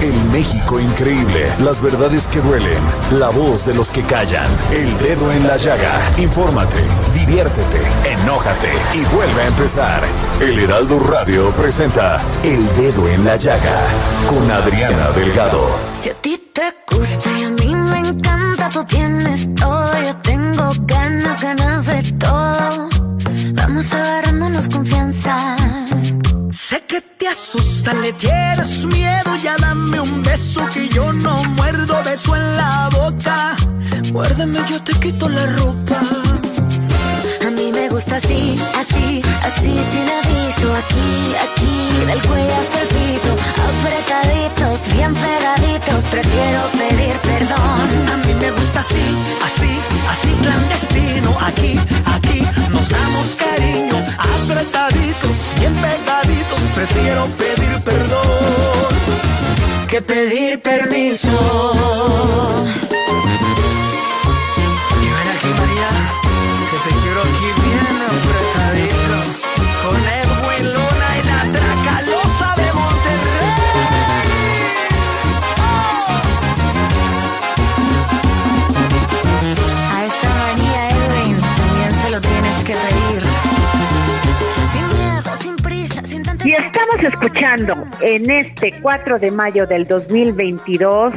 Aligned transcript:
El 0.00 0.14
México 0.30 0.78
increíble. 0.78 1.52
Las 1.58 1.80
verdades 1.80 2.28
que 2.28 2.40
duelen. 2.40 2.80
La 3.18 3.30
voz 3.30 3.66
de 3.66 3.74
los 3.74 3.90
que 3.90 4.02
callan. 4.04 4.46
El 4.70 4.96
dedo 4.98 5.32
en 5.32 5.46
la 5.46 5.56
llaga. 5.56 5.98
Infórmate, 6.18 6.76
diviértete, 7.12 7.80
enójate 8.04 8.70
y 8.94 9.04
vuelve 9.14 9.42
a 9.42 9.46
empezar. 9.48 10.02
El 10.40 10.60
Heraldo 10.60 11.00
Radio 11.00 11.50
presenta 11.56 12.22
El 12.44 12.64
Dedo 12.76 13.08
en 13.08 13.24
la 13.24 13.34
Llaga 13.34 13.76
con 14.28 14.48
Adriana 14.48 15.10
Delgado. 15.16 15.68
Si 15.94 16.10
a 16.10 16.14
ti 16.14 16.40
te 16.52 16.74
gusta 16.94 17.30
y 17.36 17.42
a 17.42 17.50
mí 17.50 17.74
me 17.74 17.98
encanta, 17.98 18.68
tú 18.68 18.84
tienes 18.84 19.52
todo. 19.56 20.00
Yo 20.00 20.16
tengo 20.18 20.70
ganas, 20.86 21.42
ganas 21.42 21.86
de 21.86 22.02
todo. 22.12 22.88
Vamos 23.54 23.92
agarrándonos 23.92 24.68
confianza. 24.68 25.57
Sé 26.68 26.82
que 26.82 27.00
te 27.00 27.26
asusta, 27.26 27.94
le 27.94 28.12
tienes 28.12 28.84
miedo, 28.84 29.36
ya 29.42 29.56
dame 29.56 30.00
un 30.00 30.22
beso 30.22 30.68
que 30.68 30.86
yo 30.90 31.14
no 31.14 31.42
muerdo, 31.56 32.02
beso 32.04 32.36
en 32.36 32.56
la 32.58 32.90
boca. 32.92 33.56
Muérdeme, 34.12 34.58
yo 34.68 34.78
te 34.82 34.92
quito 35.00 35.30
la 35.30 35.46
ropa. 35.46 35.98
A 37.46 37.50
mí 37.50 37.72
me 37.72 37.88
gusta 37.88 38.16
así, 38.16 38.60
así, 38.76 39.22
así 39.44 39.80
sin 39.90 40.08
aviso. 40.20 40.68
Aquí, 40.82 41.08
aquí, 41.46 42.06
del 42.06 42.20
cuello 42.28 42.54
hasta 42.60 42.82
el 42.82 42.88
piso. 42.88 43.30
Apretaditos, 43.70 44.92
bien 44.92 45.14
pegaditos. 45.14 46.04
Prefiero 46.10 46.60
pedir 46.76 47.16
perdón. 47.30 48.27
Me 48.40 48.50
gusta 48.50 48.80
así, 48.80 49.04
así, 49.44 49.78
así 50.08 50.32
clandestino. 50.42 51.36
Aquí, 51.40 51.78
aquí, 52.16 52.42
nos 52.70 52.88
damos 52.88 53.36
cariño. 53.36 53.96
Apretaditos, 54.18 55.50
bien 55.58 55.74
pegaditos. 55.74 56.62
Prefiero 56.74 57.26
pedir 57.36 57.82
perdón 57.82 58.88
que 59.88 60.02
pedir 60.02 60.60
permiso. 60.60 61.28
Y 65.02 65.06
ven 65.16 65.28
aquí, 65.34 65.50
María, 65.60 65.90
que 66.70 66.78
te 66.84 66.92
quiero 67.00 67.20
aquí 67.22 67.48
bien 67.64 67.96
apretadito. 68.12 69.18
Con 69.82 69.98
estamos 86.90 87.12
escuchando 87.12 87.86
en 88.02 88.30
este 88.30 88.72
4 88.80 89.18
de 89.18 89.30
mayo 89.30 89.66
del 89.66 89.86
2022 89.86 91.12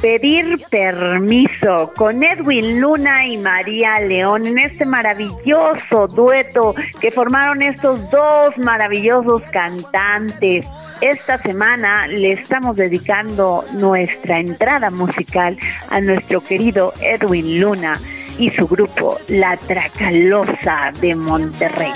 pedir 0.00 0.62
permiso 0.70 1.92
con 1.96 2.22
Edwin 2.22 2.80
Luna 2.80 3.26
y 3.26 3.36
María 3.38 3.98
León 4.00 4.46
en 4.46 4.58
este 4.58 4.84
maravilloso 4.84 6.06
dueto 6.06 6.74
que 7.00 7.10
formaron 7.10 7.62
estos 7.62 8.08
dos 8.10 8.56
maravillosos 8.58 9.42
cantantes. 9.44 10.66
Esta 11.00 11.38
semana 11.38 12.06
le 12.06 12.32
estamos 12.32 12.76
dedicando 12.76 13.64
nuestra 13.72 14.38
entrada 14.38 14.90
musical 14.90 15.56
a 15.90 16.00
nuestro 16.00 16.40
querido 16.40 16.92
Edwin 17.00 17.60
Luna 17.60 17.98
y 18.38 18.50
su 18.50 18.66
grupo 18.66 19.18
La 19.28 19.56
Tracalosa 19.56 20.90
de 21.00 21.14
Monterrey. 21.14 21.92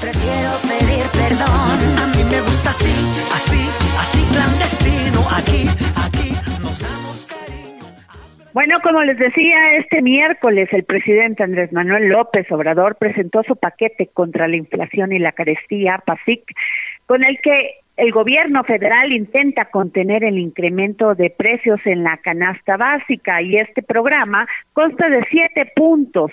Prefiero 0.00 0.50
pedir 0.62 1.04
perdón. 1.12 1.80
A 1.98 2.06
mí 2.14 2.22
me 2.30 2.40
gusta 2.42 2.70
así, 2.70 2.92
así, 3.32 3.68
así 3.98 4.24
clandestino. 4.32 5.20
Aquí, 5.36 5.66
aquí, 5.96 6.30
nos 6.60 6.80
damos 6.80 7.26
cariño. 7.26 7.84
Bueno, 8.52 8.80
como 8.82 9.02
les 9.02 9.18
decía, 9.18 9.76
este 9.78 10.02
miércoles 10.02 10.68
el 10.72 10.84
presidente 10.84 11.42
Andrés 11.42 11.72
Manuel 11.72 12.08
López 12.08 12.50
Obrador 12.52 12.96
presentó 12.96 13.42
su 13.44 13.56
paquete 13.56 14.08
contra 14.12 14.46
la 14.46 14.56
inflación 14.56 15.12
y 15.12 15.18
la 15.18 15.32
carestía, 15.32 16.02
PASIC, 16.04 16.42
con 17.06 17.24
el 17.24 17.40
que 17.40 17.80
el 17.98 18.12
gobierno 18.12 18.62
federal 18.62 19.12
intenta 19.12 19.66
contener 19.66 20.22
el 20.22 20.38
incremento 20.38 21.16
de 21.16 21.30
precios 21.30 21.80
en 21.84 22.04
la 22.04 22.16
canasta 22.18 22.76
básica 22.76 23.42
y 23.42 23.56
este 23.56 23.82
programa 23.82 24.46
consta 24.72 25.08
de 25.08 25.26
siete 25.28 25.72
puntos 25.74 26.30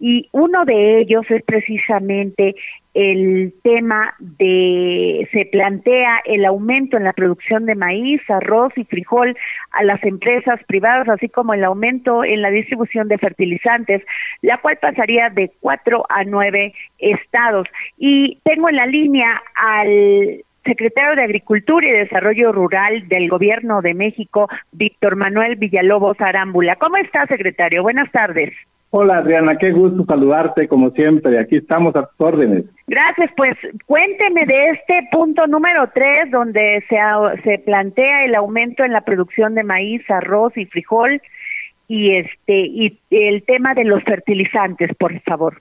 y 0.00 0.28
uno 0.32 0.64
de 0.64 0.98
ellos 0.98 1.24
es 1.30 1.42
precisamente 1.44 2.56
el 2.94 3.54
tema 3.62 4.14
de 4.18 5.28
se 5.32 5.46
plantea 5.46 6.20
el 6.24 6.44
aumento 6.44 6.96
en 6.96 7.04
la 7.04 7.12
producción 7.12 7.64
de 7.66 7.76
maíz, 7.76 8.20
arroz 8.28 8.72
y 8.76 8.84
frijol 8.84 9.36
a 9.70 9.84
las 9.84 10.02
empresas 10.02 10.60
privadas, 10.66 11.08
así 11.08 11.28
como 11.28 11.54
el 11.54 11.62
aumento 11.62 12.24
en 12.24 12.42
la 12.42 12.50
distribución 12.50 13.06
de 13.06 13.18
fertilizantes, 13.18 14.02
la 14.42 14.58
cual 14.58 14.78
pasaría 14.78 15.30
de 15.30 15.52
cuatro 15.60 16.06
a 16.08 16.24
nueve 16.24 16.74
estados. 16.98 17.68
Y 17.98 18.38
tengo 18.44 18.68
en 18.68 18.76
la 18.76 18.86
línea 18.86 19.42
al 19.54 20.44
secretario 20.64 21.16
de 21.16 21.22
Agricultura 21.22 21.86
y 21.86 21.92
Desarrollo 21.92 22.52
Rural 22.52 23.06
del 23.08 23.28
Gobierno 23.28 23.82
de 23.82 23.94
México, 23.94 24.48
Víctor 24.72 25.16
Manuel 25.16 25.56
Villalobos 25.56 26.20
Arámbula. 26.20 26.76
¿Cómo 26.76 26.96
está, 26.96 27.26
secretario? 27.26 27.82
Buenas 27.82 28.10
tardes. 28.12 28.52
Hola 28.96 29.18
Adriana, 29.18 29.56
qué 29.58 29.72
gusto 29.72 30.04
saludarte 30.04 30.68
como 30.68 30.90
siempre. 30.90 31.36
Aquí 31.40 31.56
estamos 31.56 31.96
a 31.96 32.06
tus 32.06 32.20
órdenes. 32.20 32.64
Gracias, 32.86 33.28
pues 33.36 33.56
cuénteme 33.86 34.46
de 34.46 34.70
este 34.70 35.08
punto 35.10 35.48
número 35.48 35.90
tres 35.92 36.30
donde 36.30 36.84
se, 36.88 36.96
se 37.42 37.58
plantea 37.58 38.24
el 38.24 38.36
aumento 38.36 38.84
en 38.84 38.92
la 38.92 39.00
producción 39.00 39.56
de 39.56 39.64
maíz, 39.64 40.08
arroz 40.08 40.56
y 40.56 40.66
frijol 40.66 41.20
y 41.88 42.14
este 42.14 42.60
y 42.66 42.98
el 43.10 43.42
tema 43.42 43.74
de 43.74 43.84
los 43.84 44.02
fertilizantes, 44.04 44.94
por 44.96 45.18
favor. 45.22 45.60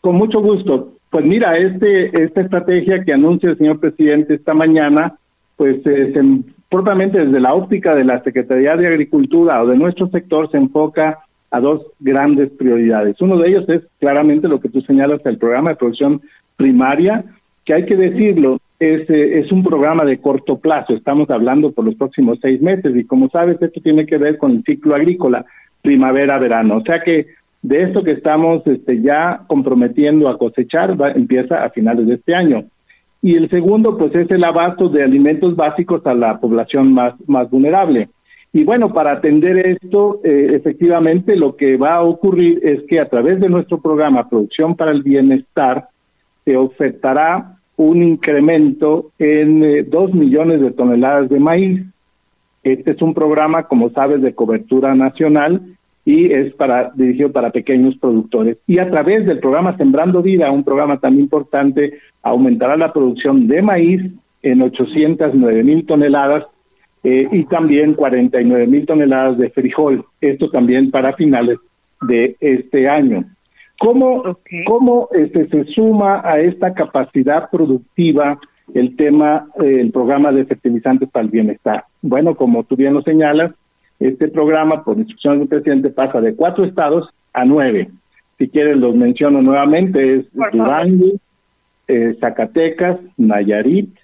Con 0.00 0.16
mucho 0.16 0.40
gusto. 0.40 0.94
Pues 1.10 1.24
mira, 1.24 1.58
este 1.58 2.22
esta 2.22 2.40
estrategia 2.40 3.04
que 3.04 3.12
anuncia 3.12 3.50
el 3.50 3.58
señor 3.58 3.80
presidente 3.80 4.34
esta 4.34 4.54
mañana, 4.54 5.16
pues 5.56 5.84
eh, 5.84 6.12
se, 6.14 6.20
propiamente 6.68 7.26
desde 7.26 7.40
la 7.40 7.52
óptica 7.52 7.94
de 7.94 8.04
la 8.04 8.22
Secretaría 8.22 8.76
de 8.76 8.86
Agricultura 8.86 9.62
o 9.62 9.66
de 9.66 9.76
nuestro 9.76 10.08
sector 10.08 10.50
se 10.50 10.56
enfoca 10.56 11.18
a 11.50 11.60
dos 11.60 11.82
grandes 11.98 12.50
prioridades. 12.50 13.20
Uno 13.20 13.38
de 13.38 13.48
ellos 13.48 13.68
es 13.68 13.82
claramente 13.98 14.46
lo 14.46 14.60
que 14.60 14.68
tú 14.68 14.80
señalas, 14.82 15.20
el 15.24 15.36
programa 15.36 15.70
de 15.70 15.76
producción 15.76 16.22
primaria, 16.56 17.24
que 17.64 17.74
hay 17.74 17.86
que 17.86 17.96
decirlo, 17.96 18.58
es, 18.78 19.10
eh, 19.10 19.40
es 19.40 19.50
un 19.50 19.64
programa 19.64 20.04
de 20.04 20.18
corto 20.18 20.58
plazo, 20.58 20.94
estamos 20.94 21.28
hablando 21.28 21.72
por 21.72 21.84
los 21.84 21.96
próximos 21.96 22.38
seis 22.40 22.62
meses 22.62 22.94
y 22.94 23.04
como 23.04 23.28
sabes, 23.30 23.60
esto 23.60 23.80
tiene 23.80 24.06
que 24.06 24.16
ver 24.16 24.38
con 24.38 24.52
el 24.52 24.62
ciclo 24.62 24.94
agrícola, 24.94 25.44
primavera-verano. 25.82 26.76
O 26.76 26.82
sea 26.82 27.02
que 27.02 27.26
de 27.62 27.82
esto 27.82 28.02
que 28.02 28.12
estamos 28.12 28.66
este, 28.66 29.02
ya 29.02 29.42
comprometiendo 29.46 30.28
a 30.28 30.38
cosechar 30.38 31.00
va, 31.00 31.10
empieza 31.10 31.62
a 31.62 31.70
finales 31.70 32.06
de 32.06 32.14
este 32.14 32.34
año. 32.34 32.64
Y 33.22 33.36
el 33.36 33.50
segundo, 33.50 33.98
pues 33.98 34.14
es 34.14 34.30
el 34.30 34.44
abasto 34.44 34.88
de 34.88 35.02
alimentos 35.02 35.54
básicos 35.54 36.06
a 36.06 36.14
la 36.14 36.40
población 36.40 36.92
más, 36.92 37.14
más 37.26 37.50
vulnerable. 37.50 38.08
Y 38.52 38.64
bueno, 38.64 38.92
para 38.92 39.12
atender 39.12 39.58
esto, 39.58 40.20
eh, 40.24 40.52
efectivamente 40.54 41.36
lo 41.36 41.54
que 41.54 41.76
va 41.76 41.96
a 41.96 42.02
ocurrir 42.02 42.60
es 42.62 42.82
que 42.88 42.98
a 42.98 43.08
través 43.08 43.38
de 43.40 43.48
nuestro 43.48 43.80
programa 43.80 44.28
Producción 44.28 44.74
para 44.74 44.90
el 44.90 45.02
Bienestar 45.02 45.88
se 46.44 46.56
ofertará 46.56 47.58
un 47.76 48.02
incremento 48.02 49.10
en 49.18 49.62
eh, 49.62 49.82
dos 49.82 50.12
millones 50.12 50.60
de 50.60 50.72
toneladas 50.72 51.28
de 51.28 51.38
maíz 51.38 51.82
Este 52.62 52.90
es 52.90 53.00
un 53.02 53.14
programa, 53.14 53.64
como 53.64 53.90
sabes, 53.90 54.20
de 54.20 54.34
cobertura 54.34 54.94
nacional 54.94 55.62
y 56.04 56.32
es 56.32 56.54
para 56.54 56.92
dirigido 56.94 57.30
para 57.30 57.50
pequeños 57.50 57.96
productores. 57.98 58.56
Y 58.66 58.78
a 58.78 58.90
través 58.90 59.26
del 59.26 59.38
programa 59.38 59.76
Sembrando 59.76 60.22
Vida, 60.22 60.50
un 60.50 60.64
programa 60.64 60.98
tan 60.98 61.18
importante, 61.18 61.98
aumentará 62.22 62.76
la 62.76 62.92
producción 62.92 63.46
de 63.46 63.62
maíz 63.62 64.02
en 64.42 64.62
809 64.62 65.62
mil 65.62 65.86
toneladas 65.86 66.44
eh, 67.04 67.28
y 67.30 67.44
también 67.44 67.94
49 67.94 68.66
mil 68.66 68.86
toneladas 68.86 69.38
de 69.38 69.50
frijol. 69.50 70.04
Esto 70.20 70.50
también 70.50 70.90
para 70.90 71.14
finales 71.14 71.58
de 72.02 72.36
este 72.40 72.88
año. 72.88 73.24
¿Cómo, 73.78 74.36
cómo 74.66 75.08
este, 75.12 75.48
se 75.48 75.64
suma 75.72 76.20
a 76.22 76.38
esta 76.40 76.74
capacidad 76.74 77.48
productiva 77.50 78.38
el 78.74 78.94
tema, 78.94 79.48
eh, 79.62 79.80
el 79.80 79.90
programa 79.90 80.32
de 80.32 80.44
fertilizantes 80.44 81.08
para 81.10 81.24
el 81.24 81.30
bienestar? 81.30 81.84
Bueno, 82.02 82.34
como 82.34 82.64
tú 82.64 82.76
bien 82.76 82.92
lo 82.92 83.02
señalas, 83.02 83.52
este 84.00 84.28
programa, 84.28 84.82
por 84.82 84.98
instrucción 84.98 85.38
del 85.38 85.48
presidente, 85.48 85.90
pasa 85.90 86.20
de 86.20 86.34
cuatro 86.34 86.64
estados 86.64 87.08
a 87.32 87.44
nueve. 87.44 87.90
Si 88.38 88.48
quieres, 88.48 88.76
los 88.78 88.94
menciono 88.94 89.42
nuevamente: 89.42 90.16
es 90.16 90.26
Durango, 90.32 91.12
eh, 91.86 92.16
Zacatecas, 92.18 92.98
Nayarit, 93.18 93.94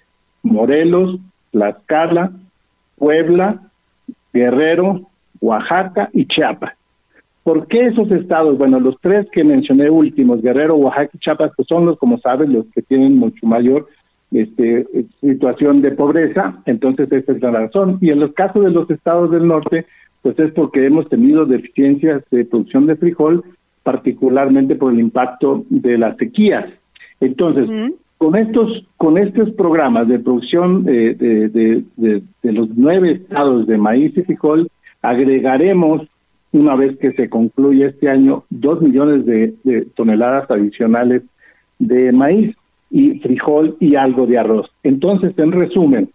Morelos, 0.43 1.19
Tlaxcala, 1.51 2.31
Puebla, 2.95 3.61
Guerrero, 4.31 5.09
Oaxaca 5.41 6.09
y 6.13 6.25
Chiapas. 6.27 6.73
¿Por 7.43 7.67
qué 7.67 7.87
esos 7.87 8.11
estados? 8.11 8.57
Bueno, 8.57 8.79
los 8.79 8.99
tres 9.01 9.25
que 9.31 9.43
mencioné 9.43 9.89
últimos, 9.89 10.41
Guerrero, 10.41 10.75
Oaxaca 10.75 11.11
y 11.13 11.19
Chiapas, 11.19 11.51
pues 11.55 11.67
son 11.67 11.85
los, 11.85 11.97
como 11.97 12.19
sabes, 12.19 12.49
los 12.49 12.65
que 12.75 12.81
tienen 12.81 13.17
mucho 13.17 13.47
mayor 13.47 13.87
este, 14.31 14.85
situación 15.21 15.81
de 15.81 15.91
pobreza, 15.91 16.61
entonces 16.65 17.11
esa 17.11 17.31
es 17.31 17.41
la 17.41 17.51
razón. 17.51 17.97
Y 18.01 18.09
en 18.11 18.19
los 18.19 18.33
casos 18.33 18.63
de 18.63 18.71
los 18.71 18.89
estados 18.89 19.31
del 19.31 19.47
norte, 19.47 19.85
pues 20.21 20.37
es 20.39 20.51
porque 20.51 20.85
hemos 20.85 21.07
tenido 21.09 21.45
deficiencias 21.45 22.23
de 22.31 22.45
producción 22.45 22.85
de 22.85 22.95
frijol, 22.95 23.43
particularmente 23.83 24.75
por 24.75 24.91
el 24.91 24.99
impacto 24.99 25.63
de 25.69 25.97
las 25.97 26.17
sequías. 26.17 26.65
Entonces, 27.21 27.69
con 28.17 28.35
estos 28.35 28.85
con 28.97 29.17
estos 29.17 29.51
programas 29.51 30.07
de 30.07 30.19
producción 30.19 30.83
de, 30.83 31.15
de, 31.15 31.83
de, 31.95 32.51
los 32.51 32.69
nueve 32.75 33.11
estados 33.13 33.67
de 33.67 33.77
maíz 33.77 34.17
y 34.17 34.23
frijol, 34.23 34.69
agregaremos 35.01 36.01
una 36.51 36.75
vez 36.75 36.97
que 36.97 37.11
se 37.13 37.29
concluya 37.29 37.87
este 37.87 38.09
año, 38.09 38.43
dos 38.49 38.81
millones 38.81 39.25
de, 39.25 39.87
toneladas 39.95 40.49
adicionales 40.49 41.23
de 41.79 42.11
maíz 42.11 42.55
y 42.89 43.19
frijol 43.19 43.75
y 43.79 43.95
algo 43.95 44.25
de 44.25 44.37
arroz. 44.37 44.69
Entonces, 44.83 45.33
en 45.37 45.51
resumen, 45.51 46.09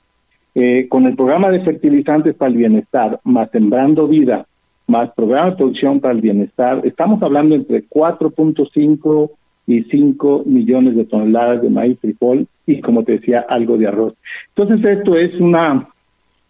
eh, 0.54 0.88
con 0.88 1.06
el 1.06 1.16
programa 1.16 1.50
de 1.50 1.60
fertilizantes 1.60 2.34
para 2.34 2.50
el 2.50 2.58
bienestar, 2.58 3.20
más 3.24 3.50
Sembrando 3.50 4.08
Vida, 4.08 4.46
más 4.86 5.10
programa 5.12 5.50
de 5.50 5.56
producción 5.56 6.00
para 6.00 6.14
el 6.14 6.20
bienestar, 6.20 6.80
estamos 6.84 7.22
hablando 7.22 7.54
entre 7.54 7.84
4.5 7.88 9.30
y 9.66 9.82
5 9.84 10.42
millones 10.46 10.96
de 10.96 11.04
toneladas 11.04 11.62
de 11.62 11.70
maíz, 11.70 11.98
frijol 12.00 12.46
y, 12.66 12.80
como 12.80 13.04
te 13.04 13.12
decía, 13.12 13.46
algo 13.48 13.78
de 13.78 13.86
arroz. 13.86 14.14
Entonces, 14.54 14.98
esto 14.98 15.16
es 15.16 15.34
una 15.40 15.88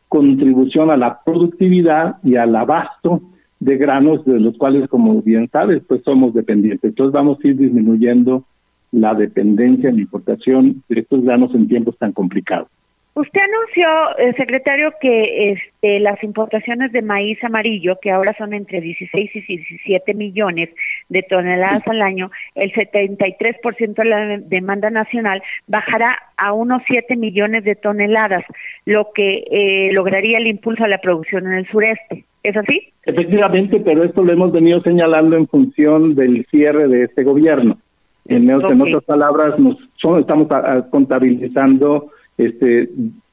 contribución 0.08 0.90
a 0.90 0.96
la 0.96 1.20
productividad 1.24 2.16
y 2.22 2.36
al 2.36 2.54
abasto 2.54 3.22
de 3.60 3.76
granos 3.76 4.24
de 4.24 4.40
los 4.40 4.56
cuales, 4.58 4.88
como 4.88 5.22
bien 5.22 5.48
sabes, 5.52 5.82
pues 5.86 6.02
somos 6.04 6.34
dependientes. 6.34 6.90
Entonces 6.90 7.12
vamos 7.12 7.38
a 7.42 7.46
ir 7.46 7.56
disminuyendo 7.56 8.44
la 8.92 9.14
dependencia 9.14 9.88
en 9.88 9.96
la 9.96 10.02
importación 10.02 10.82
de 10.88 11.00
estos 11.00 11.22
granos 11.22 11.54
en 11.54 11.68
tiempos 11.68 11.98
tan 11.98 12.12
complicados. 12.12 12.68
Usted 13.14 13.40
anunció, 13.40 14.18
eh, 14.18 14.32
secretario, 14.38 14.90
que 14.98 15.52
este, 15.52 16.00
las 16.00 16.22
importaciones 16.24 16.92
de 16.92 17.02
maíz 17.02 17.42
amarillo, 17.44 17.98
que 18.00 18.10
ahora 18.10 18.34
son 18.38 18.54
entre 18.54 18.80
16 18.80 19.30
y 19.34 19.56
17 19.56 20.14
millones 20.14 20.70
de 21.10 21.22
toneladas 21.22 21.86
al 21.88 22.00
año, 22.00 22.30
el 22.54 22.72
73% 22.72 23.94
de 23.94 24.04
la 24.06 24.38
demanda 24.38 24.88
nacional 24.88 25.42
bajará 25.66 26.16
a 26.38 26.54
unos 26.54 26.82
7 26.86 27.16
millones 27.16 27.64
de 27.64 27.74
toneladas, 27.74 28.44
lo 28.86 29.12
que 29.14 29.44
eh, 29.50 29.92
lograría 29.92 30.38
el 30.38 30.46
impulso 30.46 30.84
a 30.84 30.88
la 30.88 30.98
producción 30.98 31.46
en 31.46 31.52
el 31.52 31.68
sureste. 31.68 32.24
¿Es 32.42 32.56
así? 32.56 32.92
Efectivamente, 33.04 33.78
pero 33.80 34.04
esto 34.04 34.24
lo 34.24 34.32
hemos 34.32 34.52
venido 34.52 34.80
señalando 34.80 35.36
en 35.36 35.46
función 35.48 36.14
del 36.14 36.46
cierre 36.46 36.88
de 36.88 37.04
este 37.04 37.24
gobierno. 37.24 37.76
En, 38.26 38.48
otras 38.52 39.04
palabras, 39.04 39.58
nos, 39.58 39.76
estamos 40.18 40.48
contabilizando 40.90 42.10
este 42.38 42.88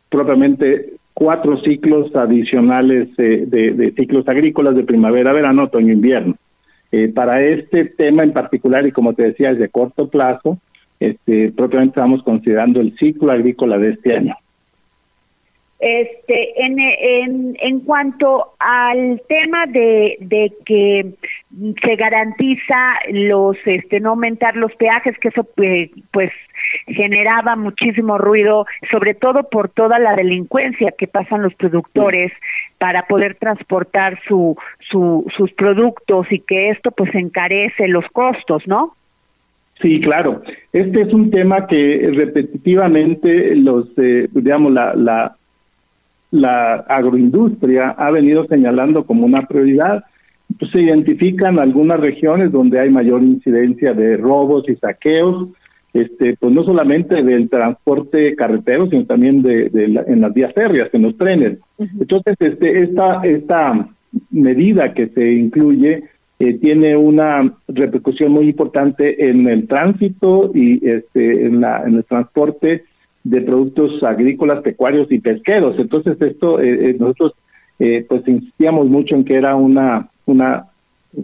propiamente 0.09 0.93
cuatro 1.13 1.57
ciclos 1.61 2.15
adicionales 2.15 3.15
de, 3.17 3.93
ciclos 3.95 4.27
agrícolas 4.27 4.75
de 4.75 4.83
primavera, 4.83 5.33
verano, 5.33 5.65
otoño, 5.65 5.93
invierno. 5.93 6.35
Eh, 6.91 7.09
para 7.09 7.43
este 7.43 7.85
tema 7.85 8.23
en 8.23 8.33
particular, 8.33 8.87
y 8.87 8.91
como 8.91 9.13
te 9.13 9.23
decía, 9.23 9.51
es 9.51 9.59
de 9.59 9.69
corto 9.69 10.07
plazo, 10.07 10.57
este, 10.99 11.51
propiamente 11.51 11.99
estamos 11.99 12.23
considerando 12.23 12.81
el 12.81 12.97
ciclo 12.97 13.31
agrícola 13.31 13.77
de 13.77 13.91
este 13.91 14.17
año. 14.17 14.35
Este, 15.79 16.61
en, 16.61 16.77
en, 16.77 17.57
en 17.57 17.79
cuanto 17.79 18.51
al 18.59 19.21
tema 19.29 19.65
de, 19.65 20.17
de 20.19 20.51
que 20.65 21.13
se 21.81 21.95
garantiza 21.95 22.99
los, 23.09 23.55
este, 23.63 24.01
no 24.01 24.09
aumentar 24.09 24.57
los 24.57 24.75
peajes, 24.75 25.17
que 25.19 25.29
eso 25.29 25.45
pues, 25.55 25.89
pues 26.11 26.31
generaba 26.87 27.55
muchísimo 27.55 28.17
ruido, 28.17 28.65
sobre 28.91 29.13
todo 29.13 29.49
por 29.49 29.69
toda 29.69 29.99
la 29.99 30.15
delincuencia 30.15 30.93
que 30.97 31.07
pasan 31.07 31.43
los 31.43 31.53
productores 31.53 32.33
para 32.77 33.03
poder 33.03 33.35
transportar 33.35 34.19
su, 34.27 34.57
su, 34.91 35.25
sus 35.37 35.53
productos 35.53 36.27
y 36.29 36.39
que 36.39 36.71
esto 36.71 36.91
pues 36.91 37.15
encarece 37.15 37.87
los 37.87 38.05
costos, 38.11 38.67
¿no? 38.67 38.95
Sí, 39.81 40.01
claro. 40.01 40.41
Este 40.73 41.03
es 41.03 41.13
un 41.13 41.31
tema 41.31 41.67
que 41.67 42.11
repetitivamente 42.13 43.55
los, 43.55 43.87
eh, 43.97 44.27
digamos, 44.33 44.73
la, 44.73 44.93
la 44.93 45.37
la 46.31 46.73
agroindustria 46.87 47.89
ha 47.97 48.11
venido 48.11 48.45
señalando 48.45 49.05
como 49.05 49.25
una 49.25 49.47
prioridad. 49.47 50.03
Pues, 50.57 50.71
se 50.71 50.81
identifican 50.81 51.59
algunas 51.59 51.99
regiones 51.99 52.51
donde 52.51 52.79
hay 52.79 52.89
mayor 52.89 53.23
incidencia 53.23 53.93
de 53.93 54.17
robos 54.17 54.67
y 54.67 54.75
saqueos, 54.75 55.49
este, 55.93 56.35
pues 56.39 56.53
no 56.53 56.63
solamente 56.63 57.23
del 57.23 57.49
transporte 57.49 58.35
carretero, 58.35 58.87
sino 58.87 59.05
también 59.05 59.41
de, 59.41 59.71
en 59.73 60.21
las 60.21 60.33
vías 60.33 60.53
férreas, 60.53 60.89
en 60.93 61.01
los 61.03 61.17
trenes. 61.17 61.57
Entonces, 61.79 62.35
este, 62.39 62.83
esta, 62.83 63.21
esta 63.23 63.89
medida 64.29 64.93
que 64.93 65.07
se 65.07 65.31
incluye 65.31 66.03
eh, 66.39 66.53
tiene 66.53 66.95
una 66.95 67.53
repercusión 67.67 68.31
muy 68.31 68.49
importante 68.49 69.29
en 69.29 69.47
el 69.47 69.67
tránsito 69.67 70.51
y 70.53 70.87
este, 70.87 71.45
en, 71.45 71.59
la, 71.59 71.83
en 71.85 71.95
el 71.95 72.05
transporte 72.05 72.83
de 73.23 73.41
productos 73.41 74.01
agrícolas, 74.03 74.61
pecuarios 74.61 75.11
y 75.11 75.19
pesqueros. 75.19 75.77
Entonces 75.77 76.21
esto 76.21 76.59
eh, 76.59 76.89
eh, 76.89 76.95
nosotros 76.99 77.33
eh, 77.79 78.05
pues 78.07 78.27
insistíamos 78.27 78.87
mucho 78.87 79.15
en 79.15 79.25
que 79.25 79.35
era 79.35 79.55
una 79.55 80.09
una 80.25 80.65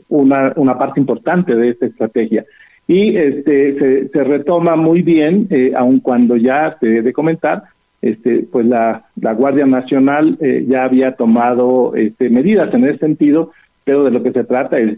una 0.10 0.54
una 0.56 0.78
parte 0.78 1.00
importante 1.00 1.56
de 1.56 1.70
esta 1.70 1.86
estrategia 1.86 2.46
y 2.88 3.16
este 3.18 3.78
se, 3.78 4.08
se 4.10 4.24
retoma 4.24 4.76
muy 4.76 5.02
bien 5.02 5.48
eh, 5.50 5.74
aun 5.76 6.00
cuando 6.00 6.38
ya 6.38 6.78
te 6.80 6.98
he 6.98 7.02
de 7.02 7.14
comentar 7.14 7.64
este 8.02 8.48
pues 8.52 8.66
la 8.66 9.06
la 9.22 9.34
Guardia 9.34 9.66
Nacional 9.66 10.38
ya 10.68 10.86
había 10.86 11.12
tomado 11.16 11.94
este 11.96 12.30
medidas 12.30 12.74
en 12.74 12.86
ese 12.86 13.00
sentido 13.00 13.52
pero 13.84 14.04
de 14.04 14.12
lo 14.12 14.24
que 14.24 14.32
se 14.32 14.44
trata 14.44 14.80
es 14.80 14.98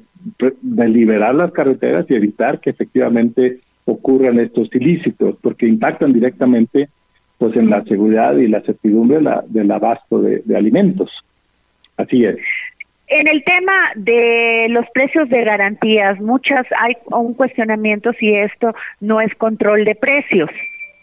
de 0.61 0.87
liberar 0.87 1.35
las 1.35 1.51
carreteras 1.51 2.05
y 2.09 2.13
evitar 2.13 2.59
que 2.59 2.69
efectivamente 2.69 3.59
ocurran 3.87 4.37
estos 4.39 4.69
ilícitos, 4.75 5.35
porque 5.41 5.65
impactan 5.65 6.13
directamente 6.13 6.89
pues 7.37 7.55
en 7.55 7.69
la 7.69 7.83
seguridad 7.83 8.35
y 8.37 8.47
la 8.47 8.61
certidumbre 8.61 9.19
del 9.47 9.71
abasto 9.71 10.21
de, 10.21 10.43
alimentos. 10.55 11.09
Así 11.95 12.25
es. 12.25 12.37
En 13.07 13.27
el 13.27 13.43
tema 13.43 13.73
de 13.95 14.67
los 14.69 14.85
precios 14.93 15.29
de 15.29 15.43
garantías, 15.43 16.19
muchas 16.19 16.65
hay 16.79 16.95
un 17.05 17.33
cuestionamiento 17.33 18.11
si 18.19 18.33
esto 18.33 18.73
no 18.99 19.21
es 19.21 19.33
control 19.35 19.85
de 19.85 19.95
precios. 19.95 20.49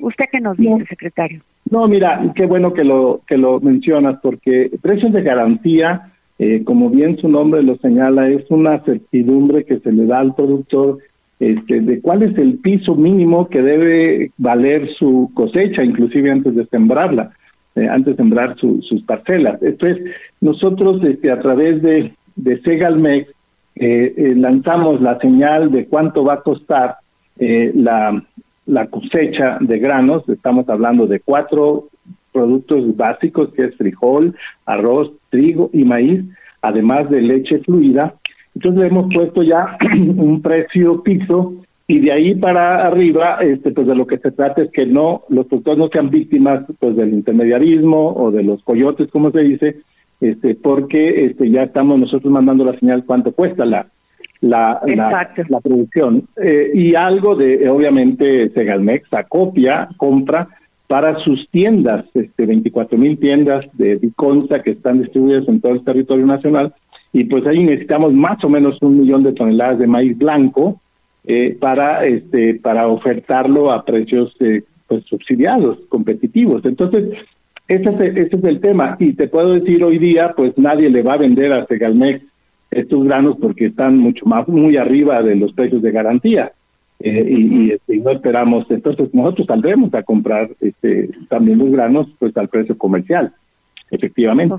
¿Usted 0.00 0.26
qué 0.30 0.40
nos 0.40 0.58
dice, 0.58 0.84
secretario? 0.86 1.40
No, 1.70 1.88
mira, 1.88 2.20
qué 2.36 2.44
bueno 2.44 2.74
que 2.74 2.84
lo 2.84 3.22
que 3.26 3.38
lo 3.38 3.60
mencionas 3.60 4.18
porque 4.22 4.70
precios 4.82 5.12
de 5.12 5.22
garantía, 5.22 6.12
eh, 6.38 6.62
como 6.64 6.90
bien 6.90 7.16
su 7.16 7.28
nombre 7.28 7.62
lo 7.62 7.76
señala, 7.76 8.28
es 8.28 8.44
una 8.50 8.80
certidumbre 8.80 9.64
que 9.64 9.78
se 9.78 9.90
le 9.90 10.04
da 10.04 10.18
al 10.18 10.34
productor 10.34 10.98
este, 11.40 11.80
de 11.80 12.00
cuál 12.00 12.22
es 12.22 12.36
el 12.38 12.58
piso 12.58 12.94
mínimo 12.94 13.48
que 13.48 13.62
debe 13.62 14.30
valer 14.38 14.88
su 14.94 15.30
cosecha, 15.34 15.82
inclusive 15.82 16.30
antes 16.30 16.54
de 16.54 16.66
sembrarla, 16.66 17.32
eh, 17.74 17.88
antes 17.88 18.16
de 18.16 18.22
sembrar 18.22 18.56
sus 18.56 19.02
parcelas. 19.02 19.62
Esto 19.62 19.86
es, 19.86 19.98
nosotros 20.40 21.02
este, 21.04 21.30
a 21.30 21.40
través 21.40 21.82
de, 21.82 22.12
Segalmex 22.64 23.28
eh, 23.76 24.14
eh, 24.16 24.34
lanzamos 24.36 25.00
la 25.00 25.18
señal 25.18 25.70
de 25.70 25.86
cuánto 25.86 26.24
va 26.24 26.34
a 26.34 26.42
costar 26.42 26.96
la, 27.36 28.22
la 28.66 28.86
cosecha 28.86 29.58
de 29.60 29.78
granos, 29.80 30.28
estamos 30.28 30.68
hablando 30.68 31.08
de 31.08 31.18
cuatro 31.18 31.88
productos 32.32 32.96
básicos 32.96 33.52
que 33.54 33.64
es 33.64 33.76
frijol, 33.76 34.34
arroz, 34.66 35.10
trigo 35.30 35.70
y 35.72 35.84
maíz, 35.84 36.24
además 36.62 37.08
de 37.10 37.22
leche 37.22 37.58
fluida. 37.60 38.14
Entonces 38.54 38.84
hemos 38.84 39.12
puesto 39.12 39.42
ya 39.42 39.76
un 40.16 40.40
precio 40.42 41.02
piso 41.02 41.54
y 41.87 42.00
de 42.00 42.12
ahí 42.12 42.34
para 42.34 42.87
arriba, 42.87 43.38
este, 43.42 43.70
pues 43.70 43.87
de 43.87 43.94
lo 43.94 44.06
que 44.06 44.18
se 44.18 44.30
trata 44.30 44.62
es 44.62 44.70
que 44.70 44.87
no 44.87 45.25
los 45.28 45.46
productores 45.46 45.78
no 45.78 45.88
sean 45.92 46.11
víctimas 46.11 46.64
pues 46.78 46.96
del 46.96 47.12
intermediarismo 47.12 48.14
o 48.14 48.30
de 48.30 48.42
los 48.42 48.62
coyotes, 48.62 49.11
como 49.11 49.30
se 49.30 49.40
dice, 49.40 49.76
este, 50.20 50.54
porque 50.54 51.26
este, 51.26 51.50
ya 51.50 51.64
estamos 51.64 51.99
nosotros 51.99 52.32
mandando 52.32 52.64
la 52.64 52.78
señal 52.78 53.04
cuánto 53.04 53.32
cuesta 53.32 53.64
la 53.66 53.87
la, 54.40 54.80
la, 55.49 55.61
producción. 55.61 56.28
Eh, 56.37 56.70
y 56.75 56.94
algo 56.94 57.34
de 57.34 57.68
obviamente 57.68 58.50
Segalmex 58.50 59.12
acopia 59.12 59.88
compra 59.96 60.49
para 60.87 61.18
sus 61.20 61.49
tiendas, 61.50 62.04
este 62.14 62.44
24 62.44 62.99
mil 62.99 63.18
tiendas 63.18 63.64
de 63.73 63.96
Biconza 63.96 64.62
que 64.62 64.73
están 64.73 65.00
distribuidas 65.00 65.49
en 65.49 65.61
todo 65.61 65.73
el 65.73 65.84
territorio 65.84 66.26
nacional 66.26 66.75
y 67.14 67.25
pues 67.25 67.47
ahí 67.47 67.62
necesitamos 67.62 68.12
más 68.12 68.42
o 68.42 68.49
menos 68.49 68.76
un 68.83 68.99
millón 68.99 69.23
de 69.23 69.33
toneladas 69.33 69.78
de 69.78 69.87
maíz 69.87 70.18
blanco 70.18 70.80
eh, 71.25 71.56
para 71.59 72.04
este 72.04 72.56
para 72.56 72.88
ofertarlo 72.88 73.71
a 73.71 73.85
precios 73.85 74.35
eh, 74.40 74.64
pues 74.88 75.04
subsidiados, 75.04 75.78
competitivos. 75.88 76.64
Entonces, 76.64 77.16
ese 77.68 77.88
es, 77.88 78.16
ese 78.16 78.37
es 78.37 78.44
el 78.44 78.61
tema. 78.61 78.97
Y 78.99 79.12
te 79.12 79.28
puedo 79.28 79.54
decir 79.54 79.85
hoy 79.85 79.99
día, 79.99 80.35
pues 80.37 80.59
nadie 80.59 80.90
le 80.90 81.02
va 81.02 81.12
a 81.12 81.18
vender 81.18 81.52
a 81.52 81.64
Segalmex 81.66 82.21
estos 82.73 83.04
granos 83.04 83.37
porque 83.40 83.66
están 83.66 83.97
mucho 83.97 84.26
más, 84.26 84.49
muy 84.49 84.76
arriba 84.76 85.23
de 85.23 85.37
los 85.37 85.52
precios 85.52 85.83
de 85.83 85.92
garantía. 85.92 86.50
Eh, 86.99 87.26
y, 87.28 87.71
este, 87.71 87.94
y, 87.94 88.00
no 88.00 88.11
esperamos, 88.11 88.66
entonces 88.71 89.14
nosotros 89.14 89.47
saldremos 89.47 89.94
a 89.94 90.02
comprar 90.02 90.50
este, 90.61 91.11
también 91.28 91.59
los 91.59 91.71
granos 91.71 92.09
pues 92.18 92.37
al 92.37 92.49
precio 92.49 92.76
comercial, 92.76 93.33
efectivamente. 93.92 94.56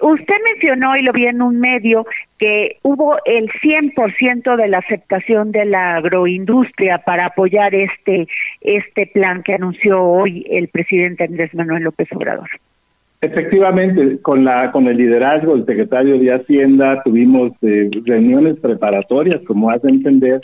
Usted 0.00 0.34
mencionó, 0.52 0.96
y 0.96 1.02
lo 1.02 1.12
vi 1.12 1.26
en 1.26 1.40
un 1.40 1.60
medio, 1.60 2.04
que 2.38 2.78
hubo 2.82 3.16
el 3.24 3.48
100% 3.48 4.56
de 4.56 4.68
la 4.68 4.78
aceptación 4.78 5.52
de 5.52 5.64
la 5.64 5.96
agroindustria 5.96 6.98
para 6.98 7.26
apoyar 7.26 7.74
este, 7.74 8.26
este 8.60 9.06
plan 9.06 9.42
que 9.42 9.54
anunció 9.54 10.02
hoy 10.02 10.44
el 10.50 10.68
presidente 10.68 11.24
Andrés 11.24 11.54
Manuel 11.54 11.84
López 11.84 12.08
Obrador. 12.12 12.48
Efectivamente, 13.20 14.18
con 14.20 14.44
la 14.44 14.70
con 14.70 14.86
el 14.86 14.98
liderazgo 14.98 15.54
del 15.54 15.64
secretario 15.64 16.18
de 16.18 16.34
Hacienda 16.34 17.02
tuvimos 17.02 17.52
eh, 17.62 17.88
reuniones 18.04 18.58
preparatorias, 18.60 19.40
como 19.46 19.70
hace 19.70 19.88
entender, 19.88 20.42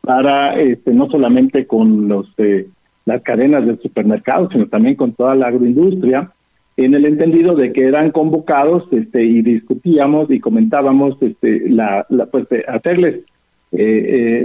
para 0.00 0.54
este, 0.60 0.92
no 0.92 1.10
solamente 1.10 1.66
con 1.66 2.06
los 2.06 2.32
eh, 2.38 2.68
las 3.04 3.22
cadenas 3.22 3.66
de 3.66 3.76
supermercados, 3.78 4.50
sino 4.52 4.68
también 4.68 4.94
con 4.94 5.12
toda 5.12 5.34
la 5.34 5.48
agroindustria 5.48 6.30
en 6.84 6.94
el 6.94 7.04
entendido 7.04 7.54
de 7.54 7.72
que 7.72 7.84
eran 7.84 8.10
convocados 8.10 8.84
este, 8.90 9.22
y 9.24 9.42
discutíamos 9.42 10.30
y 10.30 10.40
comentábamos 10.40 11.16
este, 11.20 11.68
la, 11.68 12.06
pues, 12.30 12.46
hacerles 12.68 13.20
eh, 13.72 13.76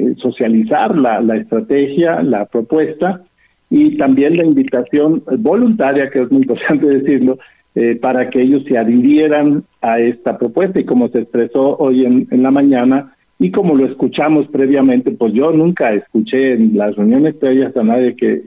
eh, 0.07 0.15
socializar 0.17 0.97
la, 0.97 1.37
estrategia, 1.37 2.21
la 2.21 2.45
propuesta 2.45 3.21
y 3.69 3.97
también 3.97 4.37
la 4.37 4.45
invitación 4.45 5.23
voluntaria, 5.39 6.09
que 6.09 6.23
es 6.23 6.31
muy 6.31 6.41
importante 6.41 6.85
decirlo, 6.99 7.39
eh, 7.73 7.95
para 7.95 8.29
que 8.29 8.41
ellos 8.41 8.63
se 8.67 8.77
adhirieran 8.77 9.63
a 9.81 9.99
esta 9.99 10.37
propuesta. 10.37 10.79
Y 10.79 10.85
como 10.85 11.07
se 11.07 11.19
expresó 11.19 11.77
hoy 11.77 12.05
en, 12.05 12.27
en 12.31 12.43
la 12.43 12.51
mañana, 12.51 13.15
y 13.39 13.51
como 13.51 13.75
lo 13.75 13.85
escuchamos 13.85 14.47
previamente, 14.47 15.11
pues 15.11 15.33
yo 15.33 15.51
nunca 15.51 15.93
escuché 15.93 16.53
en 16.53 16.77
las 16.77 16.95
reuniones 16.95 17.35
previas 17.35 17.75
a 17.75 17.83
nadie 17.83 18.15
que 18.15 18.41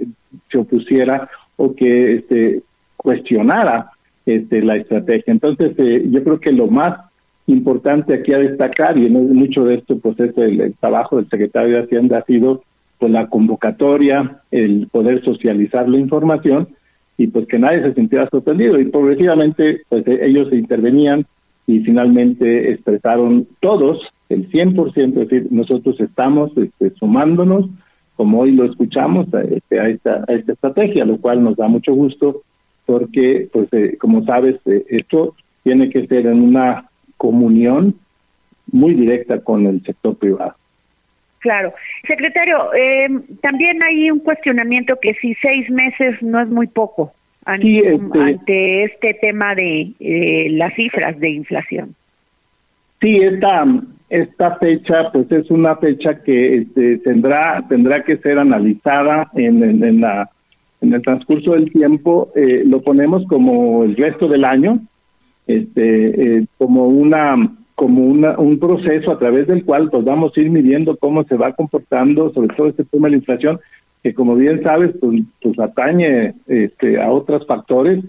se 0.50 0.58
opusiera 0.58 1.28
o 1.56 1.74
que 1.74 2.14
este, 2.14 2.62
cuestionara 2.98 3.90
este, 4.26 4.60
la 4.60 4.76
estrategia. 4.76 5.32
Entonces, 5.32 5.72
eh, 5.78 6.04
yo 6.10 6.22
creo 6.22 6.38
que 6.38 6.52
lo 6.52 6.66
más 6.66 6.98
importante 7.46 8.12
aquí 8.12 8.34
a 8.34 8.38
destacar, 8.38 8.98
y 8.98 9.08
mucho 9.08 9.64
de 9.64 9.76
esto, 9.76 9.98
pues 9.98 10.20
es 10.20 10.36
el, 10.36 10.74
trabajo 10.78 11.16
del 11.16 11.28
secretario 11.30 11.76
de 11.76 11.84
Hacienda, 11.84 12.18
ha 12.18 12.24
sido 12.24 12.62
pues 12.98 13.10
la 13.10 13.28
convocatoria, 13.28 14.42
el 14.50 14.88
poder 14.90 15.24
socializar 15.24 15.88
la 15.88 15.98
información 15.98 16.68
y 17.16 17.28
pues 17.28 17.46
que 17.46 17.58
nadie 17.58 17.82
se 17.82 17.94
sintiera 17.94 18.28
sorprendido 18.28 18.78
y 18.78 18.86
progresivamente 18.86 19.82
pues 19.88 20.06
e, 20.06 20.26
ellos 20.26 20.48
se 20.50 20.56
intervenían 20.56 21.24
y 21.66 21.80
finalmente 21.80 22.72
expresaron 22.72 23.46
todos 23.60 24.00
el 24.28 24.50
100%, 24.50 24.94
es 24.96 25.14
decir, 25.14 25.46
nosotros 25.50 25.98
estamos 26.00 26.50
este, 26.56 26.90
sumándonos, 26.98 27.66
como 28.16 28.40
hoy 28.40 28.50
lo 28.50 28.64
escuchamos, 28.64 29.32
a, 29.32 29.40
este, 29.42 29.80
a, 29.80 29.88
esta, 29.88 30.24
a 30.28 30.32
esta 30.34 30.52
estrategia, 30.52 31.04
lo 31.04 31.18
cual 31.18 31.42
nos 31.42 31.56
da 31.56 31.68
mucho 31.68 31.94
gusto 31.94 32.42
porque, 32.88 33.48
pues, 33.52 33.70
eh, 33.74 33.98
como 33.98 34.24
sabes, 34.24 34.56
eh, 34.64 34.82
esto 34.88 35.34
tiene 35.62 35.90
que 35.90 36.06
ser 36.06 36.26
en 36.26 36.40
una 36.40 36.88
comunión 37.18 37.96
muy 38.72 38.94
directa 38.94 39.40
con 39.40 39.66
el 39.66 39.82
sector 39.82 40.16
privado. 40.16 40.54
Claro. 41.40 41.74
Secretario, 42.06 42.72
eh, 42.72 43.08
también 43.42 43.82
hay 43.82 44.10
un 44.10 44.20
cuestionamiento 44.20 44.96
que 45.02 45.12
si 45.20 45.34
seis 45.34 45.68
meses 45.68 46.22
no 46.22 46.40
es 46.40 46.48
muy 46.48 46.66
poco 46.66 47.12
ante, 47.44 47.78
este, 47.78 48.18
ante 48.18 48.84
este 48.84 49.14
tema 49.20 49.54
de 49.54 50.48
las 50.52 50.72
cifras 50.72 51.20
de 51.20 51.28
inflación. 51.28 51.94
Sí, 53.02 53.18
esta, 53.18 53.66
esta 54.08 54.56
fecha 54.56 55.12
pues 55.12 55.30
es 55.30 55.50
una 55.50 55.76
fecha 55.76 56.22
que 56.22 56.56
este, 56.56 56.96
tendrá 56.98 57.62
tendrá 57.68 58.02
que 58.02 58.16
ser 58.16 58.38
analizada 58.38 59.30
en, 59.34 59.62
en 59.62 60.00
la 60.00 60.30
en 60.80 60.94
el 60.94 61.02
transcurso 61.02 61.52
del 61.52 61.72
tiempo 61.72 62.30
eh, 62.34 62.62
lo 62.64 62.80
ponemos 62.82 63.24
como 63.26 63.84
el 63.84 63.96
resto 63.96 64.28
del 64.28 64.44
año, 64.44 64.80
este, 65.46 66.38
eh, 66.38 66.46
como 66.56 66.86
una 66.86 67.54
como 67.74 68.04
una, 68.04 68.36
un 68.36 68.58
proceso 68.58 69.12
a 69.12 69.20
través 69.20 69.46
del 69.46 69.64
cual 69.64 69.88
pues 69.88 70.04
vamos 70.04 70.32
a 70.36 70.40
ir 70.40 70.50
midiendo 70.50 70.96
cómo 70.96 71.22
se 71.22 71.36
va 71.36 71.52
comportando, 71.52 72.32
sobre 72.34 72.56
todo 72.56 72.66
este 72.66 72.82
tema 72.82 73.06
de 73.06 73.12
la 73.12 73.18
inflación, 73.18 73.60
que 74.02 74.14
como 74.14 74.34
bien 74.34 74.64
sabes, 74.64 74.90
pues, 75.00 75.22
pues 75.40 75.56
atañe 75.60 76.34
este, 76.48 77.00
a 77.00 77.12
otros 77.12 77.46
factores, 77.46 78.02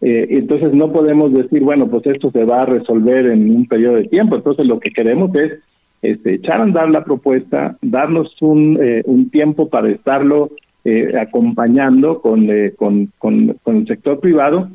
eh, 0.00 0.26
entonces 0.30 0.74
no 0.74 0.90
podemos 0.90 1.32
decir, 1.32 1.62
bueno, 1.62 1.86
pues 1.86 2.04
esto 2.06 2.32
se 2.32 2.44
va 2.44 2.62
a 2.62 2.66
resolver 2.66 3.26
en 3.26 3.54
un 3.54 3.66
periodo 3.66 3.94
de 3.94 4.08
tiempo, 4.08 4.34
entonces 4.34 4.66
lo 4.66 4.80
que 4.80 4.90
queremos 4.90 5.32
es 5.36 5.60
este, 6.02 6.34
echar 6.34 6.58
a 6.58 6.64
andar 6.64 6.90
la 6.90 7.04
propuesta, 7.04 7.78
darnos 7.82 8.34
un, 8.42 8.80
un 9.04 9.30
tiempo 9.30 9.68
para 9.68 9.90
estarlo 9.90 10.50
eh, 10.84 11.14
acompañando 11.18 12.20
con, 12.20 12.50
eh, 12.50 12.72
con, 12.76 13.10
con, 13.18 13.56
el 13.66 13.86
sector 13.86 14.20
privado 14.20 14.68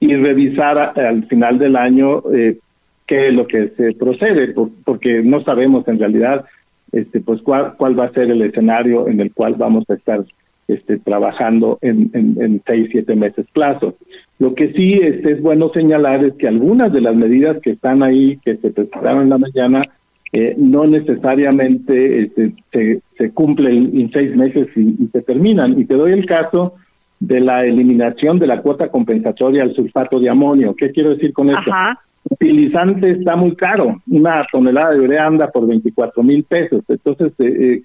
y 0.00 0.14
revisar 0.14 0.98
al 0.98 1.26
final 1.26 1.58
del 1.58 1.76
año 1.76 2.22
eh, 2.32 2.58
qué 3.06 3.28
es 3.28 3.34
lo 3.34 3.46
que 3.46 3.68
se 3.76 3.92
procede, 3.92 4.54
porque 4.84 5.22
no 5.22 5.42
sabemos 5.42 5.86
en 5.88 5.98
realidad 5.98 6.46
este 6.92 7.20
pues 7.20 7.42
cuál, 7.42 7.74
cuál 7.76 7.98
va 7.98 8.06
a 8.06 8.12
ser 8.12 8.30
el 8.30 8.42
escenario 8.42 9.06
en 9.06 9.20
el 9.20 9.32
cual 9.32 9.54
vamos 9.54 9.84
a 9.90 9.94
estar 9.94 10.24
este, 10.66 10.98
trabajando 10.98 11.78
en, 11.82 12.10
en, 12.14 12.62
seis, 12.66 12.88
siete 12.90 13.14
meses 13.16 13.44
plazo. 13.52 13.96
Lo 14.38 14.54
que 14.54 14.72
sí 14.72 14.94
este, 14.94 15.32
es 15.32 15.42
bueno 15.42 15.70
señalar 15.74 16.24
es 16.24 16.34
que 16.34 16.48
algunas 16.48 16.92
de 16.92 17.00
las 17.00 17.14
medidas 17.14 17.58
que 17.60 17.72
están 17.72 18.02
ahí, 18.02 18.38
que 18.44 18.56
se 18.56 18.70
presentaron 18.70 19.24
en 19.24 19.30
la 19.30 19.38
mañana, 19.38 19.82
eh, 20.32 20.54
no 20.56 20.86
necesariamente 20.86 22.22
este, 22.22 22.54
se, 22.72 23.02
se 23.18 23.30
cumplen 23.32 23.90
en 23.98 24.12
seis 24.12 24.34
meses 24.36 24.68
y, 24.76 25.08
se 25.12 25.22
terminan. 25.22 25.78
Y 25.78 25.84
te 25.86 25.96
doy 25.96 26.12
el 26.12 26.24
caso 26.24 26.74
de 27.18 27.40
la 27.40 27.64
eliminación 27.64 28.38
de 28.38 28.46
la 28.46 28.62
cuota 28.62 28.88
compensatoria 28.88 29.62
al 29.62 29.74
sulfato 29.74 30.20
de 30.20 30.30
amonio. 30.30 30.74
¿Qué 30.76 30.92
quiero 30.92 31.10
decir 31.10 31.32
con 31.32 31.50
esto? 31.50 31.70
El 31.70 32.34
utilizante 32.34 33.10
está 33.10 33.34
muy 33.34 33.56
caro. 33.56 34.00
Una 34.08 34.46
tonelada 34.52 34.94
de 34.94 35.00
urea 35.00 35.26
anda 35.26 35.50
por 35.50 35.66
24 35.66 36.22
mil 36.22 36.44
pesos. 36.44 36.84
Entonces, 36.86 37.32
eh, 37.38 37.56
eh, 37.58 37.82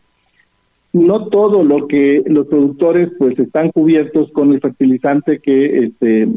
no 0.94 1.28
todo 1.28 1.64
lo 1.64 1.88
que 1.88 2.24
los 2.28 2.48
productores 2.48 3.10
pues 3.18 3.38
están 3.40 3.72
cubiertos 3.72 4.32
con 4.32 4.54
el 4.54 4.62
fertilizante 4.62 5.40
que 5.40 5.80
este 5.80 6.28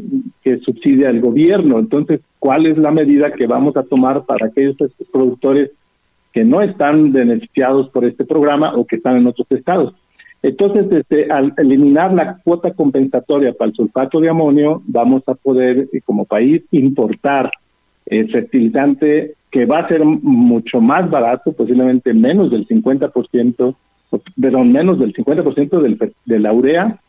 que 0.43 0.57
subsidia 0.57 1.09
el 1.09 1.21
gobierno. 1.21 1.77
Entonces, 1.79 2.19
¿cuál 2.39 2.65
es 2.65 2.77
la 2.77 2.91
medida 2.91 3.31
que 3.31 3.47
vamos 3.47 3.77
a 3.77 3.83
tomar 3.83 4.25
para 4.25 4.47
aquellos 4.47 4.75
productores 5.13 5.71
que 6.33 6.43
no 6.43 6.61
están 6.61 7.11
beneficiados 7.11 7.89
por 7.89 8.05
este 8.05 8.25
programa 8.25 8.75
o 8.75 8.85
que 8.85 8.97
están 8.97 9.17
en 9.17 9.27
otros 9.27 9.47
estados. 9.51 9.93
Entonces, 10.41 10.89
este, 10.91 11.31
al 11.31 11.53
eliminar 11.57 12.13
la 12.13 12.37
cuota 12.43 12.71
compensatoria 12.73 13.53
para 13.53 13.69
el 13.69 13.75
sulfato 13.75 14.21
de 14.21 14.29
amonio, 14.29 14.81
vamos 14.85 15.23
a 15.27 15.35
poder, 15.35 15.89
eh, 15.91 16.01
como 16.05 16.25
país, 16.25 16.63
importar 16.71 17.51
el 18.05 18.31
fertilizante 18.31 19.33
que 19.51 19.65
va 19.65 19.79
a 19.79 19.87
ser 19.87 20.05
mucho 20.05 20.79
más 20.79 21.09
barato, 21.09 21.51
posiblemente 21.51 22.13
menos 22.13 22.51
del 22.51 22.67
50%, 22.67 23.75
perdón, 24.39 24.71
menos 24.71 24.99
del 24.99 25.13
50% 25.13 25.81
del, 25.81 26.13
de 26.25 26.39
la 26.39 26.53
urea, 26.53 26.99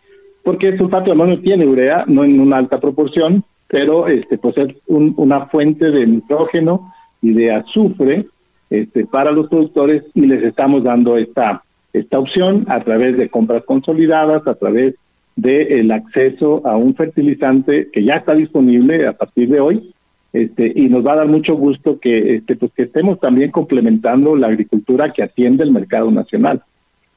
porque 0.43 0.69
el 0.69 0.79
sulfato 0.79 1.07
de 1.07 1.12
amonio 1.12 1.41
tiene 1.41 1.67
urea, 1.67 2.05
no 2.07 2.25
en 2.25 2.41
una 2.41 2.57
alta 2.57 2.81
proporción, 2.81 3.45
pero 3.69 4.09
este, 4.09 4.39
pues 4.39 4.57
es 4.57 4.75
una 4.87 5.47
fuente 5.47 5.91
de 5.91 6.07
nitrógeno 6.07 6.93
y 7.23 7.33
de 7.33 7.53
azufre 7.53 8.27
este, 8.71 9.05
para 9.05 9.33
los 9.33 9.49
productores 9.49 10.05
y 10.15 10.23
les 10.23 10.43
estamos 10.43 10.85
dando 10.85 11.19
esta, 11.19 11.62
esta 11.93 12.19
opción 12.19 12.65
a 12.69 12.81
través 12.81 13.17
de 13.17 13.29
compras 13.29 13.65
consolidadas, 13.65 14.47
a 14.47 14.55
través 14.55 14.95
del 15.37 15.73
el 15.73 15.91
acceso 15.91 16.62
a 16.67 16.77
un 16.77 16.95
fertilizante 16.95 17.89
que 17.93 18.05
ya 18.05 18.15
está 18.15 18.35
disponible 18.35 19.07
a 19.07 19.12
partir 19.12 19.49
de 19.49 19.61
hoy 19.61 19.93
este, 20.33 20.73
y 20.75 20.89
nos 20.89 21.05
va 21.05 21.15
a 21.15 21.17
dar 21.17 21.29
mucho 21.29 21.55
gusto 21.55 21.99
que, 21.99 22.37
este, 22.37 22.55
pues 22.57 22.73
que 22.73 22.85
estemos 22.85 23.19
también 23.19 23.50
complementando 23.50 24.37
la 24.37 24.47
agricultura 24.47 25.12
que 25.12 25.25
atiende 25.25 25.65
el 25.65 25.73
mercado 25.73 26.11
nacional. 26.11 26.62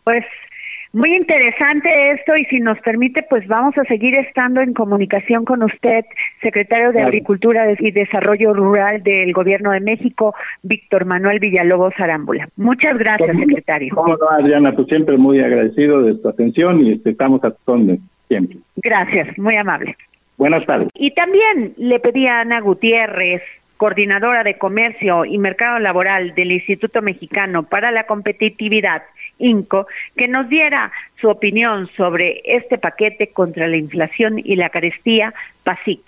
Pues 0.03 0.25
muy 0.93 1.15
interesante 1.15 2.11
esto 2.11 2.35
y 2.35 2.45
si 2.45 2.59
nos 2.59 2.79
permite, 2.79 3.23
pues 3.23 3.47
vamos 3.47 3.75
a 3.79 3.83
seguir 3.85 4.15
estando 4.15 4.61
en 4.61 4.73
comunicación 4.73 5.43
con 5.43 5.63
usted, 5.63 6.05
secretario 6.39 6.91
de 6.91 7.01
Agricultura 7.01 7.65
y 7.79 7.89
Desarrollo 7.89 8.53
Rural 8.53 9.01
del 9.01 9.33
Gobierno 9.33 9.71
de 9.71 9.79
México, 9.79 10.35
Víctor 10.61 11.05
Manuel 11.05 11.39
Villalobos 11.39 11.93
Arámbula. 11.97 12.47
Muchas 12.57 12.95
gracias, 12.99 13.35
secretario. 13.35 13.95
no, 13.95 14.17
Adriana, 14.29 14.71
pues 14.73 14.87
siempre 14.87 15.17
muy 15.17 15.39
agradecido 15.39 16.03
de 16.03 16.15
su 16.15 16.29
atención 16.29 16.85
y 16.85 16.93
este, 16.93 17.09
estamos 17.09 17.43
a 17.43 17.49
tu 17.49 17.97
siempre. 18.27 18.59
Gracias, 18.75 19.35
muy 19.39 19.55
amable. 19.55 19.97
Buenas 20.37 20.63
tardes. 20.67 20.89
Y 20.93 21.11
también 21.11 21.73
le 21.77 21.99
pedí 21.99 22.27
a 22.27 22.41
Ana 22.41 22.61
Gutiérrez 22.61 23.41
coordinadora 23.83 24.45
de 24.45 24.57
Comercio 24.57 25.25
y 25.25 25.37
Mercado 25.37 25.77
Laboral 25.77 26.33
del 26.35 26.53
Instituto 26.53 27.01
Mexicano 27.01 27.63
para 27.63 27.91
la 27.91 28.05
Competitividad, 28.05 29.03
INCO, 29.39 29.87
que 30.15 30.29
nos 30.29 30.47
diera 30.47 30.89
su 31.19 31.27
opinión 31.27 31.89
sobre 31.97 32.41
este 32.45 32.77
paquete 32.77 33.33
contra 33.33 33.67
la 33.67 33.75
inflación 33.75 34.39
y 34.39 34.55
la 34.55 34.69
carestía, 34.69 35.33
PASIC. 35.65 35.99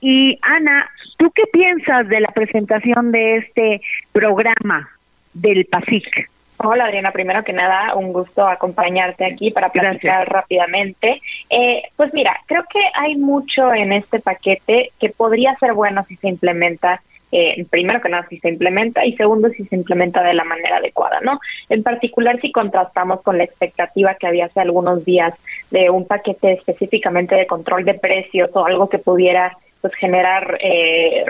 Y 0.00 0.38
Ana, 0.40 0.88
¿tú 1.16 1.32
qué 1.32 1.42
piensas 1.52 2.08
de 2.08 2.20
la 2.20 2.28
presentación 2.28 3.10
de 3.10 3.38
este 3.38 3.80
programa 4.12 4.88
del 5.34 5.64
PASIC? 5.64 6.30
Hola 6.58 6.84
Adriana, 6.84 7.10
primero 7.10 7.42
que 7.42 7.52
nada, 7.52 7.96
un 7.96 8.12
gusto 8.12 8.46
acompañarte 8.46 9.24
aquí 9.24 9.50
para 9.50 9.70
platicar 9.70 10.28
rápidamente. 10.28 11.20
Eh, 11.50 11.82
pues 11.96 12.14
mira, 12.14 12.38
creo 12.46 12.62
que 12.72 12.78
hay 12.94 13.16
mucho 13.16 13.74
en 13.74 13.92
este 13.92 14.20
paquete 14.20 14.92
que 15.00 15.08
podría 15.08 15.56
ser 15.56 15.72
bueno 15.72 16.04
si 16.04 16.14
se 16.18 16.28
implementa 16.28 17.02
eh, 17.32 17.66
primero 17.68 18.00
que 18.00 18.08
nada 18.08 18.26
si 18.28 18.38
se 18.38 18.48
implementa 18.48 19.04
y 19.04 19.16
segundo 19.16 19.48
si 19.50 19.64
se 19.64 19.74
implementa 19.74 20.22
de 20.22 20.34
la 20.34 20.44
manera 20.44 20.76
adecuada, 20.76 21.20
¿no? 21.20 21.40
En 21.68 21.82
particular 21.82 22.40
si 22.40 22.52
contrastamos 22.52 23.22
con 23.22 23.38
la 23.38 23.44
expectativa 23.44 24.14
que 24.14 24.26
había 24.26 24.46
hace 24.46 24.60
algunos 24.60 25.04
días 25.04 25.34
de 25.70 25.90
un 25.90 26.06
paquete 26.06 26.52
específicamente 26.52 27.34
de 27.34 27.46
control 27.46 27.84
de 27.84 27.94
precios 27.94 28.50
o 28.54 28.64
algo 28.64 28.88
que 28.88 28.98
pudiera 28.98 29.56
pues 29.80 29.94
generar 29.94 30.58
eh, 30.62 31.24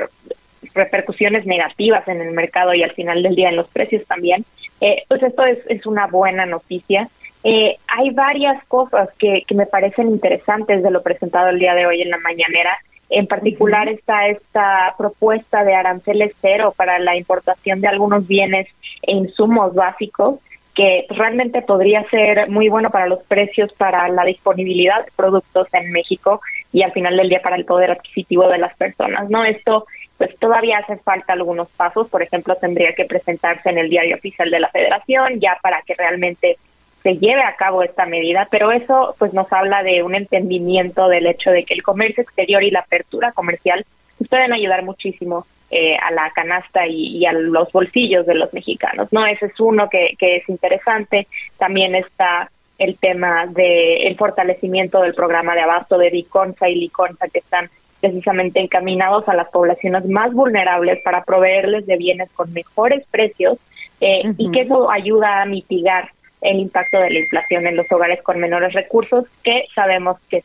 repercusiones 0.75 1.47
negativas 1.47 2.07
en 2.09 2.21
el 2.21 2.33
mercado 2.33 2.75
y 2.75 2.83
al 2.83 2.93
final 2.93 3.23
del 3.23 3.35
día 3.35 3.49
en 3.49 3.57
los 3.57 3.69
precios 3.69 4.07
también, 4.07 4.45
eh, 4.81 5.05
pues 5.09 5.23
esto 5.23 5.45
es, 5.45 5.59
es 5.69 5.87
una 5.87 6.07
buena 6.07 6.47
noticia. 6.47 7.09
Eh, 7.45 7.77
hay 7.87 8.11
varias 8.11 8.63
cosas 8.67 9.09
que, 9.19 9.43
que 9.47 9.55
me 9.55 9.67
parecen 9.67 10.09
interesantes 10.09 10.83
de 10.83 10.91
lo 10.91 11.03
presentado 11.03 11.49
el 11.49 11.59
día 11.59 11.75
de 11.75 11.87
hoy 11.87 12.03
en 12.03 12.11
la 12.11 12.19
mañanera 12.19 12.77
en 13.09 13.27
particular 13.27 13.89
está 13.89 14.29
esta 14.29 14.95
propuesta 14.99 15.65
de 15.65 15.75
aranceles 15.75 16.35
cero 16.41 16.75
para 16.77 16.99
la 16.99 17.17
importación 17.17 17.81
de 17.81 17.89
algunos 17.89 18.27
bienes 18.27 18.67
e 19.03 19.13
insumos 19.13 19.75
básicos 19.75 20.41
que 20.75 21.07
realmente 21.09 21.63
podría 21.63 22.05
ser 22.11 22.51
muy 22.51 22.69
bueno 22.69 22.91
para 22.91 23.07
los 23.07 23.23
precios, 23.23 23.73
para 23.73 24.09
la 24.09 24.25
disponibilidad 24.25 25.05
de 25.05 25.13
productos 25.17 25.69
en 25.73 25.91
México 25.91 26.41
y 26.71 26.83
al 26.83 26.93
final 26.93 27.17
del 27.17 27.31
día 27.31 27.41
para 27.41 27.57
el 27.57 27.65
poder 27.65 27.91
adquisitivo 27.93 28.47
de 28.49 28.59
las 28.59 28.77
personas. 28.77 29.31
No, 29.31 29.45
esto 29.45 29.87
pues 30.19 30.37
todavía 30.39 30.79
hace 30.79 30.97
falta 30.99 31.33
algunos 31.33 31.69
pasos, 31.71 32.09
por 32.09 32.23
ejemplo, 32.23 32.57
tendría 32.57 32.95
que 32.95 33.05
presentarse 33.05 33.69
en 33.69 33.79
el 33.79 33.91
diario 33.91 34.17
oficial 34.17 34.51
de 34.51 34.61
la 34.61 34.69
Federación 34.69 35.41
ya 35.41 35.59
para 35.63 35.83
que 35.83 35.95
realmente 35.95 36.59
se 37.07 37.19
lleve 37.19 37.43
a 37.45 37.55
cabo 37.55 37.85
esta 37.85 38.05
medida, 38.05 38.49
pero 38.51 38.73
eso 38.73 39.15
pues 39.17 39.33
nos 39.33 39.53
habla 39.53 39.85
de 39.85 40.03
un 40.03 40.17
entendimiento 40.17 41.07
del 41.07 41.29
hecho 41.29 41.53
de 41.53 41.65
que 41.65 41.75
el 41.75 41.85
comercio 41.85 42.21
exterior 42.21 42.65
y 42.65 42.73
la 42.73 42.81
apertura 42.81 43.31
comercial 43.31 43.87
pueden 44.29 44.53
ayudar 44.53 44.83
muchísimo 44.83 45.47
eh, 45.71 45.97
a 45.97 46.11
la 46.11 46.31
canasta 46.31 46.85
y, 46.85 47.25
a 47.25 47.33
los 47.33 47.71
bolsillos 47.71 48.27
de 48.27 48.35
los 48.35 48.53
mexicanos. 48.53 49.13
No, 49.13 49.25
ese 49.25 49.47
es 49.47 49.61
uno 49.61 49.89
que, 49.89 50.17
que 50.19 50.39
es 50.39 50.49
interesante. 50.49 51.29
También 51.59 51.95
está 51.95 52.51
el 52.77 52.97
tema 52.97 53.47
del 53.47 54.09
el 54.09 54.17
fortalecimiento 54.17 55.01
del 55.03 55.15
programa 55.15 55.55
de 55.55 55.61
abasto 55.61 55.99
de 55.99 56.11
Liconza 56.11 56.69
y 56.69 56.75
Liconza 56.75 57.29
que 57.29 57.39
están 57.39 57.71
precisamente 58.01 58.59
encaminados 58.59 59.29
a 59.29 59.35
las 59.37 59.49
poblaciones 59.51 60.07
más 60.07 60.33
vulnerables 60.33 61.01
para 61.05 61.23
proveerles 61.23 61.87
de 61.87 61.99
bienes 61.99 62.31
con 62.33 62.53
mejores 62.53 63.07
precios 63.13 63.59
eh, 64.01 64.23
y 64.37 64.51
que 64.51 64.63
eso 64.63 64.91
ayuda 64.91 65.43
a 65.43 65.47
mitigar 65.47 66.11
el 66.47 66.61
impacto 66.61 66.99
de 66.99 67.11
la 67.11 67.19
inflación 67.19 67.67
en 67.67 67.77
los 67.77 67.91
hogares 67.91 68.23
con 68.23 68.39
menores 68.39 68.73
recursos, 68.73 69.27
que 69.43 69.67
sabemos 69.75 70.19
que 70.31 70.43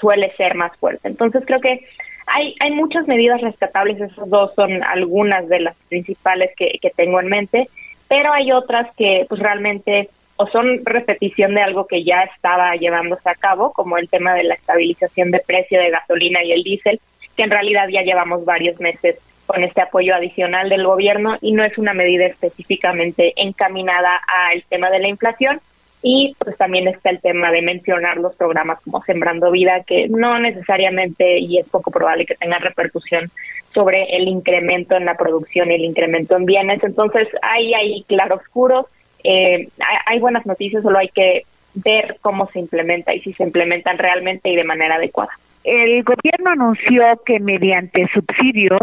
suele 0.00 0.32
ser 0.36 0.54
más 0.54 0.76
fuerte. 0.78 1.08
Entonces 1.08 1.44
creo 1.46 1.60
que 1.60 1.86
hay, 2.26 2.54
hay 2.60 2.70
muchas 2.70 3.06
medidas 3.08 3.40
rescatables, 3.40 4.00
esos 4.00 4.30
dos 4.30 4.54
son 4.54 4.82
algunas 4.84 5.48
de 5.48 5.60
las 5.60 5.76
principales 5.88 6.50
que, 6.56 6.78
que 6.80 6.90
tengo 6.90 7.20
en 7.20 7.28
mente, 7.28 7.68
pero 8.08 8.32
hay 8.32 8.52
otras 8.52 8.94
que 8.96 9.26
pues 9.28 9.40
realmente 9.40 10.08
o 10.36 10.46
son 10.46 10.84
repetición 10.84 11.54
de 11.54 11.62
algo 11.62 11.86
que 11.86 12.04
ya 12.04 12.22
estaba 12.22 12.74
llevándose 12.76 13.28
a 13.28 13.34
cabo, 13.34 13.72
como 13.72 13.98
el 13.98 14.08
tema 14.08 14.34
de 14.34 14.44
la 14.44 14.54
estabilización 14.54 15.30
de 15.30 15.40
precio 15.40 15.78
de 15.78 15.90
gasolina 15.90 16.42
y 16.42 16.52
el 16.52 16.62
diésel, 16.62 17.00
que 17.36 17.42
en 17.42 17.50
realidad 17.50 17.88
ya 17.88 18.02
llevamos 18.02 18.44
varios 18.44 18.80
meses 18.80 19.18
con 19.52 19.64
este 19.64 19.82
apoyo 19.82 20.14
adicional 20.14 20.70
del 20.70 20.86
gobierno 20.86 21.36
y 21.42 21.52
no 21.52 21.62
es 21.62 21.76
una 21.76 21.92
medida 21.92 22.24
específicamente 22.24 23.34
encaminada 23.36 24.16
al 24.50 24.62
tema 24.70 24.88
de 24.88 24.98
la 24.98 25.08
inflación. 25.08 25.60
Y 26.02 26.34
pues 26.38 26.56
también 26.56 26.88
está 26.88 27.10
el 27.10 27.20
tema 27.20 27.52
de 27.52 27.60
mencionar 27.60 28.16
los 28.16 28.34
programas 28.34 28.80
como 28.80 29.02
Sembrando 29.02 29.50
Vida, 29.50 29.84
que 29.86 30.08
no 30.08 30.38
necesariamente 30.38 31.38
y 31.38 31.58
es 31.58 31.68
poco 31.68 31.90
probable 31.90 32.24
que 32.24 32.34
tengan 32.34 32.62
repercusión 32.62 33.30
sobre 33.74 34.16
el 34.16 34.26
incremento 34.26 34.96
en 34.96 35.04
la 35.04 35.18
producción 35.18 35.70
y 35.70 35.74
el 35.74 35.84
incremento 35.84 36.34
en 36.34 36.46
bienes. 36.46 36.82
Entonces, 36.82 37.28
hay 37.42 37.74
ahí 37.74 38.04
claroscuros, 38.08 38.86
eh, 39.22 39.68
hay 40.06 40.18
buenas 40.18 40.46
noticias, 40.46 40.82
solo 40.82 40.98
hay 40.98 41.08
que 41.08 41.42
ver 41.74 42.16
cómo 42.22 42.48
se 42.48 42.58
implementa 42.58 43.14
y 43.14 43.20
si 43.20 43.34
se 43.34 43.44
implementan 43.44 43.98
realmente 43.98 44.48
y 44.48 44.56
de 44.56 44.64
manera 44.64 44.94
adecuada. 44.94 45.32
El 45.62 46.02
gobierno 46.02 46.50
anunció 46.50 47.20
que 47.24 47.38
mediante 47.38 48.08
subsidios 48.12 48.80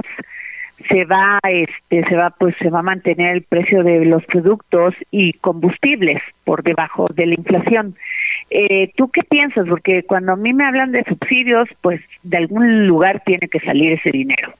se 0.88 1.06
va 1.06 1.40
este 1.44 2.04
se 2.08 2.16
va 2.16 2.30
pues 2.32 2.56
se 2.60 2.70
va 2.70 2.80
a 2.80 2.84
mantener 2.84 3.36
el 3.36 3.44
precio 3.44 3.84
de 3.84 4.06
los 4.06 4.26
productos 4.26 4.94
y 5.12 5.34
combustibles 5.34 6.22
por 6.44 6.64
debajo 6.64 7.08
de 7.14 7.26
la 7.28 7.34
inflación. 7.36 7.96
Eh, 8.50 8.92
tú 8.96 9.10
qué 9.10 9.24
piensas 9.24 9.68
porque 9.68 10.04
cuando 10.04 10.34
a 10.34 10.36
mí 10.36 10.54
me 10.54 10.66
hablan 10.66 10.92
de 10.92 11.04
subsidios 11.04 11.68
pues 11.82 12.02
de 12.24 12.38
algún 12.38 12.88
lugar 12.88 13.22
tiene 13.26 13.48
que 13.48 13.60
salir 13.60 13.94
ese 13.94 14.12
dinero. 14.12 14.54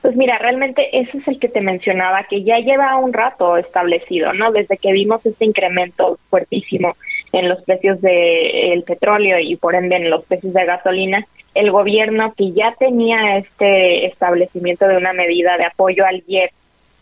Pues 0.00 0.16
mira, 0.16 0.36
realmente 0.38 0.88
ese 0.98 1.18
es 1.18 1.28
el 1.28 1.38
que 1.38 1.48
te 1.48 1.60
mencionaba, 1.60 2.24
que 2.24 2.42
ya 2.42 2.58
lleva 2.58 2.96
un 2.96 3.12
rato 3.12 3.56
establecido, 3.56 4.32
¿no? 4.32 4.50
Desde 4.50 4.76
que 4.76 4.92
vimos 4.92 5.24
este 5.24 5.44
incremento 5.44 6.18
fuertísimo 6.28 6.96
en 7.32 7.48
los 7.48 7.62
precios 7.62 8.00
del 8.00 8.82
petróleo 8.82 9.38
y 9.38 9.56
por 9.56 9.74
ende 9.74 9.96
en 9.96 10.10
los 10.10 10.24
precios 10.24 10.52
de 10.52 10.64
gasolina, 10.64 11.26
el 11.54 11.70
gobierno 11.70 12.34
que 12.36 12.52
ya 12.52 12.74
tenía 12.78 13.38
este 13.38 14.06
establecimiento 14.06 14.86
de 14.86 14.96
una 14.96 15.12
medida 15.12 15.56
de 15.56 15.64
apoyo 15.64 16.04
al 16.06 16.22
IEP, 16.26 16.50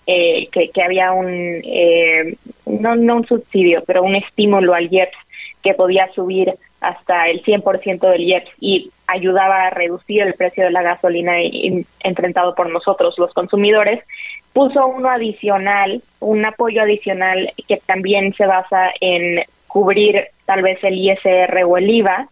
eh, 0.07 0.49
que, 0.51 0.71
que, 0.71 0.83
había 0.83 1.13
un, 1.13 1.29
eh, 1.29 2.37
no, 2.67 2.97
no 2.97 3.17
un 3.17 3.27
subsidio, 3.27 3.85
pero 3.87 4.03
un 4.03 4.17
estímulo 4.17 4.75
al 4.75 4.93
IEPS 4.93 5.17
que 5.63 5.75
podía 5.75 6.11
subir 6.15 6.55
hasta 6.81 7.29
el 7.29 7.43
100% 7.43 8.11
del 8.11 8.23
IEPS 8.23 8.51
y 8.61 8.91
ayudaba 9.07 9.67
a 9.67 9.71
reducir 9.71 10.23
el 10.23 10.35
precio 10.35 10.65
de 10.65 10.71
la 10.71 10.83
gasolina 10.83 11.35
enfrentado 12.03 12.55
por 12.55 12.71
nosotros 12.71 13.19
los 13.19 13.33
consumidores, 13.35 14.03
puso 14.53 14.87
uno 14.87 15.11
adicional, 15.11 16.03
un 16.21 16.45
apoyo 16.45 16.83
adicional 16.83 17.53
que 17.69 17.77
también 17.79 18.33
se 18.35 18.47
basa 18.47 18.91
en 19.01 19.43
cubrir 19.71 20.27
tal 20.45 20.63
vez 20.63 20.83
el 20.83 20.99
ISR 20.99 21.65
o 21.65 21.77
el 21.77 21.89
IVA, 21.89 22.29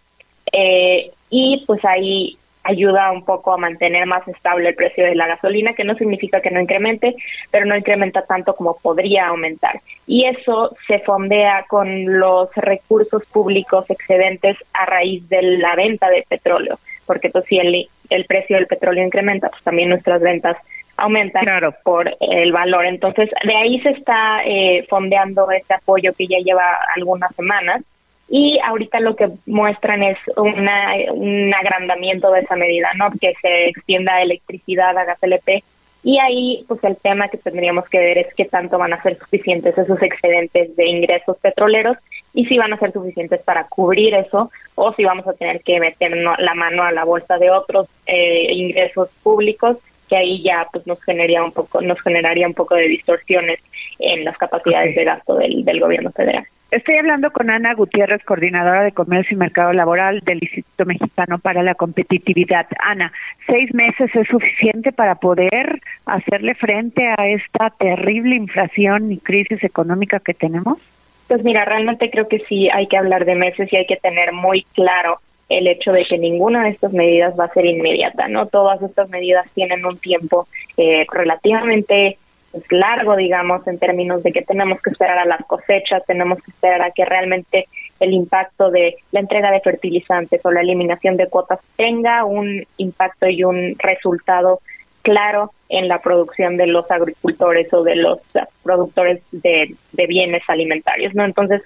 eh, 0.53 1.11
y 1.31 1.65
pues 1.67 1.85
ahí 1.85 2.37
ayuda 2.65 3.11
un 3.13 3.25
poco 3.25 3.53
a 3.53 3.57
mantener 3.57 4.07
más 4.07 4.27
estable 4.29 4.69
el 4.69 4.75
precio 4.75 5.05
de 5.05 5.15
la 5.15 5.27
gasolina, 5.27 5.73
que 5.73 5.85
no 5.85 5.95
significa 5.95 6.41
que 6.41 6.51
no 6.51 6.61
incremente, 6.61 7.15
pero 7.51 7.65
no 7.65 7.77
incrementa 7.77 8.23
tanto 8.27 8.55
como 8.55 8.77
podría 8.77 9.29
aumentar. 9.29 9.81
Y 10.07 10.27
eso 10.27 10.77
se 10.87 10.99
fondea 10.99 11.65
con 11.69 12.19
los 12.19 12.55
recursos 12.57 13.25
públicos 13.27 13.89
excedentes 13.89 14.57
a 14.75 14.85
raíz 14.85 15.27
de 15.29 15.43
la 15.43 15.77
venta 15.77 16.11
de 16.11 16.27
petróleo, 16.29 16.79
porque 17.07 17.31
pues 17.31 17.45
si 17.47 17.59
el, 17.59 17.89
el 18.11 18.25
precio 18.27 18.57
del 18.57 18.67
petróleo 18.67 19.05
incrementa, 19.05 19.49
pues 19.49 19.63
también 19.63 19.89
nuestras 19.89 20.21
ventas 20.21 20.59
aumentan 20.99 21.45
por 21.85 22.15
el 22.21 22.53
valor. 22.53 22.85
Entonces, 22.85 23.31
de 23.45 23.57
ahí 23.57 23.81
se 23.81 23.91
está 23.91 24.43
eh, 24.45 24.85
fondeando 24.91 25.51
este 25.51 25.75
apoyo 25.75 26.13
que 26.13 26.27
ya 26.27 26.39
lleva 26.39 26.79
algunas 26.95 27.35
semanas 27.35 27.83
y 28.29 28.59
ahorita 28.63 29.01
lo 29.01 29.17
que 29.17 29.29
muestran 29.47 30.03
es 30.03 30.19
una, 30.37 30.93
un 31.13 31.55
agrandamiento 31.55 32.31
de 32.33 32.41
esa 32.41 32.57
medida, 32.57 32.89
¿no? 32.97 33.11
Que 33.19 33.33
se 33.41 33.69
extienda 33.69 34.21
electricidad 34.21 34.99
a 34.99 35.05
gas 35.05 35.23
LP 35.23 35.63
y 36.03 36.19
ahí 36.19 36.65
pues 36.69 36.83
el 36.85 36.97
tema 36.97 37.29
que 37.29 37.39
tendríamos 37.39 37.89
que 37.89 37.99
ver 37.99 38.19
es 38.19 38.35
qué 38.35 38.45
tanto 38.45 38.79
van 38.79 38.93
a 38.93 39.03
ser 39.03 39.19
suficientes 39.19 39.77
esos 39.77 40.01
excedentes 40.03 40.75
de 40.77 40.87
ingresos 40.87 41.37
petroleros 41.39 41.97
y 42.35 42.45
si 42.47 42.57
van 42.57 42.73
a 42.73 42.79
ser 42.79 42.93
suficientes 42.93 43.41
para 43.43 43.65
cubrir 43.65 44.15
eso 44.15 44.51
o 44.75 44.93
si 44.95 45.05
vamos 45.05 45.27
a 45.27 45.33
tener 45.33 45.61
que 45.63 45.81
meter 45.81 46.17
la 46.17 46.55
mano 46.55 46.85
a 46.85 46.93
la 46.93 47.05
bolsa 47.05 47.39
de 47.39 47.51
otros 47.51 47.89
eh, 48.07 48.53
ingresos 48.53 49.09
públicos 49.23 49.79
que 50.09 50.17
ahí 50.17 50.43
ya 50.43 50.67
pues 50.73 50.87
nos 50.87 51.03
generaría 51.03 51.45
un 51.45 51.53
poco 51.53 51.81
nos 51.81 52.01
generaría 52.01 52.47
un 52.47 52.55
poco 52.55 52.75
de 52.75 52.89
distorsiones 52.89 53.61
en 53.99 54.25
las 54.25 54.37
capacidades 54.37 54.95
de 54.95 55.05
gasto 55.05 55.37
del, 55.37 55.65
del 55.65 55.81
gobierno 55.81 56.11
federal. 56.13 56.45
Estoy 56.71 56.97
hablando 56.97 57.31
con 57.31 57.49
Ana 57.49 57.73
Gutiérrez, 57.73 58.23
coordinadora 58.25 58.85
de 58.85 58.93
Comercio 58.93 59.35
y 59.35 59.39
Mercado 59.39 59.73
Laboral 59.73 60.21
del 60.21 60.43
Instituto 60.43 60.85
Mexicano 60.85 61.39
para 61.39 61.63
la 61.63 61.75
Competitividad. 61.75 62.67
Ana, 62.79 63.11
¿seis 63.47 63.73
meses 63.73 64.15
es 64.15 64.29
suficiente 64.29 64.93
para 64.93 65.15
poder 65.15 65.81
hacerle 66.05 66.55
frente 66.55 67.07
a 67.07 67.27
esta 67.27 67.71
terrible 67.71 68.37
inflación 68.37 69.11
y 69.11 69.19
crisis 69.19 69.65
económica 69.65 70.21
que 70.21 70.35
tenemos? 70.35 70.79
Pues 71.27 71.43
mira, 71.43 71.65
realmente 71.65 72.11
creo 72.11 72.29
que 72.29 72.41
sí 72.41 72.69
hay 72.71 72.87
que 72.87 72.99
hablar 72.99 73.25
de 73.25 73.35
meses 73.35 73.73
y 73.73 73.77
hay 73.77 73.87
que 73.87 73.97
tener 73.97 74.33
muy 74.35 74.65
claro 74.75 75.21
el 75.49 75.67
hecho 75.67 75.93
de 75.93 76.05
que 76.05 76.19
ninguna 76.19 76.65
de 76.65 76.71
estas 76.71 76.93
medidas 76.93 77.39
va 77.39 77.45
a 77.45 77.53
ser 77.53 77.65
inmediata, 77.65 78.29
¿no? 78.29 78.47
Todas 78.47 78.83
estas 78.83 79.09
medidas 79.09 79.47
tienen 79.55 79.85
un 79.85 79.99
tiempo 79.99 80.47
eh, 80.77 81.07
relativamente 81.11 82.19
pues, 82.51 82.65
largo, 82.71 83.17
digamos, 83.17 83.67
en 83.67 83.79
términos 83.79 84.23
de 84.23 84.33
que 84.33 84.43
tenemos 84.43 84.81
que 84.81 84.91
esperar 84.91 85.19
a 85.19 85.25
las 85.25 85.45
cosechas, 85.47 86.05
tenemos 86.07 86.39
que 86.43 86.51
esperar 86.51 86.83
a 86.83 86.91
que 86.91 87.05
realmente 87.05 87.69
el 88.01 88.13
impacto 88.13 88.71
de 88.71 88.97
la 89.11 89.21
entrega 89.21 89.51
de 89.51 89.61
fertilizantes 89.61 90.45
o 90.45 90.51
la 90.51 90.61
eliminación 90.61 91.17
de 91.17 91.29
cuotas 91.29 91.61
tenga 91.77 92.25
un 92.25 92.65
impacto 92.77 93.29
y 93.29 93.43
un 93.45 93.75
resultado 93.79 94.61
claro 95.03 95.53
en 95.69 95.89
la 95.89 96.01
producción 96.01 96.57
de 96.57 96.67
los 96.67 96.91
agricultores 96.91 97.73
o 97.73 97.83
de 97.83 97.97
los 97.97 98.19
productores 98.63 99.23
de, 99.33 99.75
bienes 99.93 100.43
alimentarios, 100.49 101.15
¿no? 101.15 101.25
Entonces, 101.25 101.63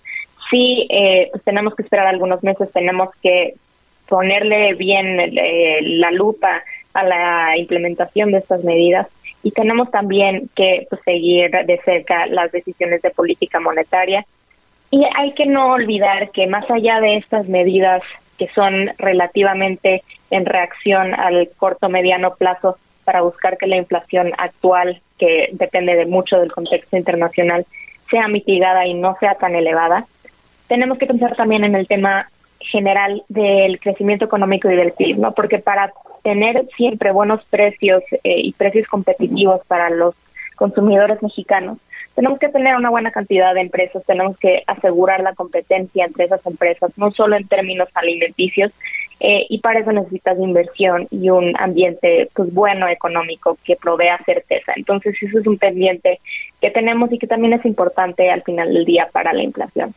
sí, 0.50 0.86
eh, 0.90 1.28
pues 1.30 1.42
tenemos 1.44 1.74
que 1.74 1.82
esperar 1.82 2.06
algunos 2.06 2.42
meses, 2.42 2.70
tenemos 2.72 3.10
que 3.22 3.54
ponerle 4.12 4.74
bien 4.74 5.18
eh, 5.20 5.78
la 5.80 6.10
lupa 6.10 6.62
a 6.92 7.02
la 7.02 7.56
implementación 7.56 8.30
de 8.30 8.38
estas 8.40 8.62
medidas. 8.62 9.08
Y 9.42 9.52
tenemos 9.52 9.90
también 9.90 10.50
que 10.54 10.86
pues, 10.90 11.00
seguir 11.02 11.50
de 11.50 11.80
cerca 11.82 12.26
las 12.26 12.52
decisiones 12.52 13.00
de 13.00 13.08
política 13.08 13.58
monetaria. 13.58 14.26
Y 14.90 15.02
hay 15.16 15.32
que 15.32 15.46
no 15.46 15.72
olvidar 15.72 16.30
que 16.30 16.46
más 16.46 16.70
allá 16.70 17.00
de 17.00 17.16
estas 17.16 17.48
medidas 17.48 18.02
que 18.38 18.48
son 18.48 18.90
relativamente 18.98 20.02
en 20.30 20.44
reacción 20.44 21.14
al 21.14 21.48
corto 21.56 21.88
mediano 21.88 22.34
plazo 22.34 22.76
para 23.04 23.22
buscar 23.22 23.56
que 23.56 23.66
la 23.66 23.78
inflación 23.78 24.32
actual, 24.36 25.00
que 25.18 25.48
depende 25.52 25.96
de 25.96 26.04
mucho 26.04 26.38
del 26.38 26.52
contexto 26.52 26.98
internacional, 26.98 27.64
sea 28.10 28.28
mitigada 28.28 28.86
y 28.86 28.92
no 28.92 29.16
sea 29.20 29.36
tan 29.36 29.54
elevada, 29.54 30.04
tenemos 30.68 30.98
que 30.98 31.06
pensar 31.06 31.34
también 31.34 31.64
en 31.64 31.74
el 31.74 31.86
tema 31.86 32.28
general 32.70 33.22
del 33.28 33.78
crecimiento 33.80 34.24
económico 34.24 34.70
y 34.70 34.76
del 34.76 34.92
PIB, 34.92 35.18
¿no? 35.18 35.32
Porque 35.32 35.58
para 35.58 35.92
tener 36.22 36.66
siempre 36.76 37.12
buenos 37.12 37.44
precios 37.44 38.02
eh, 38.24 38.40
y 38.40 38.52
precios 38.52 38.86
competitivos 38.88 39.60
para 39.66 39.90
los 39.90 40.14
consumidores 40.56 41.22
mexicanos, 41.22 41.78
tenemos 42.14 42.38
que 42.38 42.48
tener 42.48 42.76
una 42.76 42.90
buena 42.90 43.10
cantidad 43.10 43.54
de 43.54 43.62
empresas, 43.62 44.04
tenemos 44.06 44.36
que 44.38 44.62
asegurar 44.66 45.20
la 45.20 45.34
competencia 45.34 46.04
entre 46.04 46.26
esas 46.26 46.44
empresas, 46.46 46.90
no 46.96 47.10
solo 47.10 47.36
en 47.36 47.48
términos 47.48 47.88
alimenticios, 47.94 48.70
eh, 49.20 49.46
y 49.48 49.58
para 49.58 49.80
eso 49.80 49.92
necesitas 49.92 50.38
inversión 50.38 51.06
y 51.10 51.30
un 51.30 51.54
ambiente 51.58 52.28
pues 52.34 52.52
bueno 52.52 52.88
económico 52.88 53.56
que 53.64 53.76
provea 53.76 54.18
certeza. 54.24 54.72
Entonces 54.76 55.14
eso 55.22 55.38
es 55.38 55.46
un 55.46 55.58
pendiente 55.58 56.20
que 56.60 56.70
tenemos 56.70 57.12
y 57.12 57.18
que 57.18 57.26
también 57.26 57.52
es 57.54 57.64
importante 57.64 58.30
al 58.30 58.42
final 58.42 58.74
del 58.74 58.84
día 58.84 59.08
para 59.12 59.32
la 59.32 59.42
inflación. 59.42 59.94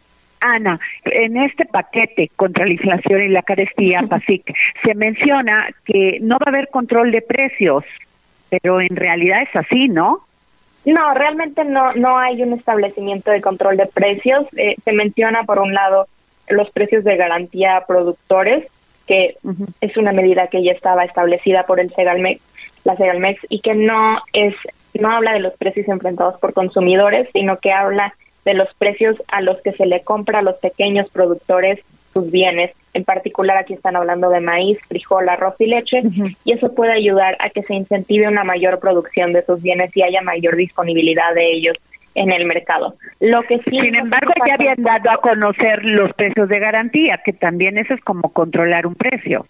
Ana, 0.53 0.79
en 1.05 1.38
este 1.38 1.65
paquete 1.65 2.29
contra 2.36 2.65
la 2.65 2.73
inflación 2.73 3.23
y 3.23 3.29
la 3.29 3.43
carestía, 3.43 4.03
PASIC, 4.08 4.53
se 4.84 4.93
menciona 4.95 5.67
que 5.86 6.19
no 6.21 6.38
va 6.38 6.45
a 6.47 6.49
haber 6.49 6.69
control 6.69 7.12
de 7.12 7.21
precios, 7.21 7.84
pero 8.49 8.81
en 8.81 8.95
realidad 8.95 9.41
es 9.41 9.55
así, 9.55 9.88
¿no? 9.88 10.19
No, 10.86 11.13
realmente 11.15 11.65
no, 11.65 11.93
no 11.93 12.17
hay 12.17 12.43
un 12.43 12.53
establecimiento 12.53 13.31
de 13.31 13.41
control 13.41 13.75
de 13.77 13.88
precios. 13.88 14.45
Eh, 14.55 14.75
se 14.84 14.91
menciona, 14.91 15.43
por 15.43 15.60
un 15.60 15.73
lado, 15.73 16.08
los 16.47 16.69
precios 16.69 17.03
de 17.03 17.17
garantía 17.17 17.77
a 17.77 17.86
productores, 17.88 18.67
que 19.08 19.38
es 19.81 19.97
una 19.97 20.12
medida 20.12 20.47
que 20.47 20.63
ya 20.63 20.71
estaba 20.71 21.03
establecida 21.03 21.63
por 21.63 21.79
el 21.79 21.91
Segalmex, 21.93 22.39
la 22.84 22.95
Segalmex, 22.95 23.41
y 23.49 23.62
que 23.62 23.73
no 23.73 24.19
es 24.34 24.55
no 24.93 25.12
habla 25.12 25.34
de 25.34 25.39
los 25.39 25.53
precios 25.53 25.88
enfrentados 25.88 26.39
por 26.39 26.53
consumidores, 26.53 27.27
sino 27.34 27.58
que 27.58 27.71
habla 27.71 28.13
de 28.45 28.53
los 28.53 28.73
precios 28.75 29.17
a 29.27 29.41
los 29.41 29.62
que 29.62 29.73
se 29.73 29.86
le 29.86 30.01
compra 30.01 30.39
a 30.39 30.43
los 30.43 30.55
pequeños 30.58 31.10
productores 31.10 31.79
sus 32.13 32.31
bienes. 32.31 32.71
En 32.93 33.03
particular 33.03 33.58
aquí 33.58 33.73
están 33.73 33.97
hablando 33.97 34.29
de 34.29 34.39
maíz, 34.39 34.79
frijol, 34.88 35.27
arroz 35.27 35.55
y 35.60 35.65
leche 35.65 36.01
y 36.45 36.53
eso 36.53 36.73
puede 36.73 36.93
ayudar 36.93 37.36
a 37.39 37.49
que 37.49 37.63
se 37.63 37.73
incentive 37.73 38.27
una 38.29 38.45
mayor 38.45 38.79
producción 38.79 39.34
de 39.34 39.43
sus 39.43 39.62
bienes 39.62 39.95
y 39.97 40.03
haya 40.03 40.21
mayor 40.21 40.55
disponibilidad 40.55 41.34
de 41.34 41.51
ellos 41.51 41.75
en 42.13 42.31
el 42.31 42.45
mercado. 42.45 42.95
Lo 43.19 43.43
que 43.43 43.58
sí 43.60 43.77
Sin 43.81 43.95
embargo, 43.95 44.31
ya 44.47 44.53
habían 44.53 44.81
dado 44.81 45.12
a 45.12 45.17
conocer 45.17 45.84
los 45.84 46.13
precios 46.13 46.47
de 46.47 46.60
garantía, 46.60 47.19
que 47.23 47.34
también 47.34 47.77
eso 47.77 47.93
es 47.93 48.01
como 48.01 48.29
controlar 48.29 48.88
un 48.88 48.95
precio. 48.95 49.45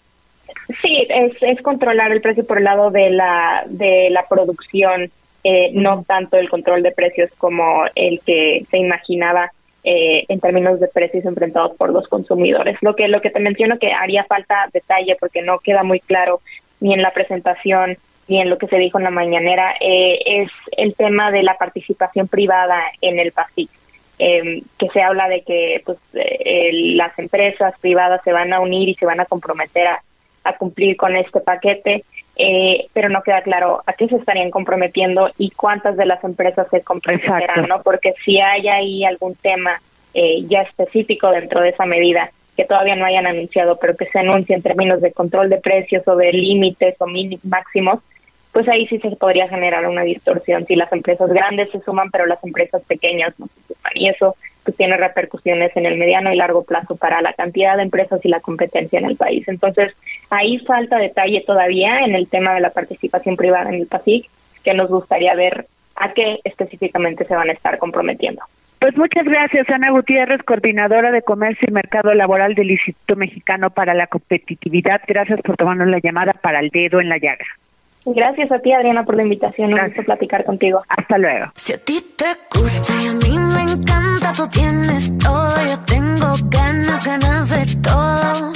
Sí, 0.81 1.05
es, 1.09 1.33
es 1.41 1.61
controlar 1.61 2.11
el 2.11 2.21
precio 2.21 2.45
por 2.45 2.57
el 2.57 2.63
lado 2.63 2.89
de 2.89 3.11
la 3.11 3.63
de 3.67 4.09
la 4.09 4.25
producción 4.27 5.11
eh, 5.47 5.69
no 5.73 6.03
tanto 6.07 6.37
el 6.37 6.49
control 6.49 6.81
de 6.81 6.91
precios 6.91 7.29
como 7.37 7.83
el 7.93 8.19
que 8.25 8.65
se 8.71 8.79
imaginaba 8.79 9.51
eh, 9.83 10.25
en 10.27 10.39
términos 10.39 10.79
de 10.79 10.87
precios 10.87 11.23
enfrentados 11.23 11.77
por 11.77 11.91
los 11.91 12.07
consumidores. 12.07 12.79
Lo 12.81 12.95
que 12.95 13.07
lo 13.07 13.21
que 13.21 13.29
te 13.29 13.39
menciono 13.39 13.77
que 13.77 13.93
haría 13.93 14.23
falta 14.23 14.67
detalle 14.73 15.15
porque 15.19 15.43
no 15.43 15.59
queda 15.59 15.83
muy 15.83 15.99
claro 15.99 16.41
ni 16.79 16.95
en 16.95 17.03
la 17.03 17.11
presentación 17.11 17.95
ni 18.27 18.41
en 18.41 18.49
lo 18.49 18.57
que 18.57 18.65
se 18.65 18.79
dijo 18.79 18.97
en 18.97 19.03
la 19.03 19.11
mañanera 19.11 19.75
eh, 19.79 20.17
es 20.25 20.51
el 20.77 20.95
tema 20.95 21.29
de 21.29 21.43
la 21.43 21.59
participación 21.59 22.27
privada 22.27 22.81
en 23.01 23.19
el 23.19 23.31
PASIC. 23.31 23.69
Em, 24.17 24.63
que 24.79 24.87
se 24.87 25.01
habla 25.03 25.27
de 25.27 25.41
que 25.41 25.83
pues 25.85 25.99
las 26.11 27.19
empresas 27.19 27.77
privadas 27.81 28.21
se 28.23 28.31
van 28.31 28.51
a 28.51 28.61
unir 28.61 28.89
y 28.89 28.95
se 28.95 29.05
van 29.05 29.19
a 29.19 29.25
comprometer 29.25 29.85
a, 29.85 30.01
a 30.43 30.57
cumplir 30.57 30.97
con 30.97 31.15
este 31.15 31.39
paquete 31.41 32.03
eh, 32.35 32.87
pero 32.93 33.09
no 33.09 33.23
queda 33.23 33.41
claro 33.41 33.81
a 33.85 33.93
qué 33.93 34.07
se 34.07 34.17
estarían 34.17 34.51
comprometiendo 34.51 35.29
y 35.37 35.51
cuántas 35.51 35.95
de 35.95 36.05
las 36.05 36.23
empresas 36.23 36.67
se 36.69 36.81
comprometerán, 36.81 37.67
¿no? 37.67 37.81
Porque 37.81 38.13
si 38.23 38.39
hay 38.39 38.67
ahí 38.67 39.05
algún 39.05 39.35
tema 39.35 39.81
eh, 40.13 40.43
ya 40.47 40.61
específico 40.61 41.29
dentro 41.31 41.61
de 41.61 41.69
esa 41.69 41.85
medida 41.85 42.31
que 42.55 42.65
todavía 42.65 42.95
no 42.95 43.05
hayan 43.05 43.27
anunciado, 43.27 43.77
pero 43.77 43.95
que 43.95 44.05
se 44.05 44.19
anuncie 44.19 44.55
en 44.55 44.61
términos 44.61 45.01
de 45.01 45.11
control 45.11 45.49
de 45.49 45.57
precios 45.57 46.07
o 46.07 46.15
de 46.15 46.31
límites 46.31 46.95
o 46.99 47.07
máximos, 47.43 47.99
pues 48.51 48.67
ahí 48.69 48.87
sí 48.87 48.97
se 48.99 49.11
podría 49.17 49.49
generar 49.49 49.85
una 49.87 50.03
distorsión 50.03 50.65
si 50.65 50.75
las 50.75 50.91
empresas 50.93 51.29
grandes 51.29 51.69
se 51.71 51.81
suman, 51.81 52.09
pero 52.11 52.25
las 52.25 52.41
empresas 52.43 52.81
pequeñas 52.83 53.37
no 53.37 53.47
se 53.47 53.73
suman. 53.73 53.91
Y 53.95 54.07
eso 54.07 54.35
pues 54.65 54.75
tiene 54.75 54.97
repercusiones 54.97 55.71
en 55.77 55.85
el 55.85 55.97
mediano 55.97 56.33
y 56.33 56.35
largo 56.35 56.63
plazo 56.63 56.95
para 56.95 57.21
la 57.21 57.33
cantidad 57.33 57.77
de 57.77 57.83
empresas 57.83 58.19
y 58.25 58.29
la 58.29 58.39
competencia 58.39 58.99
en 58.99 59.05
el 59.05 59.15
país. 59.15 59.47
Entonces, 59.47 59.93
ahí 60.31 60.57
falta 60.59 60.97
detalle 60.97 61.43
todavía 61.45 61.99
en 61.99 62.15
el 62.15 62.27
tema 62.27 62.55
de 62.55 62.61
la 62.61 62.71
participación 62.71 63.37
privada 63.37 63.69
en 63.69 63.75
el 63.75 63.87
PASIC, 63.87 64.27
que 64.63 64.73
nos 64.73 64.89
gustaría 64.89 65.35
ver 65.35 65.67
a 65.95 66.11
qué 66.13 66.39
específicamente 66.43 67.25
se 67.25 67.35
van 67.35 67.49
a 67.49 67.53
estar 67.53 67.77
comprometiendo. 67.77 68.41
Pues 68.79 68.97
muchas 68.97 69.25
gracias, 69.25 69.69
Ana 69.69 69.91
Gutiérrez, 69.91 70.43
coordinadora 70.43 71.11
de 71.11 71.21
Comercio 71.21 71.67
y 71.69 71.71
Mercado 71.71 72.13
Laboral 72.13 72.55
del 72.55 72.71
Instituto 72.71 73.15
Mexicano 73.15 73.69
para 73.69 73.93
la 73.93 74.07
Competitividad. 74.07 75.01
Gracias 75.07 75.39
por 75.41 75.55
tomarnos 75.55 75.87
la 75.87 75.99
llamada 75.99 76.33
para 76.33 76.59
el 76.59 76.69
dedo 76.69 76.99
en 76.99 77.09
la 77.09 77.17
llaga. 77.17 77.45
Gracias 78.05 78.51
a 78.51 78.59
ti, 78.59 78.71
Adriana, 78.71 79.03
por 79.03 79.15
la 79.15 79.23
invitación. 79.23 79.73
Un 79.73 79.79
gusto 79.79 80.03
platicar 80.03 80.45
contigo. 80.45 80.83
Hasta 80.87 81.17
luego. 81.17 81.47
Si 81.55 81.73
a 81.73 81.77
ti 81.77 81.99
te 82.15 82.25
gusta 82.57 82.93
y 83.03 83.07
a 83.07 83.13
mí 83.13 83.37
me 83.37 83.61
encanta, 83.63 84.31
tú 84.33 84.47
tienes 84.47 85.17
todo. 85.17 85.55
Yo 85.67 85.79
tengo 85.85 86.33
ganas, 86.49 87.05
ganas 87.05 87.49
de 87.49 87.75
todo. 87.81 88.53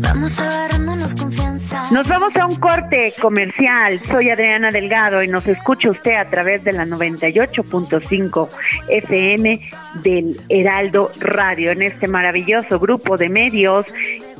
Vamos 0.00 0.40
agarrándonos 0.40 1.14
confianza. 1.14 1.90
Nos 1.90 2.08
vamos 2.08 2.34
a 2.36 2.46
un 2.46 2.56
corte 2.56 3.12
comercial. 3.20 3.98
Soy 3.98 4.30
Adriana 4.30 4.70
Delgado 4.70 5.22
y 5.22 5.28
nos 5.28 5.46
escucha 5.46 5.90
usted 5.90 6.14
a 6.14 6.30
través 6.30 6.64
de 6.64 6.72
la 6.72 6.86
98.5 6.86 8.48
FM 8.88 9.60
del 10.02 10.40
Heraldo 10.48 11.10
Radio 11.20 11.72
en 11.72 11.82
este 11.82 12.08
maravilloso 12.08 12.78
grupo 12.78 13.18
de 13.18 13.28
medios 13.28 13.86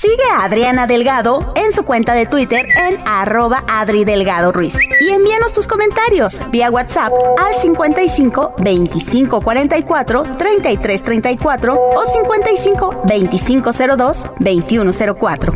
Sigue 0.00 0.24
a 0.34 0.44
Adriana 0.44 0.86
Delgado 0.86 1.52
en 1.56 1.74
su 1.74 1.82
cuenta 1.82 2.14
de 2.14 2.24
Twitter 2.24 2.66
en 2.88 2.96
arroba 3.06 3.64
Adri 3.68 4.06
Delgado 4.06 4.50
Ruiz. 4.50 4.74
Y 4.98 5.10
envíanos 5.10 5.52
tus 5.52 5.66
comentarios 5.66 6.40
vía 6.50 6.70
WhatsApp 6.70 7.12
al 7.36 7.60
55 7.60 8.54
25 8.60 9.42
44 9.42 10.22
33 10.38 11.02
34 11.02 11.74
o 11.74 12.06
55 12.06 13.02
25 13.04 13.70
02 13.98 14.26
21 14.38 14.90
04. 15.18 15.54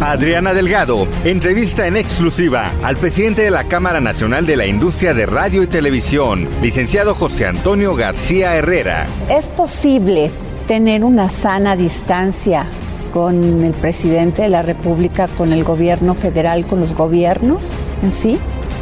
Adriana 0.00 0.52
Delgado 0.52 1.06
entrevista 1.22 1.86
en 1.86 1.96
exclusiva 1.96 2.72
al 2.82 2.96
presidente 2.96 3.42
de 3.42 3.52
la 3.52 3.62
Cámara 3.62 4.00
Nacional 4.00 4.46
de 4.46 4.56
la 4.56 4.66
Industria 4.66 5.14
de 5.14 5.26
Radio 5.26 5.62
y 5.62 5.68
Televisión, 5.68 6.48
licenciado 6.60 7.14
José 7.14 7.46
Antonio 7.46 7.94
García 7.94 8.56
Herrera. 8.56 9.06
¿Es 9.28 9.46
posible 9.46 10.32
tener 10.66 11.04
una 11.04 11.28
sana 11.28 11.76
distancia 11.76 12.66
con 13.16 13.64
el 13.64 13.72
presidente 13.72 14.42
de 14.42 14.50
la 14.50 14.60
República, 14.60 15.26
con 15.26 15.54
el 15.54 15.64
gobierno 15.64 16.14
federal, 16.14 16.66
con 16.66 16.80
los 16.80 16.94
gobiernos 16.94 17.70
en 18.02 18.12
sí? 18.12 18.38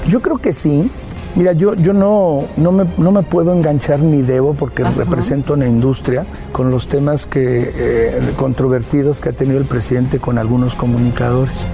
Yo 0.09 0.21
creo 0.23 0.39
que 0.39 0.53
sí. 0.53 0.91
Mira, 1.37 1.53
yo, 1.53 1.75
yo 1.77 1.93
no, 1.93 2.43
no, 2.57 2.73
me, 2.73 2.85
no 2.97 3.13
me 3.13 3.23
puedo 3.23 3.53
enganchar 3.53 4.01
ni 4.01 4.23
debo 4.23 4.55
porque 4.55 4.83
represento 4.83 5.55
una 5.55 5.69
industria 5.69 6.27
con 6.51 6.73
los 6.73 6.89
temas 6.89 7.27
que, 7.27 7.73
eh, 7.77 8.33
controvertidos 8.35 9.21
que 9.21 9.29
ha 9.29 9.33
tenido 9.33 9.59
el 9.59 9.67
presidente 9.67 10.19
con 10.19 10.37
algunos 10.37 10.75
comunicadores. 10.75 11.69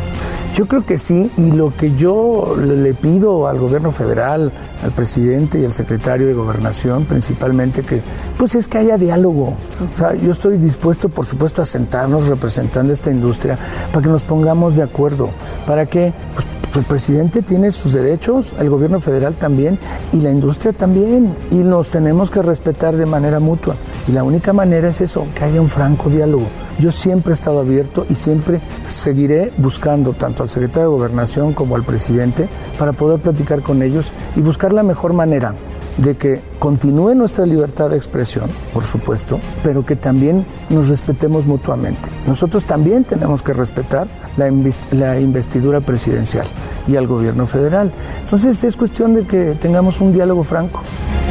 Yo 0.55 0.67
creo 0.67 0.85
que 0.85 0.99
sí, 0.99 1.31
y 1.37 1.53
lo 1.53 1.75
que 1.75 1.95
yo 1.95 2.57
le 2.57 2.93
pido 2.93 3.47
al 3.47 3.59
gobierno 3.59 3.93
federal, 3.93 4.53
al 4.83 4.91
presidente 4.91 5.61
y 5.61 5.65
al 5.65 5.73
secretario 5.73 6.27
de 6.27 6.35
gobernación 6.35 7.05
principalmente, 7.05 7.83
que 7.83 8.03
pues 8.37 8.57
es 8.57 8.67
que 8.67 8.79
haya 8.79 8.99
diálogo. 8.99 9.57
O 9.95 9.99
sea, 9.99 10.15
yo 10.15 10.31
estoy 10.31 10.59
dispuesto, 10.59 11.09
por 11.09 11.25
supuesto, 11.25 11.63
a 11.63 11.65
sentarnos 11.65 12.29
representando 12.29 12.93
esta 12.93 13.11
industria 13.11 13.59
para 13.93 14.03
que 14.03 14.11
nos 14.11 14.25
pongamos 14.25 14.75
de 14.75 14.83
acuerdo, 14.83 15.31
para 15.67 15.87
que 15.87 16.13
pues, 16.35 16.47
el 16.79 16.85
presidente 16.85 17.43
tiene 17.43 17.71
sus 17.73 17.95
derechos, 17.95 18.55
el 18.59 18.71
gobierno 18.71 19.01
federal 19.01 19.35
también 19.35 19.79
y 20.13 20.19
la 20.21 20.31
industria 20.31 20.73
también, 20.73 21.35
y 21.51 21.57
nos 21.57 21.91
tenemos 21.91 22.31
que 22.31 22.43
respetar 22.43 22.97
de 22.97 23.07
manera 23.07 23.41
mutua. 23.41 23.75
Y 24.07 24.13
la 24.13 24.23
única 24.23 24.53
manera 24.53 24.89
es 24.89 25.01
eso, 25.01 25.27
que 25.35 25.45
haya 25.45 25.61
un 25.61 25.69
franco 25.69 26.09
diálogo. 26.09 26.45
Yo 26.79 26.93
siempre 26.93 27.33
he 27.33 27.35
estado 27.35 27.61
abierto 27.61 28.07
y 28.09 28.15
siempre 28.15 28.61
seguiré 28.87 29.53
buscando 29.59 30.13
tanto 30.13 30.43
al 30.43 30.49
secretario 30.49 30.91
de 30.91 30.97
Gobernación 30.97 31.53
como 31.53 31.77
al 31.77 31.85
presidente 31.85 32.49
para 32.79 32.93
poder 32.93 33.21
platicar 33.21 33.63
con 33.63 33.83
ellos 33.83 34.13
y 34.37 34.41
buscar 34.41 34.73
la 34.73 34.83
mejor 34.83 35.13
manera 35.13 35.55
de 35.97 36.17
que 36.17 36.41
continúe 36.59 37.15
nuestra 37.15 37.45
libertad 37.45 37.91
de 37.91 37.97
expresión, 37.97 38.49
por 38.73 38.85
supuesto, 38.85 39.39
pero 39.63 39.85
que 39.85 39.97
también 39.97 40.47
nos 40.69 40.89
respetemos 40.89 41.47
mutuamente. 41.47 42.09
Nosotros 42.27 42.65
también 42.65 43.05
tenemos 43.05 43.43
que 43.43 43.53
respetar 43.53 44.09
la, 44.37 44.51
la, 44.93 45.21
investidura 45.21 45.81
presidencial 45.81 46.47
y 46.87 46.97
al 46.97 47.07
gobierno 47.07 47.47
federal. 47.47 47.93
Entonces 48.21 48.63
es 48.65 48.77
cuestión 48.77 49.15
de 49.15 49.27
que 49.27 49.55
tengamos 49.61 50.01
un 50.01 50.13
diálogo 50.13 50.45
franco. 50.45 50.83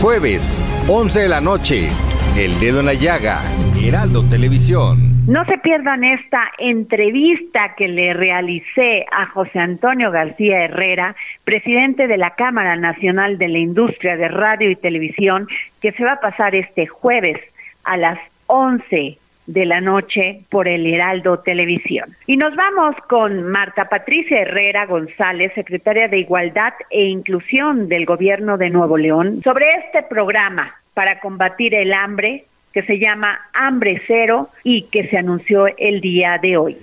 Jueves, 0.01 0.57
11 0.87 1.19
de 1.19 1.29
la 1.29 1.41
noche, 1.41 1.89
El 2.37 2.59
Dedo 2.59 2.79
en 2.79 2.85
la 2.85 2.93
Llaga, 2.93 3.41
Heraldo 3.81 4.23
Televisión. 4.23 5.09
No 5.27 5.45
se 5.45 5.59
pierdan 5.59 6.03
esta 6.03 6.41
entrevista 6.57 7.75
que 7.77 7.87
le 7.87 8.13
realicé 8.13 9.05
a 9.11 9.27
José 9.27 9.59
Antonio 9.59 10.09
García 10.09 10.63
Herrera, 10.63 11.15
presidente 11.43 12.07
de 12.07 12.17
la 12.17 12.31
Cámara 12.31 12.75
Nacional 12.75 13.37
de 13.37 13.47
la 13.47 13.59
Industria 13.59 14.17
de 14.17 14.27
Radio 14.27 14.71
y 14.71 14.75
Televisión, 14.75 15.47
que 15.81 15.91
se 15.91 16.03
va 16.03 16.13
a 16.13 16.19
pasar 16.19 16.55
este 16.55 16.87
jueves 16.87 17.39
a 17.83 17.97
las 17.97 18.17
11 18.47 19.19
de 19.49 19.65
la 19.65 19.81
noche 19.81 20.41
por 20.49 20.67
el 20.67 20.85
Heraldo 20.85 21.39
Televisión. 21.39 22.15
Y 22.27 22.37
nos 22.37 22.55
vamos 22.55 22.95
con 23.07 23.43
Marta 23.43 23.85
Patricia 23.85 24.41
Herrera 24.41 24.85
González, 24.85 25.51
secretaria 25.55 26.07
de 26.07 26.19
Igualdad 26.19 26.73
e 26.91 27.05
Inclusión 27.05 27.89
del 27.89 28.05
Gobierno 28.05 28.57
de 28.57 28.69
Nuevo 28.69 28.97
León, 28.97 29.41
sobre 29.43 29.65
este 29.85 30.03
programa 30.03 30.75
para 30.93 31.19
combatir 31.19 31.73
el 31.73 31.93
hambre 31.93 32.45
que 32.73 32.83
se 32.83 32.99
llama 32.99 33.39
Hambre 33.53 34.01
Cero 34.05 34.49
y 34.63 34.83
que 34.83 35.07
se 35.07 35.17
anunció 35.17 35.65
el 35.77 35.99
día 36.01 36.37
de 36.39 36.57
hoy. 36.57 36.77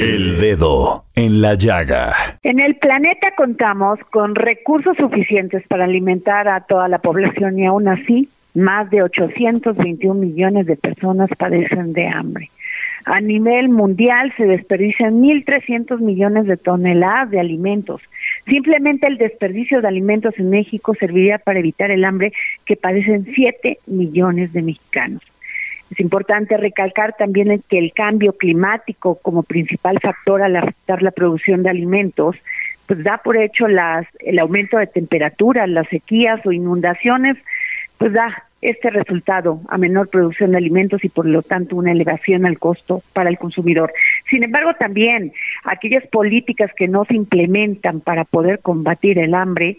El 0.00 0.40
dedo 0.40 1.04
en 1.14 1.40
la 1.40 1.54
llaga. 1.54 2.12
En 2.42 2.58
el 2.58 2.74
planeta 2.74 3.28
contamos 3.36 4.00
con 4.10 4.34
recursos 4.34 4.96
suficientes 4.96 5.64
para 5.68 5.84
alimentar 5.84 6.48
a 6.48 6.62
toda 6.62 6.88
la 6.88 6.98
población 6.98 7.58
y 7.58 7.66
aún 7.66 7.86
así 7.86 8.28
más 8.54 8.88
de 8.90 9.02
821 9.02 10.14
millones 10.14 10.66
de 10.66 10.76
personas 10.76 11.28
padecen 11.36 11.92
de 11.92 12.08
hambre. 12.08 12.50
A 13.04 13.20
nivel 13.20 13.68
mundial 13.68 14.32
se 14.36 14.46
desperdician 14.46 15.20
1.300 15.20 16.00
millones 16.00 16.46
de 16.46 16.56
toneladas 16.56 17.30
de 17.30 17.40
alimentos. 17.40 18.00
Simplemente 18.46 19.06
el 19.06 19.18
desperdicio 19.18 19.82
de 19.82 19.88
alimentos 19.88 20.34
en 20.38 20.48
México 20.48 20.94
serviría 20.94 21.38
para 21.38 21.58
evitar 21.58 21.90
el 21.90 22.04
hambre 22.04 22.32
que 22.64 22.76
padecen 22.76 23.26
7 23.34 23.78
millones 23.86 24.54
de 24.54 24.62
mexicanos. 24.62 25.22
Es 25.90 26.00
importante 26.00 26.56
recalcar 26.56 27.14
también 27.16 27.62
que 27.68 27.78
el 27.78 27.92
cambio 27.92 28.32
climático 28.32 29.16
como 29.16 29.42
principal 29.42 30.00
factor 30.00 30.42
al 30.42 30.56
afectar 30.56 31.02
la 31.02 31.10
producción 31.10 31.62
de 31.62 31.70
alimentos, 31.70 32.36
pues 32.86 33.04
da 33.04 33.18
por 33.18 33.36
hecho 33.36 33.68
las, 33.68 34.06
el 34.20 34.38
aumento 34.38 34.78
de 34.78 34.86
temperatura, 34.86 35.66
las 35.66 35.86
sequías 35.88 36.44
o 36.46 36.52
inundaciones, 36.52 37.36
pues 38.04 38.12
da 38.12 38.44
este 38.60 38.90
resultado 38.90 39.62
a 39.66 39.78
menor 39.78 40.10
producción 40.10 40.50
de 40.50 40.58
alimentos 40.58 41.02
y 41.06 41.08
por 41.08 41.24
lo 41.24 41.40
tanto 41.40 41.74
una 41.74 41.90
elevación 41.90 42.44
al 42.44 42.58
costo 42.58 43.02
para 43.14 43.30
el 43.30 43.38
consumidor. 43.38 43.94
Sin 44.28 44.44
embargo, 44.44 44.74
también 44.78 45.32
aquellas 45.64 46.06
políticas 46.08 46.70
que 46.76 46.86
no 46.86 47.06
se 47.06 47.14
implementan 47.14 48.00
para 48.00 48.24
poder 48.24 48.58
combatir 48.58 49.18
el 49.18 49.32
hambre, 49.32 49.78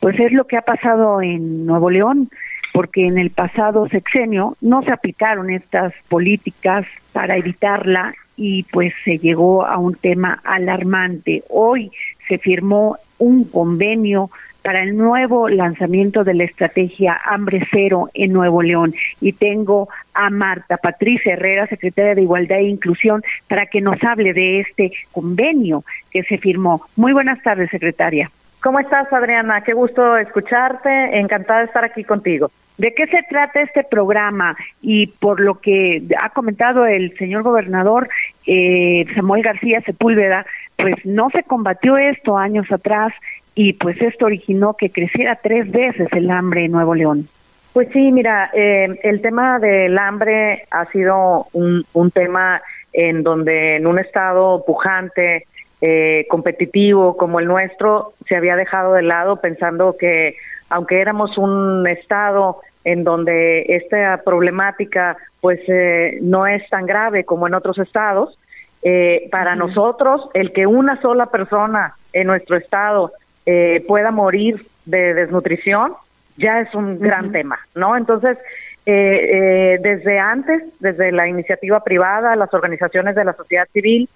pues 0.00 0.18
es 0.18 0.32
lo 0.32 0.46
que 0.46 0.56
ha 0.56 0.62
pasado 0.62 1.20
en 1.20 1.66
Nuevo 1.66 1.90
León, 1.90 2.30
porque 2.72 3.06
en 3.06 3.18
el 3.18 3.28
pasado 3.28 3.86
sexenio 3.90 4.56
no 4.62 4.80
se 4.80 4.90
aplicaron 4.90 5.50
estas 5.50 5.92
políticas 6.08 6.86
para 7.12 7.36
evitarla 7.36 8.14
y 8.34 8.62
pues 8.62 8.94
se 9.04 9.18
llegó 9.18 9.66
a 9.66 9.76
un 9.76 9.94
tema 9.94 10.40
alarmante. 10.42 11.42
Hoy 11.50 11.90
se 12.28 12.38
firmó 12.38 12.96
un 13.18 13.44
convenio 13.44 14.30
para 14.68 14.82
el 14.82 14.98
nuevo 14.98 15.48
lanzamiento 15.48 16.24
de 16.24 16.34
la 16.34 16.44
estrategia 16.44 17.18
Hambre 17.24 17.66
Cero 17.70 18.10
en 18.12 18.34
Nuevo 18.34 18.62
León. 18.62 18.92
Y 19.18 19.32
tengo 19.32 19.88
a 20.12 20.28
Marta 20.28 20.76
Patricia 20.76 21.32
Herrera, 21.32 21.66
secretaria 21.68 22.14
de 22.14 22.20
Igualdad 22.20 22.58
e 22.58 22.64
Inclusión, 22.64 23.22
para 23.48 23.64
que 23.64 23.80
nos 23.80 23.96
hable 24.04 24.34
de 24.34 24.60
este 24.60 24.92
convenio 25.10 25.84
que 26.10 26.22
se 26.24 26.36
firmó. 26.36 26.82
Muy 26.96 27.14
buenas 27.14 27.42
tardes, 27.42 27.70
secretaria. 27.70 28.30
¿Cómo 28.62 28.78
estás, 28.78 29.10
Adriana? 29.10 29.62
Qué 29.62 29.72
gusto 29.72 30.18
escucharte. 30.18 31.18
Encantada 31.18 31.60
de 31.60 31.64
estar 31.64 31.84
aquí 31.86 32.04
contigo. 32.04 32.50
¿De 32.76 32.92
qué 32.92 33.06
se 33.06 33.22
trata 33.30 33.62
este 33.62 33.84
programa? 33.84 34.54
Y 34.82 35.06
por 35.06 35.40
lo 35.40 35.60
que 35.60 36.02
ha 36.22 36.28
comentado 36.28 36.84
el 36.84 37.16
señor 37.16 37.42
gobernador 37.42 38.10
eh, 38.46 39.06
Samuel 39.14 39.42
García 39.42 39.80
Sepúlveda, 39.80 40.44
pues 40.76 40.94
no 41.04 41.30
se 41.30 41.42
combatió 41.42 41.96
esto 41.96 42.36
años 42.36 42.70
atrás 42.70 43.12
y 43.58 43.72
pues 43.72 44.00
esto 44.00 44.26
originó 44.26 44.74
que 44.74 44.90
creciera 44.90 45.34
tres 45.42 45.68
veces 45.68 46.06
el 46.12 46.30
hambre 46.30 46.66
en 46.66 46.70
Nuevo 46.70 46.94
León. 46.94 47.26
Pues 47.72 47.88
sí, 47.92 48.12
mira, 48.12 48.50
eh, 48.54 49.00
el 49.02 49.20
tema 49.20 49.58
del 49.58 49.98
hambre 49.98 50.62
ha 50.70 50.84
sido 50.92 51.48
un, 51.52 51.84
un 51.92 52.10
tema 52.12 52.62
en 52.92 53.24
donde 53.24 53.74
en 53.74 53.88
un 53.88 53.98
estado 53.98 54.64
pujante, 54.64 55.48
eh, 55.80 56.24
competitivo 56.30 57.16
como 57.16 57.40
el 57.40 57.46
nuestro, 57.46 58.12
se 58.28 58.36
había 58.36 58.54
dejado 58.54 58.92
de 58.94 59.02
lado 59.02 59.40
pensando 59.40 59.96
que 59.98 60.36
aunque 60.70 61.00
éramos 61.00 61.36
un 61.36 61.84
estado 61.88 62.60
en 62.84 63.02
donde 63.02 63.62
esta 63.70 64.22
problemática 64.24 65.16
pues 65.40 65.58
eh, 65.66 66.18
no 66.22 66.46
es 66.46 66.62
tan 66.70 66.86
grave 66.86 67.24
como 67.24 67.48
en 67.48 67.54
otros 67.54 67.76
estados, 67.78 68.38
eh, 68.84 69.28
para 69.32 69.56
nosotros 69.56 70.28
el 70.34 70.52
que 70.52 70.68
una 70.68 71.00
sola 71.02 71.26
persona 71.26 71.94
en 72.12 72.28
nuestro 72.28 72.56
estado 72.56 73.10
eh, 73.46 73.84
pueda 73.86 74.10
morir 74.10 74.66
de 74.84 75.14
desnutrición 75.14 75.94
ya 76.36 76.60
es 76.60 76.72
un 76.74 77.00
gran 77.00 77.32
tema, 77.32 77.58
¿no? 77.74 77.96
Entonces, 77.96 78.38
desde 78.86 80.18
antes, 80.18 80.62
desde 80.78 81.10
la 81.10 81.26
iniciativa 81.28 81.82
privada, 81.82 82.36
las 82.36 82.54
organizaciones 82.54 83.16
de 83.16 83.24
la 83.24 83.32
sociedad 83.32 83.66
civil, 83.72 84.08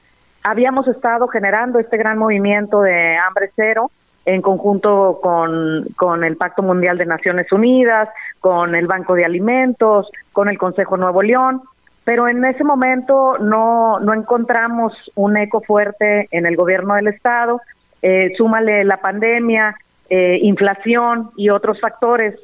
habíamos 0.43 0.89
estado 0.89 1.29
generando 1.29 1.79
este 1.79 1.97
gran 1.97 2.19
movimiento 2.19 2.83
de 2.83 3.17
hambre 3.17 3.51
cero, 3.55 3.91
en 4.25 4.41
conjunto 4.41 5.19
con, 5.21 5.85
con 5.97 6.25
el 6.25 6.37
Pacto 6.37 6.63
Mundial 6.63 6.97
de 6.97 7.07
Naciones 7.07 7.51
Unidas, 7.51 8.09
con 8.41 8.75
el 8.75 8.87
Banco 8.87 9.15
de 9.15 9.25
Alimentos, 9.25 10.11
con 10.33 10.49
el 10.49 10.59
Consejo 10.59 10.97
Nuevo 10.97 11.23
León, 11.23 11.63
pero 12.05 12.29
en 12.29 12.45
ese 12.45 12.65
momento 12.65 13.39
no, 13.39 13.99
no 14.01 14.15
encontramos 14.15 14.93
un 15.15 15.37
eco 15.37 15.61
fuerte 15.61 16.29
en 16.31 16.47
el 16.47 16.57
gobierno 16.57 16.95
del 16.95 17.09
Estado. 17.09 17.61
Eh, 18.03 18.33
súmale 18.37 18.85
la 18.85 18.97
pandemia, 18.99 19.77
eh, 20.11 20.39
inflación 20.43 21.31
y 21.37 21.49
otros 21.51 21.81
factores 21.81 22.35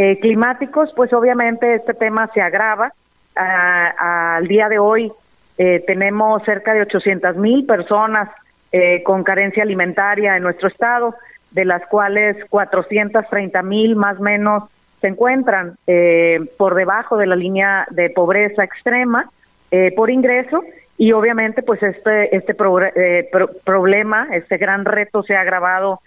eh, 0.00 0.20
climáticos, 0.20 0.92
pues 0.94 1.12
obviamente 1.12 1.74
este 1.74 1.92
tema 1.92 2.30
se 2.32 2.40
agrava. 2.40 2.92
al 3.34 4.46
día 4.46 4.68
de 4.68 4.78
hoy 4.78 5.12
eh, 5.58 5.82
tenemos 5.86 6.42
cerca 6.44 6.72
de 6.72 6.82
800 6.82 7.36
mil 7.36 7.66
personas 7.66 8.28
eh, 8.70 9.02
con 9.02 9.24
carencia 9.24 9.64
alimentaria 9.64 10.36
en 10.36 10.44
nuestro 10.44 10.68
estado, 10.68 11.16
de 11.50 11.64
las 11.64 11.84
cuales 11.86 12.36
430 12.48 13.62
mil 13.62 13.96
más 13.96 14.20
o 14.20 14.22
menos 14.22 14.64
se 15.00 15.08
encuentran 15.08 15.76
por 16.56 16.74
debajo 16.74 17.16
de 17.16 17.26
la 17.26 17.36
línea 17.36 17.86
de 17.90 18.10
pobreza 18.10 18.64
extrema 18.64 19.30
por 19.94 20.10
ingreso 20.10 20.62
y 20.98 21.12
obviamente 21.12 21.62
pues 21.62 21.82
este 21.82 22.36
este 22.36 22.54
problema, 22.54 24.28
este 24.32 24.58
gran 24.58 24.84
reto 24.84 25.22
se 25.22 25.34
ha 25.34 25.40
agravado 25.40 26.00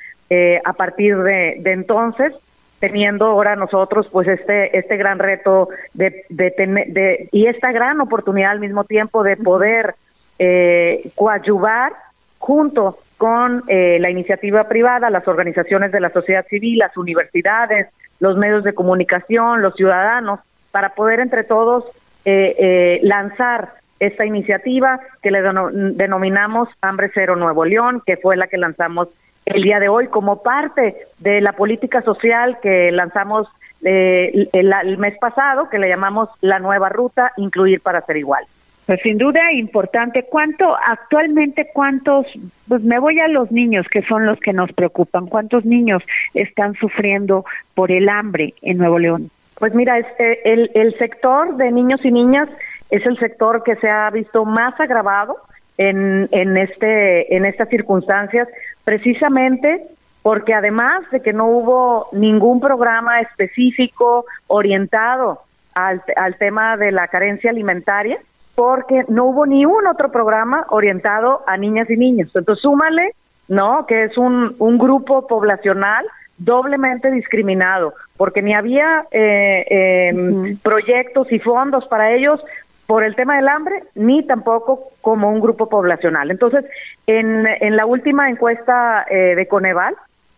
a 0.63 0.73
partir 0.73 1.17
de, 1.17 1.57
de, 1.59 1.71
entonces 1.73 2.33
teniendo 2.79 3.25
ahora 3.25 3.55
nosotros 3.55 4.07
pues 4.11 4.27
este 4.27 4.77
este 4.77 4.97
gran 4.97 5.19
reto 5.19 5.69
de, 5.93 6.25
de, 6.29 6.53
de 6.87 7.29
y 7.31 7.47
esta 7.47 7.71
gran 7.71 7.99
oportunidad 7.99 8.51
al 8.51 8.59
mismo 8.59 8.83
tiempo 8.83 9.23
de 9.23 9.37
poder 9.37 9.95
coadyuvar 11.15 11.93
junto 12.37 12.97
con 13.21 13.63
eh, 13.67 13.99
la 13.99 14.09
iniciativa 14.09 14.67
privada, 14.67 15.11
las 15.11 15.27
organizaciones 15.27 15.91
de 15.91 15.99
la 15.99 16.09
sociedad 16.09 16.43
civil, 16.47 16.79
las 16.79 16.97
universidades, 16.97 17.87
los 18.19 18.35
medios 18.35 18.63
de 18.63 18.73
comunicación, 18.73 19.61
los 19.61 19.75
ciudadanos, 19.75 20.39
para 20.71 20.95
poder 20.95 21.19
entre 21.19 21.43
todos 21.43 21.85
eh, 22.25 22.55
eh, 22.57 22.99
lanzar 23.03 23.73
esta 24.01 24.25
iniciativa 24.25 24.99
que 25.21 25.31
le 25.31 25.41
denominamos 25.93 26.67
Hambre 26.81 27.11
Cero 27.13 27.35
Nuevo 27.35 27.63
León, 27.63 28.01
que 28.05 28.17
fue 28.17 28.35
la 28.35 28.47
que 28.47 28.57
lanzamos 28.57 29.07
el 29.45 29.61
día 29.61 29.79
de 29.79 29.89
hoy 29.89 30.07
como 30.07 30.43
parte 30.43 30.95
de 31.19 31.39
la 31.39 31.53
política 31.53 32.01
social 32.01 32.57
que 32.61 32.91
lanzamos 32.91 33.47
el, 33.81 34.49
el 34.53 34.97
mes 34.97 35.17
pasado, 35.19 35.69
que 35.69 35.79
le 35.79 35.87
llamamos 35.87 36.29
la 36.41 36.59
nueva 36.59 36.89
ruta, 36.89 37.31
incluir 37.37 37.81
para 37.81 38.01
ser 38.01 38.17
igual. 38.17 38.43
Pues 38.85 38.99
sin 39.03 39.17
duda 39.17 39.53
importante. 39.53 40.23
¿Cuánto 40.23 40.75
actualmente 40.75 41.69
cuántos 41.73 42.25
pues 42.67 42.83
me 42.83 42.99
voy 42.99 43.19
a 43.19 43.27
los 43.27 43.51
niños 43.51 43.85
que 43.87 44.01
son 44.03 44.25
los 44.25 44.39
que 44.39 44.53
nos 44.53 44.71
preocupan. 44.71 45.27
¿Cuántos 45.27 45.65
niños 45.65 46.01
están 46.33 46.73
sufriendo 46.75 47.45
por 47.75 47.91
el 47.91 48.09
hambre 48.09 48.53
en 48.61 48.77
Nuevo 48.77 48.97
León? 48.97 49.29
Pues 49.59 49.75
mira, 49.75 49.99
este 49.99 50.51
el 50.51 50.71
el 50.73 50.97
sector 50.97 51.57
de 51.57 51.71
niños 51.71 51.99
y 52.03 52.11
niñas 52.11 52.49
es 52.91 53.05
el 53.05 53.17
sector 53.17 53.63
que 53.63 53.75
se 53.77 53.89
ha 53.89 54.09
visto 54.11 54.45
más 54.45 54.79
agravado 54.79 55.37
en 55.77 56.29
en 56.31 56.57
este 56.57 57.35
en 57.35 57.45
estas 57.45 57.69
circunstancias 57.69 58.47
precisamente 58.83 59.87
porque 60.21 60.53
además 60.53 61.03
de 61.11 61.21
que 61.21 61.33
no 61.33 61.47
hubo 61.47 62.07
ningún 62.11 62.59
programa 62.59 63.21
específico 63.21 64.25
orientado 64.47 65.41
al, 65.73 66.03
al 66.15 66.35
tema 66.35 66.77
de 66.77 66.91
la 66.91 67.07
carencia 67.07 67.49
alimentaria, 67.49 68.19
porque 68.55 69.03
no 69.07 69.25
hubo 69.25 69.45
ni 69.45 69.65
un 69.65 69.87
otro 69.87 70.11
programa 70.11 70.65
orientado 70.69 71.41
a 71.47 71.57
niñas 71.57 71.89
y 71.89 71.97
niños. 71.97 72.29
Entonces, 72.35 72.61
súmale, 72.61 73.15
¿no? 73.47 73.85
Que 73.87 74.03
es 74.03 74.17
un, 74.17 74.55
un 74.59 74.77
grupo 74.77 75.25
poblacional 75.25 76.05
doblemente 76.37 77.11
discriminado, 77.11 77.93
porque 78.17 78.41
ni 78.41 78.53
había 78.53 79.05
eh, 79.11 80.09
em, 80.09 80.57
proyectos 80.57 81.31
y 81.31 81.39
fondos 81.39 81.87
para 81.87 82.13
ellos 82.13 82.41
por 82.87 83.03
el 83.03 83.15
tema 83.15 83.37
del 83.37 83.47
hambre, 83.47 83.83
ni 83.95 84.23
tampoco 84.23 84.89
como 85.01 85.29
un 85.29 85.39
grupo 85.39 85.69
poblacional. 85.69 86.31
Entonces, 86.31 86.65
en, 87.07 87.47
en 87.47 87.75
la 87.75 87.85
última 87.85 88.29
encuesta 88.29 89.05
eh, 89.09 89.35
de 89.35 89.47
Coneval, 89.47 89.95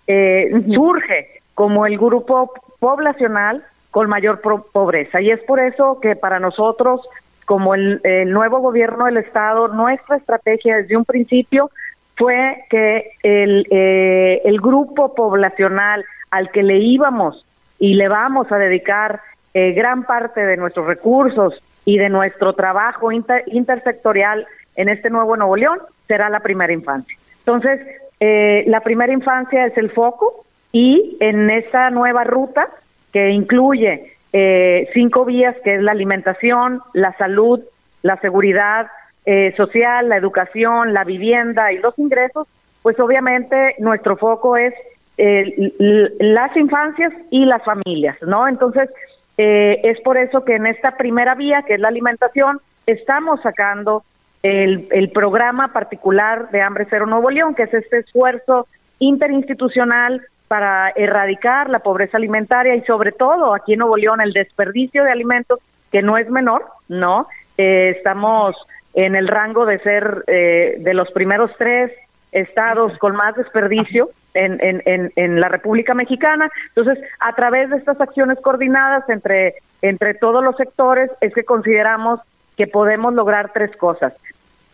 eh, 0.08 0.52
surge 0.74 1.42
como 1.56 1.86
el 1.86 1.98
grupo 1.98 2.52
poblacional 2.80 3.64
con 3.92 4.10
mayor 4.10 4.42
pobreza. 4.42 5.22
Y 5.22 5.30
es 5.30 5.40
por 5.42 5.60
eso 5.60 6.00
que 6.02 6.16
para 6.16 6.40
nosotros 6.40 7.02
como 7.46 7.76
el, 7.76 8.02
nuevo 8.28 8.60
gobierno 8.60 9.06
del 9.06 9.18
Estado, 9.18 9.68
nuestra 9.68 10.18
estrategia 10.18 10.78
desde 10.78 10.98
un 10.98 11.06
principio 11.06 11.70
fue 12.16 12.64
que 12.70 13.12
el, 13.22 13.68
eh, 13.70 14.42
el 14.46 14.62
grupo 14.62 15.14
poblacional 15.14 16.06
al 16.32 16.52
que 16.52 16.64
le 16.64 16.78
íbamos 16.78 17.46
y 17.80 17.96
le 17.96 18.08
vamos 18.08 18.52
a 18.52 18.58
dedicar 18.58 19.22
eh, 19.54 19.74
gran 19.74 20.04
parte 20.04 20.46
de 20.46 20.58
nuestros 20.58 20.88
recursos 20.88 21.62
y 21.86 21.98
de 21.98 22.10
nuestro 22.10 22.54
trabajo 22.54 23.12
intersectorial 23.12 24.48
en 24.76 24.90
este 24.90 25.10
nuevo 25.10 25.36
Nuevo 25.38 25.56
León 25.56 25.80
será 26.08 26.30
la 26.30 26.40
primera 26.40 26.74
infancia. 26.74 27.18
Entonces, 27.40 27.80
eh, 28.20 28.64
la 28.68 28.82
primera 28.82 29.12
infancia 29.12 29.66
es 29.66 29.78
el 29.78 29.92
foco 29.92 30.46
y 30.72 31.18
en 31.20 31.50
esta 31.50 31.90
nueva 31.90 32.24
ruta 32.24 32.68
que 33.12 33.30
incluye 33.30 34.14
eh, 34.34 34.90
cinco 34.94 35.26
vías, 35.26 35.56
que 35.64 35.76
es 35.76 35.82
la 35.82 35.92
alimentación, 35.92 36.82
la 36.94 37.16
salud, 37.18 37.62
la 38.02 38.18
seguridad 38.18 38.88
eh, 39.26 39.54
social, 39.56 40.10
la 40.10 40.18
educación, 40.18 40.94
la 40.94 41.04
vivienda 41.04 41.72
y 41.72 41.78
los 41.78 41.98
ingresos, 42.00 42.48
pues 42.82 43.00
obviamente 43.00 43.76
nuestro 43.80 44.18
foco 44.18 44.58
es 44.58 44.74
eh, 45.18 45.74
las 46.20 46.56
infancias 46.58 47.14
y 47.30 47.46
las 47.46 47.64
familias, 47.64 48.18
¿no? 48.24 48.48
Entonces, 48.48 48.90
eh, 49.38 49.82
es 49.84 50.00
por 50.02 50.18
eso 50.18 50.44
que 50.46 50.56
en 50.56 50.68
esta 50.68 50.98
primera 50.98 51.36
vía, 51.36 51.64
que 51.64 51.76
es 51.76 51.80
la 51.80 51.88
alimentación, 51.88 52.60
estamos 52.86 53.42
sacando 53.42 54.04
el, 54.44 54.88
el 54.92 55.10
programa 55.10 55.74
particular 55.74 56.50
de 56.52 56.62
Hambre 56.62 56.88
Cero 56.90 57.06
Nuevo 57.06 57.30
León, 57.30 57.56
que 57.56 57.64
es 57.64 57.74
este 57.74 58.00
esfuerzo 58.00 58.68
interinstitucional 59.00 60.22
para 60.48 60.92
erradicar 60.96 61.70
la 61.70 61.80
pobreza 61.80 62.18
alimentaria 62.18 62.76
y 62.76 62.82
sobre 62.82 63.12
todo 63.12 63.56
aquí 63.56 63.74
en 63.74 63.80
Nuevo 63.80 63.98
León 63.98 64.22
el 64.22 64.34
desperdicio 64.34 65.04
de 65.04 65.12
alimentos 65.12 65.60
que 65.92 66.02
no 66.02 66.18
es 66.18 66.30
menor, 66.30 66.66
¿no? 66.90 67.28
Eh, 67.58 67.94
estamos 67.98 68.56
en 68.94 69.16
el 69.16 69.28
rango 69.28 69.66
de 69.66 69.80
ser 69.80 70.24
eh, 70.28 70.76
de 70.80 70.94
los 70.94 71.10
primeros 71.12 71.52
tres 71.58 71.92
estados 72.32 72.98
con 72.98 73.16
más 73.16 73.36
desperdicio 73.36 74.10
en, 74.34 74.60
en, 74.62 75.12
en, 75.16 75.40
la 75.40 75.48
República 75.50 75.94
Mexicana. 75.94 76.50
Entonces, 76.76 77.04
a 77.20 77.34
través 77.36 77.70
de 77.70 77.78
estas 77.78 78.00
acciones 78.02 78.40
coordinadas 78.42 79.08
entre, 79.10 79.56
entre 79.82 80.14
todos 80.14 80.44
los 80.44 80.56
sectores, 80.56 81.12
es 81.22 81.34
que 81.34 81.44
consideramos 81.44 82.20
que 82.58 82.68
podemos 82.68 83.14
lograr 83.14 83.52
tres 83.54 83.76
cosas. 83.78 84.14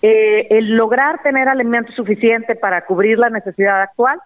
Eh, 0.02 0.48
el 0.52 0.78
lograr 0.78 1.22
tener 1.22 1.50
alimento 1.50 1.92
suficiente 1.92 2.56
para 2.56 2.86
cubrir 2.86 3.20
la 3.20 3.30
necesidad 3.30 3.82
actual, 3.82 4.20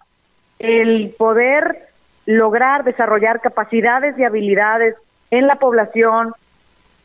el 0.58 1.12
poder 1.18 1.78
lograr 2.26 2.84
desarrollar 2.84 3.40
capacidades 3.40 4.16
y 4.18 4.24
habilidades 4.24 4.94
en 5.30 5.46
la 5.46 5.56
población 5.56 6.32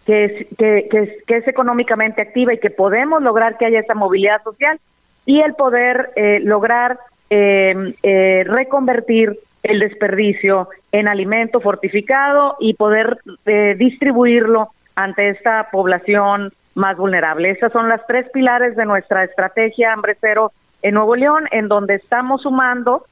que 0.06 0.26
es, 0.26 0.48
que, 0.58 0.88
que, 1.28 1.38
es, 1.38 1.48
económicamente 1.48 2.22
activa 2.22 2.54
y 2.54 2.60
que 2.60 2.70
podemos 2.70 3.22
lograr 3.22 3.58
que 3.58 3.66
haya 3.66 3.80
esa 3.80 3.96
movilidad 3.96 4.42
social 4.44 4.80
y 5.26 5.42
el 5.42 5.54
poder 5.54 6.12
eh, 6.16 6.40
lograr 6.42 7.00
eh, 7.30 7.94
eh, 8.04 8.44
reconvertir 8.48 9.40
el 9.64 9.80
desperdicio 9.80 10.70
en 10.92 11.08
alimento 11.08 11.60
fortificado 11.60 12.56
y 12.60 12.74
poder 12.74 13.18
distribuirlo 13.78 14.70
ante 14.96 15.30
esta 15.30 15.68
población 15.72 16.52
más 16.76 16.98
vulnerable. 16.98 17.52
Esas 17.52 17.72
son 17.72 17.90
las 17.90 18.06
tres 18.08 18.30
pilares 18.32 18.76
de 18.76 18.86
nuestra 18.86 19.24
estrategia 19.24 19.94
Hambre 19.94 20.18
Cero 20.20 20.52
en 20.82 20.96
Nuevo 20.96 21.16
León, 21.16 21.46
en 21.52 21.68
donde 21.68 21.96
estamos 21.96 22.42
sumando 22.42 23.06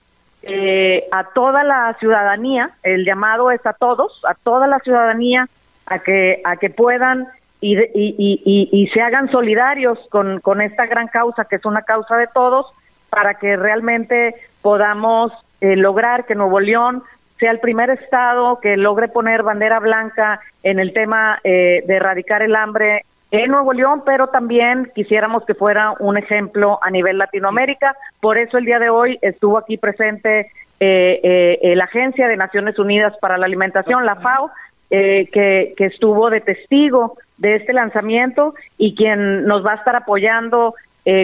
eh, 0.43 1.07
a 1.11 1.25
toda 1.25 1.63
la 1.63 1.95
ciudadanía, 1.99 2.71
el 2.83 3.05
llamado 3.05 3.51
es 3.51 3.65
a 3.65 3.73
todos, 3.73 4.21
a 4.25 4.33
toda 4.35 4.67
la 4.67 4.79
ciudadanía, 4.79 5.47
a 5.85 5.99
que, 5.99 6.41
a 6.45 6.55
que 6.57 6.69
puedan 6.69 7.27
y, 7.59 7.75
y, 7.77 8.69
y, 8.71 8.87
se 8.89 9.01
hagan 9.01 9.31
solidarios 9.31 9.97
con, 10.09 10.39
con 10.41 10.61
esta 10.61 10.85
gran 10.85 11.07
causa, 11.07 11.45
que 11.45 11.55
es 11.55 11.65
una 11.65 11.81
causa 11.81 12.15
de 12.15 12.27
todos, 12.27 12.67
para 13.09 13.35
que 13.35 13.55
realmente 13.55 14.35
podamos 14.61 15.31
eh, 15.61 15.75
lograr 15.75 16.25
que 16.25 16.35
Nuevo 16.35 16.59
León 16.59 17.03
sea 17.39 17.51
el 17.51 17.59
primer 17.59 17.89
estado 17.89 18.59
que 18.59 18.77
logre 18.77 19.07
poner 19.07 19.43
bandera 19.43 19.79
blanca 19.79 20.39
en 20.63 20.79
el 20.79 20.93
tema 20.93 21.39
eh, 21.43 21.83
de 21.85 21.95
erradicar 21.95 22.41
el 22.41 22.55
hambre 22.55 23.03
en 23.31 23.51
Nuevo 23.51 23.73
León, 23.73 24.03
pero 24.05 24.27
también 24.27 24.91
quisiéramos 24.95 25.45
que 25.45 25.53
fuera 25.53 25.93
un 25.99 26.17
ejemplo 26.17 26.79
a 26.81 26.89
nivel 26.89 27.17
Latinoamérica. 27.17 27.95
Por 28.21 28.37
eso 28.37 28.57
el 28.57 28.65
día 28.65 28.79
de 28.79 28.89
hoy 28.89 29.19
estuvo 29.21 29.57
aquí 29.57 29.77
presente 29.77 30.51
eh, 30.79 31.73
la 31.75 31.85
Agencia 31.85 32.27
de 32.27 32.37
Naciones 32.37 32.79
Unidas 32.79 33.13
para 33.19 33.37
la 33.37 33.45
Alimentación, 33.45 34.05
la 34.05 34.15
FAO, 34.15 34.51
que, 34.89 35.73
que 35.75 35.85
estuvo 35.85 36.29
de 36.29 36.39
testigo 36.39 37.17
de 37.37 37.55
este 37.55 37.73
lanzamiento 37.73 38.53
y 38.77 38.95
quien 38.95 39.45
nos 39.45 39.65
va 39.65 39.73
a 39.73 39.75
estar 39.75 39.95
apoyando 39.95 40.75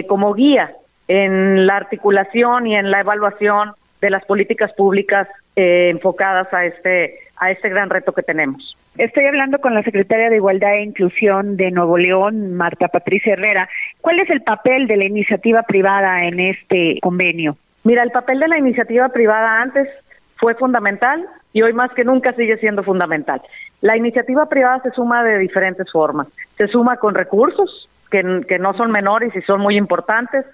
como 0.06 0.34
guía 0.34 0.74
en 1.08 1.66
la 1.66 1.76
articulación 1.76 2.66
y 2.66 2.76
en 2.76 2.90
la 2.90 3.00
evaluación 3.00 3.72
de 4.00 4.10
las 4.10 4.24
políticas 4.24 4.72
públicas 4.72 5.28
eh, 5.56 5.90
enfocadas 5.90 6.52
a 6.52 6.64
este 6.66 7.18
a 7.36 7.50
este 7.50 7.68
gran 7.68 7.90
reto 7.90 8.12
que 8.12 8.22
tenemos. 8.22 8.76
Estoy 8.96 9.26
hablando 9.26 9.58
con 9.58 9.74
la 9.74 9.82
secretaria 9.82 10.30
de 10.30 10.36
Igualdad 10.36 10.74
e 10.74 10.82
Inclusión 10.82 11.56
de 11.56 11.72
Nuevo 11.72 11.98
León, 11.98 12.54
Marta 12.54 12.86
Patricia 12.86 13.32
Herrera. 13.32 13.68
¿Cuál 14.00 14.20
es 14.20 14.30
el 14.30 14.42
papel 14.42 14.86
de 14.86 14.96
la 14.96 15.04
iniciativa 15.04 15.62
privada 15.64 16.24
en 16.24 16.38
este 16.38 17.00
convenio? 17.02 17.56
Mira, 17.82 18.04
el 18.04 18.12
papel 18.12 18.38
de 18.38 18.48
la 18.48 18.58
iniciativa 18.58 19.08
privada 19.08 19.60
antes 19.60 19.88
fue 20.36 20.54
fundamental 20.54 21.26
y 21.52 21.62
hoy 21.62 21.72
más 21.72 21.92
que 21.92 22.04
nunca 22.04 22.32
sigue 22.34 22.56
siendo 22.58 22.84
fundamental. 22.84 23.42
La 23.80 23.96
iniciativa 23.96 24.46
privada 24.48 24.80
se 24.82 24.90
suma 24.92 25.24
de 25.24 25.38
diferentes 25.38 25.90
formas. 25.90 26.28
Se 26.56 26.68
suma 26.68 26.96
con 26.96 27.14
recursos, 27.14 27.88
que, 28.12 28.42
que 28.48 28.60
no 28.60 28.74
son 28.74 28.92
menores 28.92 29.34
y 29.34 29.42
son 29.42 29.60
muy 29.60 29.76
importantes 29.76 30.46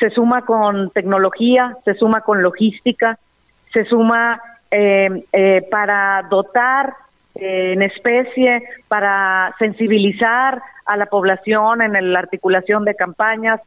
se 0.00 0.10
suma 0.10 0.46
con 0.46 0.90
tecnología, 0.90 1.76
se 1.84 1.94
suma 1.94 2.22
con 2.22 2.42
logística, 2.42 3.18
se 3.72 3.84
suma 3.84 4.40
eh, 4.70 5.24
eh, 5.32 5.66
para 5.70 6.26
dotar 6.30 6.94
eh, 7.34 7.72
en 7.74 7.82
especie, 7.82 8.62
para 8.88 9.54
sensibilizar 9.58 10.62
a 10.86 10.96
la 10.96 11.06
población 11.06 11.82
en 11.82 12.12
la 12.12 12.18
articulación 12.18 12.84
de 12.84 12.96
campañas, 12.96 13.60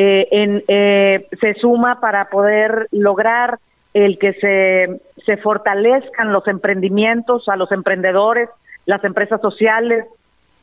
en, 0.00 0.62
se 0.68 1.54
suma 1.60 1.98
para 1.98 2.26
poder 2.26 2.86
lograr 2.92 3.58
el 3.94 4.16
que 4.16 4.32
se 4.34 5.36
fortalezcan 5.38 6.32
los 6.32 6.46
emprendimientos 6.46 7.48
a 7.48 7.56
los 7.56 7.72
emprendedores, 7.72 8.48
las 8.86 9.02
empresas 9.02 9.40
sociales. 9.40 10.04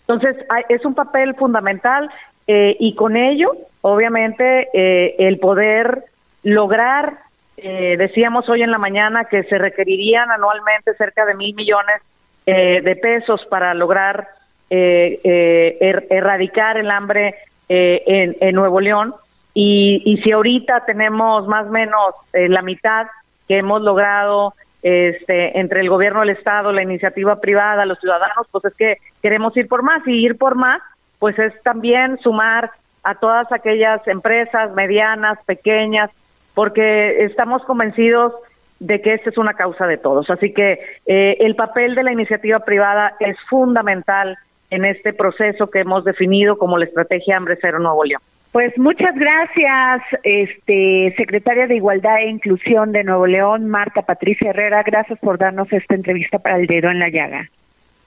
Entonces, 0.08 0.38
es 0.70 0.86
un 0.86 0.96
papel 0.96 1.36
fundamental 1.36 2.10
eh, 2.48 2.76
y 2.80 2.93
con 2.96 3.18
ello, 3.18 3.52
obviamente, 3.82 4.70
eh, 4.74 5.16
el 5.20 5.39
poder 5.39 6.04
lograr, 6.43 7.18
eh, 7.58 7.96
decíamos 7.98 8.48
hoy 8.50 8.62
en 8.62 8.72
la 8.72 8.78
mañana 8.78 9.26
que 9.26 9.43
se 9.43 9.58
requerirían 9.58 10.30
anualmente 10.30 10.93
cerca 10.96 11.26
de 11.26 11.36
mil 11.36 11.56
millones 11.56 12.02
de 12.46 13.00
pesos 13.02 13.43
para 13.50 13.74
lograr 13.74 14.28
er, 14.70 16.06
erradicar 16.12 16.78
el 16.78 16.91
hambre 16.91 17.34
en, 17.68 18.38
en, 18.39 18.56
Nuevo 18.56 18.80
León. 18.80 19.16
Y, 19.56 20.04
y, 20.06 20.22
si 20.22 20.32
ahorita 20.32 20.86
tenemos 20.86 21.48
más 21.48 21.66
o 21.66 21.72
menos 21.72 22.14
la 22.34 22.62
mitad 22.62 23.08
que 23.48 23.58
hemos 23.58 23.82
logrado 23.82 24.54
este, 24.84 25.60
entre 25.60 25.82
el 25.82 25.89
gobierno 25.89 26.20
del 26.20 26.30
Estado, 26.30 26.72
la 26.72 26.84
iniciativa 26.84 27.41
privada, 27.41 27.88
los 27.88 28.00
ciudadanos, 28.00 28.46
pues 28.52 28.66
es 28.66 28.76
que 28.76 28.98
queremos 29.24 29.58
ir 29.58 29.68
por 29.68 29.82
más 29.82 30.08
y 30.08 30.12
ir 30.12 30.38
por 30.38 30.54
más 30.54 30.80
pues 31.26 31.40
es 31.40 31.60
también 31.64 32.20
sumar 32.20 32.70
a 33.04 33.16
todas 33.16 33.52
aquellas 33.52 34.08
empresas 34.08 34.72
medianas, 34.76 35.40
pequeñas, 35.48 36.12
porque 36.54 37.24
estamos 37.24 37.64
convencidos 37.64 38.32
de 38.80 39.02
que 39.02 39.16
esta 39.16 39.32
es 39.32 39.38
una 39.40 39.56
causa 39.56 39.88
de 39.88 39.98
todos. 39.98 40.30
Así 40.30 40.54
que 40.54 40.80
eh, 41.08 41.38
el 41.40 41.56
papel 41.56 41.96
de 41.96 42.04
la 42.04 42.12
iniciativa 42.12 42.60
privada 42.60 43.16
es 43.20 43.38
fundamental 43.50 44.38
en 44.70 44.86
este 44.86 45.14
proceso 45.14 45.72
que 45.72 45.80
hemos 45.80 46.06
definido 46.06 46.60
como 46.60 46.78
la 46.78 46.86
estrategia 46.86 47.38
Hambre 47.38 47.58
Cero 47.60 47.80
Nuevo 47.80 48.04
León. 48.04 48.22
Pues 48.52 48.78
muchas 48.78 49.16
gracias, 49.16 50.04
este 50.22 51.12
secretaria 51.18 51.66
de 51.66 51.78
Igualdad 51.78 52.20
e 52.20 52.30
Inclusión 52.30 52.92
de 52.92 53.04
Nuevo 53.04 53.26
León, 53.26 53.68
Marta 53.68 54.04
Patricia 54.04 54.52
Herrera. 54.52 54.84
Gracias 54.84 55.18
por 55.18 55.40
darnos 55.40 55.74
esta 55.74 55.96
entrevista 55.96 56.38
para 56.38 56.58
el 56.58 56.68
dedo 56.68 56.92
en 56.92 57.00
la 57.00 57.10
llaga. 57.10 57.50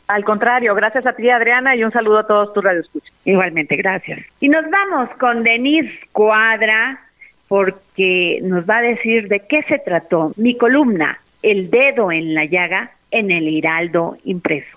Al 0.09 0.25
contrario, 0.25 0.75
gracias 0.75 1.07
a 1.07 1.13
ti 1.13 1.29
Adriana 1.29 1.77
y 1.77 1.85
un 1.85 1.93
saludo 1.93 2.19
a 2.19 2.27
todos 2.27 2.55
tus 2.55 2.65
radioescuchas. 2.65 3.13
Igualmente, 3.27 3.77
gracias. 3.77 4.21
Y 4.41 4.49
nos 4.49 4.65
vamos 4.71 5.11
con 5.21 5.43
Denise 5.43 5.93
Cuadra 6.13 6.99
porque 7.47 8.41
nos 8.43 8.65
va 8.65 8.79
a 8.79 8.83
decir 8.83 9.29
de 9.29 9.41
qué 9.41 9.63
se 9.69 9.79
trató 9.79 10.33
mi 10.37 10.57
columna, 10.57 11.19
El 11.43 11.71
dedo 11.71 12.11
en 12.11 12.35
la 12.35 12.47
llaga 12.47 12.91
en 13.11 13.31
el 13.31 13.49
Hiraldo 13.49 14.17
impreso. 14.25 14.77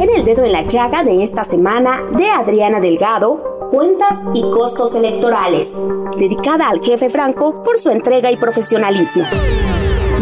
En 0.00 0.08
el 0.16 0.24
dedo 0.24 0.44
en 0.44 0.52
la 0.52 0.62
llaga 0.62 1.02
de 1.02 1.22
esta 1.22 1.44
semana 1.44 2.00
de 2.16 2.28
Adriana 2.30 2.80
Delgado, 2.80 3.68
cuentas 3.70 4.16
y 4.34 4.42
costos 4.42 4.94
electorales, 4.94 5.76
dedicada 6.16 6.68
al 6.68 6.80
jefe 6.80 7.10
Franco 7.10 7.62
por 7.62 7.78
su 7.78 7.90
entrega 7.90 8.30
y 8.30 8.36
profesionalismo. 8.36 9.24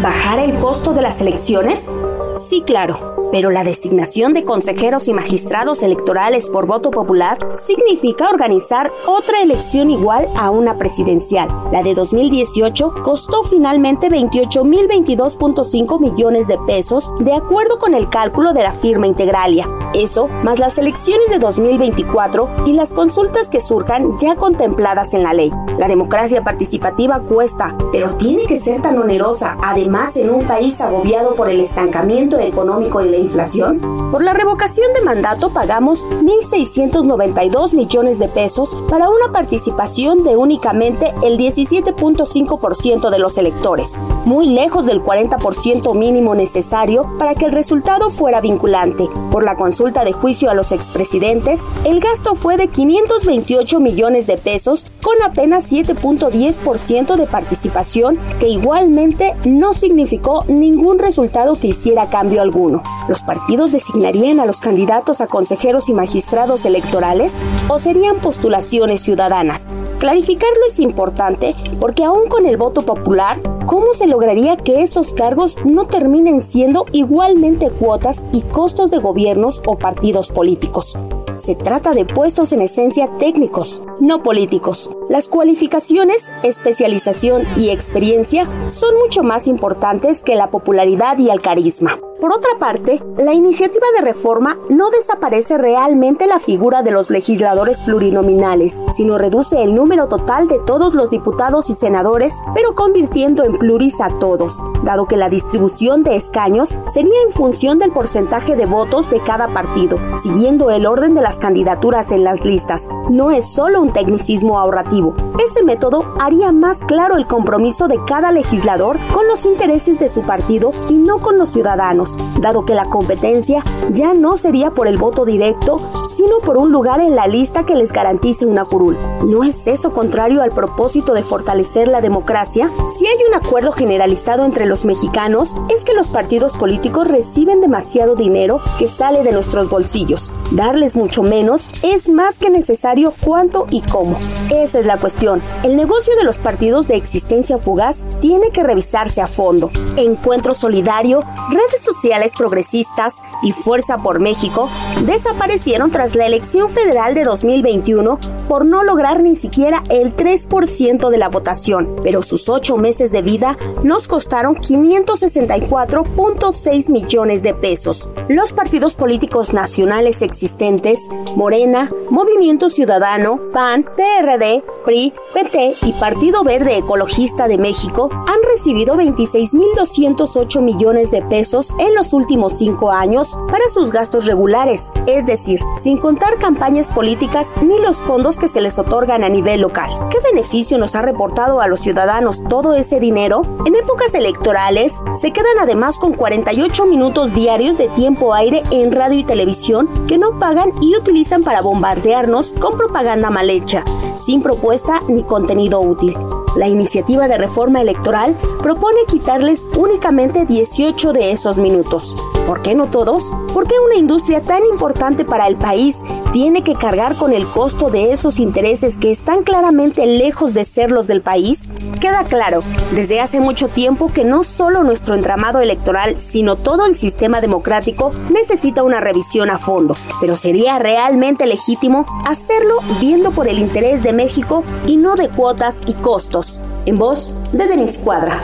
¿Bajar 0.02 0.38
el 0.38 0.58
costo 0.58 0.94
de 0.94 1.02
las 1.02 1.20
elecciones? 1.20 1.90
Sí, 2.34 2.62
claro 2.62 3.19
pero 3.32 3.50
la 3.50 3.64
designación 3.64 4.34
de 4.34 4.44
consejeros 4.44 5.08
y 5.08 5.12
magistrados 5.12 5.82
electorales 5.82 6.50
por 6.50 6.66
voto 6.66 6.90
popular 6.90 7.38
significa 7.54 8.28
organizar 8.28 8.90
otra 9.06 9.42
elección 9.42 9.90
igual 9.90 10.28
a 10.36 10.50
una 10.50 10.76
presidencial. 10.76 11.48
La 11.72 11.82
de 11.82 11.94
2018 11.94 12.94
costó 13.02 13.42
finalmente 13.42 14.08
28.022.5 14.08 16.00
millones 16.00 16.46
de 16.46 16.58
pesos 16.66 17.12
de 17.20 17.34
acuerdo 17.34 17.78
con 17.78 17.94
el 17.94 18.08
cálculo 18.08 18.52
de 18.52 18.62
la 18.62 18.72
firma 18.72 19.06
Integralia. 19.06 19.66
Eso, 19.94 20.28
más 20.44 20.58
las 20.58 20.78
elecciones 20.78 21.30
de 21.30 21.38
2024 21.38 22.48
y 22.66 22.72
las 22.72 22.92
consultas 22.92 23.50
que 23.50 23.60
surjan 23.60 24.16
ya 24.18 24.36
contempladas 24.36 25.14
en 25.14 25.24
la 25.24 25.34
ley. 25.34 25.50
La 25.78 25.88
democracia 25.88 26.44
participativa 26.44 27.20
cuesta, 27.20 27.76
pero 27.90 28.14
tiene 28.16 28.46
que 28.46 28.60
ser 28.60 28.82
tan 28.82 28.98
onerosa, 28.98 29.56
además 29.62 30.16
en 30.16 30.30
un 30.30 30.46
país 30.46 30.80
agobiado 30.80 31.34
por 31.34 31.48
el 31.48 31.60
estancamiento 31.60 32.38
económico 32.38 33.00
y 33.04 33.08
inflación? 33.20 33.80
Por 34.10 34.24
la 34.24 34.32
revocación 34.32 34.92
de 34.92 35.02
mandato 35.02 35.52
pagamos 35.52 36.04
1.692 36.06 37.74
millones 37.74 38.18
de 38.18 38.28
pesos 38.28 38.76
para 38.88 39.08
una 39.08 39.32
participación 39.32 40.24
de 40.24 40.36
únicamente 40.36 41.12
el 41.24 41.38
17.5% 41.38 43.10
de 43.10 43.18
los 43.18 43.38
electores, 43.38 44.00
muy 44.24 44.46
lejos 44.46 44.86
del 44.86 45.02
40% 45.02 45.94
mínimo 45.94 46.34
necesario 46.34 47.02
para 47.18 47.34
que 47.34 47.44
el 47.44 47.52
resultado 47.52 48.10
fuera 48.10 48.40
vinculante. 48.40 49.08
Por 49.30 49.44
la 49.44 49.56
consulta 49.56 50.04
de 50.04 50.12
juicio 50.12 50.50
a 50.50 50.54
los 50.54 50.72
expresidentes, 50.72 51.64
el 51.84 52.00
gasto 52.00 52.34
fue 52.34 52.56
de 52.56 52.68
528 52.68 53.80
millones 53.80 54.26
de 54.26 54.38
pesos 54.38 54.86
con 55.02 55.22
apenas 55.22 55.70
7.10% 55.72 57.16
de 57.16 57.26
participación 57.26 58.18
que 58.38 58.48
igualmente 58.48 59.34
no 59.44 59.74
significó 59.74 60.44
ningún 60.48 60.98
resultado 60.98 61.54
que 61.56 61.68
hiciera 61.68 62.06
cambio 62.06 62.42
alguno. 62.42 62.82
¿Los 63.08 63.22
partidos 63.22 63.72
designarían 63.72 64.40
a 64.40 64.46
los 64.46 64.60
candidatos 64.60 65.20
a 65.20 65.26
consejeros 65.26 65.88
y 65.88 65.94
magistrados 65.94 66.64
electorales 66.64 67.34
o 67.68 67.78
serían 67.78 68.16
postulaciones 68.16 69.00
ciudadanas? 69.00 69.68
Clarificarlo 69.98 70.60
es 70.68 70.80
importante 70.80 71.54
porque 71.78 72.04
aún 72.04 72.28
con 72.28 72.46
el 72.46 72.56
voto 72.56 72.86
popular, 72.86 73.40
¿cómo 73.66 73.92
se 73.92 74.06
lograría 74.06 74.56
que 74.56 74.80
esos 74.80 75.12
cargos 75.12 75.58
no 75.64 75.86
terminen 75.86 76.42
siendo 76.42 76.86
igualmente 76.92 77.68
cuotas 77.70 78.24
y 78.32 78.40
costos 78.42 78.90
de 78.90 78.98
gobiernos 78.98 79.62
o 79.66 79.76
partidos 79.76 80.30
políticos? 80.30 80.96
Se 81.40 81.54
trata 81.54 81.94
de 81.94 82.04
puestos 82.04 82.52
en 82.52 82.60
esencia 82.60 83.06
técnicos, 83.18 83.80
no 83.98 84.22
políticos. 84.22 84.90
Las 85.08 85.26
cualificaciones, 85.26 86.30
especialización 86.42 87.44
y 87.56 87.70
experiencia 87.70 88.46
son 88.68 88.98
mucho 88.98 89.22
más 89.22 89.46
importantes 89.46 90.22
que 90.22 90.34
la 90.34 90.50
popularidad 90.50 91.16
y 91.16 91.30
el 91.30 91.40
carisma. 91.40 91.98
Por 92.20 92.34
otra 92.34 92.50
parte, 92.58 93.02
la 93.16 93.32
iniciativa 93.32 93.86
de 93.96 94.04
reforma 94.04 94.58
no 94.68 94.90
desaparece 94.90 95.56
realmente 95.56 96.26
la 96.26 96.38
figura 96.38 96.82
de 96.82 96.90
los 96.90 97.08
legisladores 97.08 97.80
plurinominales, 97.80 98.82
sino 98.94 99.16
reduce 99.16 99.62
el 99.62 99.74
número 99.74 100.06
total 100.06 100.46
de 100.46 100.58
todos 100.58 100.94
los 100.94 101.08
diputados 101.08 101.70
y 101.70 101.74
senadores, 101.74 102.34
pero 102.54 102.74
convirtiendo 102.74 103.42
en 103.42 103.56
pluris 103.56 104.02
a 104.02 104.10
todos, 104.18 104.62
dado 104.84 105.06
que 105.06 105.16
la 105.16 105.30
distribución 105.30 106.02
de 106.02 106.16
escaños 106.16 106.76
sería 106.92 107.22
en 107.26 107.32
función 107.32 107.78
del 107.78 107.90
porcentaje 107.90 108.54
de 108.54 108.66
votos 108.66 109.08
de 109.08 109.20
cada 109.20 109.48
partido, 109.48 109.96
siguiendo 110.22 110.70
el 110.70 110.86
orden 110.86 111.14
de 111.14 111.22
las 111.22 111.38
candidaturas 111.38 112.12
en 112.12 112.22
las 112.22 112.44
listas. 112.44 112.90
No 113.08 113.30
es 113.30 113.50
solo 113.50 113.80
un 113.80 113.94
tecnicismo 113.94 114.58
ahorrativo. 114.58 115.14
Ese 115.42 115.64
método 115.64 116.04
haría 116.20 116.52
más 116.52 116.84
claro 116.84 117.16
el 117.16 117.26
compromiso 117.26 117.88
de 117.88 117.98
cada 118.06 118.30
legislador 118.30 118.98
con 119.14 119.26
los 119.26 119.46
intereses 119.46 119.98
de 119.98 120.10
su 120.10 120.20
partido 120.20 120.72
y 120.90 120.98
no 120.98 121.18
con 121.18 121.38
los 121.38 121.48
ciudadanos, 121.48 122.09
dado 122.40 122.64
que 122.64 122.74
la 122.74 122.86
competencia 122.86 123.62
ya 123.92 124.14
no 124.14 124.36
sería 124.36 124.70
por 124.70 124.88
el 124.88 124.96
voto 124.96 125.24
directo, 125.24 125.80
sino 126.10 126.38
por 126.38 126.56
un 126.56 126.72
lugar 126.72 127.00
en 127.00 127.14
la 127.14 127.26
lista 127.26 127.64
que 127.64 127.74
les 127.74 127.92
garantice 127.92 128.46
una 128.46 128.64
curul. 128.64 128.96
¿No 129.26 129.44
es 129.44 129.66
eso 129.66 129.92
contrario 129.92 130.42
al 130.42 130.50
propósito 130.50 131.14
de 131.14 131.22
fortalecer 131.22 131.88
la 131.88 132.00
democracia? 132.00 132.70
Si 132.98 133.06
hay 133.06 133.18
un 133.28 133.34
acuerdo 133.34 133.72
generalizado 133.72 134.44
entre 134.44 134.66
los 134.66 134.84
mexicanos, 134.84 135.54
es 135.68 135.84
que 135.84 135.94
los 135.94 136.08
partidos 136.08 136.56
políticos 136.56 137.08
reciben 137.08 137.60
demasiado 137.60 138.14
dinero 138.14 138.60
que 138.78 138.88
sale 138.88 139.22
de 139.22 139.32
nuestros 139.32 139.68
bolsillos. 139.68 140.34
Darles 140.52 140.96
mucho 140.96 141.22
menos 141.22 141.70
es 141.82 142.10
más 142.10 142.38
que 142.38 142.50
necesario 142.50 143.14
cuánto 143.24 143.66
y 143.70 143.82
cómo. 143.82 144.16
Esa 144.50 144.78
es 144.78 144.86
la 144.86 144.96
cuestión. 144.96 145.42
El 145.62 145.76
negocio 145.76 146.16
de 146.16 146.24
los 146.24 146.38
partidos 146.38 146.88
de 146.88 146.96
existencia 146.96 147.58
fugaz 147.58 148.04
tiene 148.20 148.50
que 148.50 148.62
revisarse 148.62 149.20
a 149.20 149.26
fondo. 149.26 149.70
Encuentro 149.96 150.54
Solidario, 150.54 151.20
redes 151.50 151.82
sociales 151.82 151.99
progresistas 152.36 153.22
y 153.42 153.52
Fuerza 153.52 153.96
por 153.98 154.20
México 154.20 154.70
desaparecieron 155.06 155.90
tras 155.90 156.14
la 156.14 156.26
elección 156.26 156.70
federal 156.70 157.14
de 157.14 157.24
2021 157.24 158.18
por 158.48 158.64
no 158.64 158.82
lograr 158.82 159.22
ni 159.22 159.36
siquiera 159.36 159.84
el 159.90 160.16
3% 160.16 161.10
de 161.10 161.18
la 161.18 161.28
votación, 161.28 161.96
pero 162.02 162.22
sus 162.22 162.48
ocho 162.48 162.78
meses 162.78 163.12
de 163.12 163.20
vida 163.22 163.56
nos 163.84 164.08
costaron 164.08 164.56
564.6 164.56 166.90
millones 166.90 167.42
de 167.42 167.52
pesos. 167.54 168.10
Los 168.28 168.52
partidos 168.52 168.94
políticos 168.94 169.52
nacionales 169.52 170.22
existentes, 170.22 171.00
Morena, 171.36 171.90
Movimiento 172.10 172.70
Ciudadano, 172.70 173.38
PAN, 173.52 173.84
PRD, 173.96 174.62
PRI, 174.84 175.12
PT 175.32 175.74
y 175.82 175.92
Partido 175.92 176.42
Verde 176.42 176.78
Ecologista 176.78 177.46
de 177.46 177.58
México 177.58 178.08
han 178.10 178.42
recibido 178.50 178.96
26.208 178.96 180.60
millones 180.60 181.10
de 181.10 181.22
pesos 181.22 181.72
en 181.78 181.89
los 181.94 182.12
últimos 182.12 182.58
cinco 182.58 182.90
años 182.90 183.38
para 183.50 183.68
sus 183.68 183.92
gastos 183.92 184.26
regulares, 184.26 184.92
es 185.06 185.26
decir, 185.26 185.60
sin 185.76 185.98
contar 185.98 186.38
campañas 186.38 186.88
políticas 186.88 187.48
ni 187.62 187.78
los 187.78 187.98
fondos 187.98 188.36
que 188.36 188.48
se 188.48 188.60
les 188.60 188.78
otorgan 188.78 189.24
a 189.24 189.28
nivel 189.28 189.60
local. 189.60 189.90
¿Qué 190.10 190.18
beneficio 190.32 190.78
nos 190.78 190.94
ha 190.94 191.02
reportado 191.02 191.60
a 191.60 191.68
los 191.68 191.80
ciudadanos 191.80 192.42
todo 192.48 192.74
ese 192.74 193.00
dinero? 193.00 193.42
En 193.66 193.74
épocas 193.74 194.14
electorales, 194.14 195.00
se 195.20 195.32
quedan 195.32 195.58
además 195.60 195.98
con 195.98 196.14
48 196.14 196.86
minutos 196.86 197.32
diarios 197.32 197.78
de 197.78 197.88
tiempo 197.88 198.34
aire 198.34 198.62
en 198.70 198.92
radio 198.92 199.18
y 199.18 199.24
televisión 199.24 199.88
que 200.06 200.18
no 200.18 200.38
pagan 200.38 200.72
y 200.80 200.96
utilizan 200.96 201.42
para 201.42 201.62
bombardearnos 201.62 202.52
con 202.54 202.76
propaganda 202.76 203.30
mal 203.30 203.50
hecha, 203.50 203.84
sin 204.16 204.42
propuesta 204.42 205.00
ni 205.08 205.22
contenido 205.22 205.80
útil. 205.80 206.16
La 206.56 206.66
iniciativa 206.66 207.28
de 207.28 207.38
reforma 207.38 207.80
electoral 207.80 208.36
propone 208.58 209.04
quitarles 209.06 209.68
únicamente 209.76 210.44
18 210.44 211.12
de 211.12 211.30
esos 211.30 211.58
minutos. 211.58 212.16
¿Por 212.44 212.62
qué 212.62 212.74
no 212.74 212.90
todos? 212.90 213.30
¿Por 213.54 213.68
qué 213.68 213.74
una 213.78 213.94
industria 213.94 214.40
tan 214.40 214.64
importante 214.64 215.24
para 215.24 215.46
el 215.46 215.56
país 215.56 216.02
tiene 216.32 216.62
que 216.62 216.74
cargar 216.74 217.14
con 217.14 217.32
el 217.32 217.46
costo 217.46 217.88
de 217.90 218.12
esos 218.12 218.40
intereses 218.40 218.98
que 218.98 219.12
están 219.12 219.44
claramente 219.44 220.06
lejos 220.06 220.52
de 220.52 220.64
ser 220.64 220.90
los 220.90 221.06
del 221.06 221.22
país? 221.22 221.70
Queda 222.00 222.24
claro, 222.24 222.62
desde 222.92 223.20
hace 223.20 223.40
mucho 223.40 223.68
tiempo 223.68 224.08
que 224.08 224.24
no 224.24 224.42
solo 224.42 224.82
nuestro 224.82 225.14
entramado 225.14 225.60
electoral, 225.60 226.18
sino 226.18 226.56
todo 226.56 226.86
el 226.86 226.96
sistema 226.96 227.40
democrático 227.40 228.10
necesita 228.30 228.82
una 228.82 229.00
revisión 229.00 229.50
a 229.50 229.58
fondo. 229.58 229.94
Pero 230.20 230.34
sería 230.34 230.78
realmente 230.80 231.46
legítimo 231.46 232.06
hacerlo 232.26 232.78
viendo 233.00 233.30
por 233.30 233.46
el 233.46 233.58
interés 233.58 234.02
de 234.02 234.12
México 234.12 234.64
y 234.86 234.96
no 234.96 235.14
de 235.14 235.28
cuotas 235.28 235.82
y 235.86 235.94
costos 235.94 236.39
en 236.86 236.98
voz 236.98 237.36
de 237.52 237.66
Denis 237.66 238.02
Cuadra. 238.04 238.40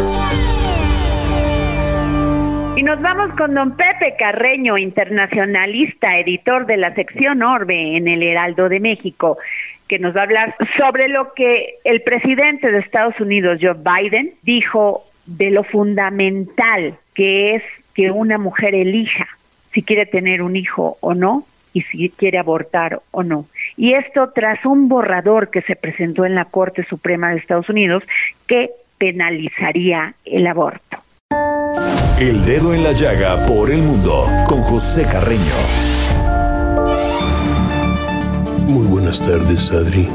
Y 2.76 2.82
nos 2.82 3.01
vamos 3.01 3.34
con 3.36 3.55
don 3.55 3.74
Pepe 3.76 4.16
Carreño, 4.18 4.76
internacionalista, 4.76 6.18
editor 6.18 6.66
de 6.66 6.76
la 6.76 6.94
sección 6.94 7.42
Orbe 7.42 7.97
en 7.97 8.07
el 8.07 8.22
Heraldo 8.22 8.68
de 8.68 8.80
México, 8.80 9.38
que 9.88 9.99
nos 9.99 10.14
va 10.14 10.20
a 10.20 10.24
hablar 10.24 10.57
sobre 10.78 11.09
lo 11.09 11.32
que 11.32 11.76
el 11.84 12.03
presidente 12.03 12.70
de 12.70 12.80
Estados 12.80 13.18
Unidos, 13.18 13.61
Joe 13.62 13.76
Biden, 13.76 14.34
dijo 14.42 15.05
de 15.24 15.51
lo 15.51 15.64
fundamental 15.64 16.94
que 17.14 17.55
es 17.57 17.62
que 17.94 18.11
una 18.11 18.36
mujer 18.36 18.74
elija 18.74 19.26
si 19.72 19.82
quiere 19.82 20.07
tener 20.07 20.42
un 20.42 20.57
hijo 20.57 20.99
o 21.01 21.14
no 21.14 21.44
y 21.72 21.82
si 21.82 22.11
quiere 22.11 22.38
abortar 22.38 23.01
o 23.11 23.22
no. 23.22 23.47
Y 23.76 23.92
esto 23.92 24.30
tras 24.34 24.64
un 24.64 24.88
borrador 24.88 25.50
que 25.50 25.62
se 25.62 25.76
presentó 25.76 26.24
en 26.24 26.34
la 26.34 26.46
Corte 26.46 26.84
Suprema 26.88 27.30
de 27.30 27.38
Estados 27.38 27.68
Unidos 27.68 28.02
que 28.46 28.70
penalizaría 28.98 30.14
el 30.24 30.46
aborto. 30.46 30.98
El 32.18 32.44
dedo 32.46 32.72
en 32.72 32.82
la 32.82 32.92
llaga 32.92 33.44
por 33.46 33.70
el 33.70 33.82
mundo 33.82 34.24
con 34.48 34.60
José 34.62 35.04
Carreño. 35.04 35.42
Muy 38.66 38.86
buenas 38.86 39.20
tardes, 39.20 39.70
Adri. 39.70 40.08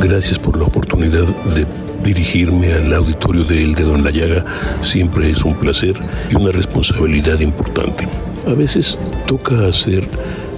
Gracias 0.00 0.38
por 0.38 0.56
la 0.56 0.64
oportunidad 0.64 1.26
de 1.54 1.66
dirigirme 2.04 2.72
al 2.72 2.92
auditorio 2.94 3.42
de 3.44 3.64
El 3.64 3.74
Dedo 3.74 3.96
en 3.96 4.04
la 4.04 4.10
Llaga. 4.10 4.44
Siempre 4.82 5.30
es 5.30 5.44
un 5.44 5.54
placer 5.54 5.94
y 6.30 6.36
una 6.36 6.52
responsabilidad 6.52 7.40
importante. 7.40 8.06
A 8.46 8.54
veces 8.54 8.98
toca 9.26 9.66
hacer 9.66 10.08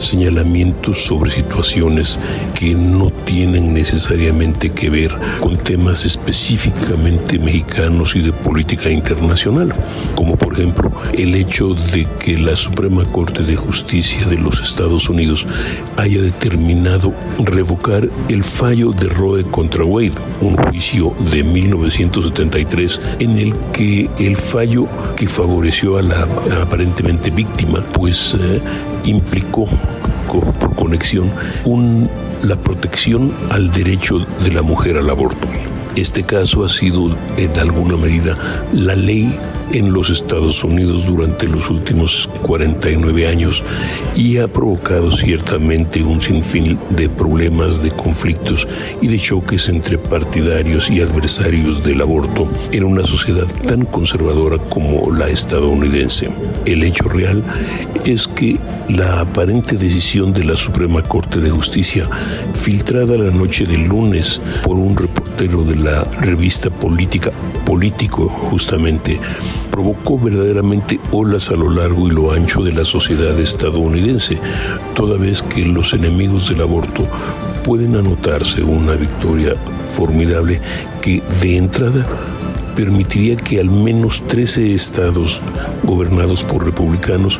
señalamientos 0.00 1.04
sobre 1.04 1.30
situaciones 1.30 2.18
que 2.58 2.74
no 2.74 3.10
tienen 3.10 3.72
necesariamente 3.72 4.70
que 4.70 4.90
ver 4.90 5.14
con 5.40 5.56
temas 5.56 6.04
específicamente 6.04 7.38
mexicanos 7.38 8.16
y 8.16 8.22
de 8.22 8.32
política 8.32 8.90
internacional, 8.90 9.74
como 10.14 10.36
por 10.36 10.54
ejemplo 10.54 10.90
el 11.12 11.34
hecho 11.34 11.74
de 11.74 12.06
que 12.18 12.38
la 12.38 12.56
Suprema 12.56 13.04
Corte 13.04 13.42
de 13.42 13.56
Justicia 13.56 14.26
de 14.26 14.36
los 14.36 14.60
Estados 14.60 15.08
Unidos 15.08 15.46
haya 15.96 16.22
determinado 16.22 17.12
revocar 17.38 18.08
el 18.28 18.44
fallo 18.44 18.92
de 18.92 19.08
Roe 19.08 19.44
contra 19.44 19.84
Wade, 19.84 20.12
un 20.40 20.56
juicio 20.56 21.14
de 21.30 21.42
1973 21.42 23.00
en 23.18 23.38
el 23.38 23.54
que 23.72 24.08
el 24.18 24.36
fallo 24.36 24.86
que 25.16 25.28
favoreció 25.28 25.98
a 25.98 26.02
la 26.02 26.22
aparentemente 26.62 27.30
víctima 27.30 27.84
pues 27.92 28.36
eh, 28.38 28.60
implicó 29.04 29.66
por 30.28 30.74
conexión 30.74 31.30
un, 31.64 32.08
la 32.42 32.56
protección 32.56 33.32
al 33.50 33.70
derecho 33.72 34.18
de 34.42 34.52
la 34.52 34.62
mujer 34.62 34.96
al 34.96 35.10
aborto. 35.10 35.48
Este 35.96 36.22
caso 36.22 36.64
ha 36.64 36.68
sido 36.68 37.16
en 37.36 37.58
alguna 37.58 37.96
medida 37.96 38.36
la 38.72 38.94
ley 38.94 39.36
en 39.72 39.92
los 39.92 40.10
Estados 40.10 40.62
Unidos 40.64 41.06
durante 41.06 41.46
los 41.46 41.70
últimos 41.70 42.28
49 42.42 43.26
años 43.26 43.62
y 44.16 44.38
ha 44.38 44.48
provocado 44.48 45.10
ciertamente 45.12 46.02
un 46.02 46.20
sinfín 46.20 46.78
de 46.90 47.08
problemas, 47.08 47.82
de 47.82 47.90
conflictos 47.90 48.66
y 49.00 49.08
de 49.08 49.18
choques 49.18 49.68
entre 49.68 49.98
partidarios 49.98 50.90
y 50.90 51.00
adversarios 51.00 51.82
del 51.82 52.02
aborto 52.02 52.48
en 52.72 52.84
una 52.84 53.04
sociedad 53.04 53.46
tan 53.66 53.84
conservadora 53.84 54.58
como 54.58 55.12
la 55.12 55.28
estadounidense. 55.28 56.30
El 56.64 56.82
hecho 56.82 57.04
real 57.08 57.42
es 58.04 58.26
que 58.28 58.58
la 58.92 59.20
aparente 59.20 59.76
decisión 59.76 60.32
de 60.32 60.44
la 60.44 60.56
Suprema 60.56 61.02
Corte 61.02 61.40
de 61.40 61.50
Justicia, 61.50 62.08
filtrada 62.54 63.16
la 63.16 63.30
noche 63.30 63.64
del 63.64 63.86
lunes 63.86 64.40
por 64.64 64.78
un 64.78 64.96
reportero 64.96 65.64
de 65.64 65.76
la 65.76 66.04
revista 66.20 66.70
política 66.70 67.30
Político 67.64 68.28
justamente, 68.28 69.20
provocó 69.70 70.18
verdaderamente 70.18 70.98
olas 71.12 71.50
a 71.50 71.54
lo 71.54 71.70
largo 71.70 72.08
y 72.08 72.10
lo 72.10 72.32
ancho 72.32 72.62
de 72.62 72.72
la 72.72 72.84
sociedad 72.84 73.38
estadounidense, 73.38 74.38
toda 74.94 75.16
vez 75.16 75.42
que 75.42 75.64
los 75.64 75.94
enemigos 75.94 76.48
del 76.48 76.62
aborto 76.62 77.06
pueden 77.62 77.94
anotarse 77.96 78.62
una 78.62 78.94
victoria 78.94 79.54
formidable 79.94 80.60
que 81.00 81.22
de 81.40 81.56
entrada 81.56 82.06
permitiría 82.80 83.36
que 83.36 83.60
al 83.60 83.68
menos 83.68 84.26
13 84.26 84.72
estados 84.72 85.42
gobernados 85.82 86.42
por 86.42 86.64
republicanos 86.64 87.38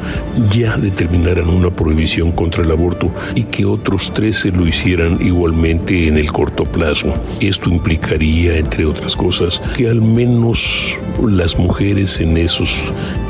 ya 0.51 0.77
determinaran 0.77 1.49
una 1.49 1.71
prohibición 1.71 2.31
contra 2.31 2.63
el 2.63 2.71
aborto 2.71 3.11
y 3.35 3.45
que 3.45 3.65
otros 3.65 4.13
13 4.13 4.53
lo 4.53 4.67
hicieran 4.67 5.19
igualmente 5.25 6.09
en 6.09 6.19
el 6.19 6.31
corto 6.31 6.65
plazo. 6.65 7.15
Esto 7.41 7.71
implicaría, 7.71 8.59
entre 8.59 8.85
otras 8.85 9.17
cosas, 9.17 9.63
que 9.79 9.89
al 9.89 10.03
menos 10.03 11.01
las 11.27 11.57
mujeres 11.57 12.21
en 12.21 12.37
esos 12.37 12.77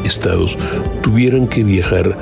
estados 0.02 0.58
tuvieran 1.02 1.46
que 1.46 1.62
viajar 1.62 2.16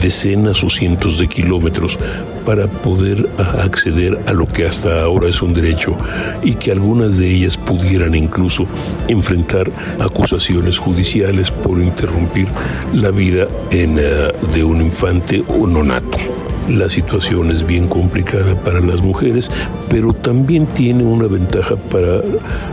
decenas 0.00 0.64
o 0.64 0.68
cientos 0.68 1.18
de 1.18 1.28
kilómetros 1.28 1.98
para 2.44 2.66
poder 2.66 3.28
acceder 3.38 4.18
a 4.26 4.32
lo 4.32 4.46
que 4.46 4.66
hasta 4.66 5.02
ahora 5.02 5.28
es 5.28 5.40
un 5.42 5.54
derecho 5.54 5.96
y 6.42 6.54
que 6.54 6.72
algunas 6.72 7.18
de 7.18 7.30
ellas 7.30 7.56
pudieran 7.56 8.14
incluso 8.14 8.66
enfrentar 9.08 9.70
acusaciones 9.98 10.78
judiciales 10.78 11.50
por 11.50 11.80
interrumpir 11.80 12.48
la 12.92 13.10
vida 13.10 13.46
en, 13.70 13.98
eh, 13.98 14.32
de 14.52 14.64
un 14.64 14.82
infante 14.82 15.42
o 15.48 15.66
nonato. 15.66 16.43
La 16.68 16.88
situación 16.88 17.50
es 17.50 17.66
bien 17.66 17.88
complicada 17.88 18.54
para 18.62 18.80
las 18.80 19.02
mujeres, 19.02 19.50
pero 19.90 20.14
también 20.14 20.66
tiene 20.66 21.04
una 21.04 21.26
ventaja 21.26 21.76
para 21.76 22.22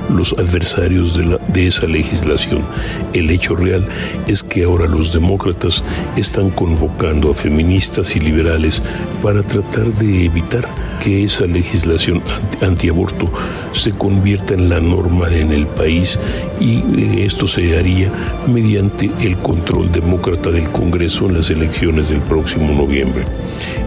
los 0.09 0.33
adversarios 0.33 1.17
de, 1.17 1.37
de 1.49 1.67
esa 1.67 1.87
legislación. 1.87 2.63
El 3.11 3.29
hecho 3.29 3.55
real 3.55 3.85
es 4.27 4.43
que 4.43 4.63
ahora 4.63 4.87
los 4.87 5.11
demócratas 5.11 5.83
están 6.15 6.51
convocando 6.51 7.31
a 7.31 7.33
feministas 7.33 8.15
y 8.15 8.21
liberales 8.21 8.81
para 9.21 9.43
tratar 9.43 9.87
de 9.95 10.25
evitar 10.25 10.65
que 11.01 11.23
esa 11.23 11.47
legislación 11.47 12.21
antiaborto 12.61 13.29
se 13.73 13.91
convierta 13.91 14.53
en 14.53 14.69
la 14.69 14.79
norma 14.79 15.29
en 15.29 15.51
el 15.51 15.65
país 15.65 16.19
y 16.59 16.77
eh, 16.77 17.25
esto 17.25 17.47
se 17.47 17.77
haría 17.77 18.11
mediante 18.47 19.09
el 19.21 19.37
control 19.37 19.91
demócrata 19.91 20.51
del 20.51 20.69
Congreso 20.69 21.25
en 21.25 21.35
las 21.35 21.49
elecciones 21.49 22.09
del 22.09 22.21
próximo 22.21 22.71
noviembre. 22.73 23.25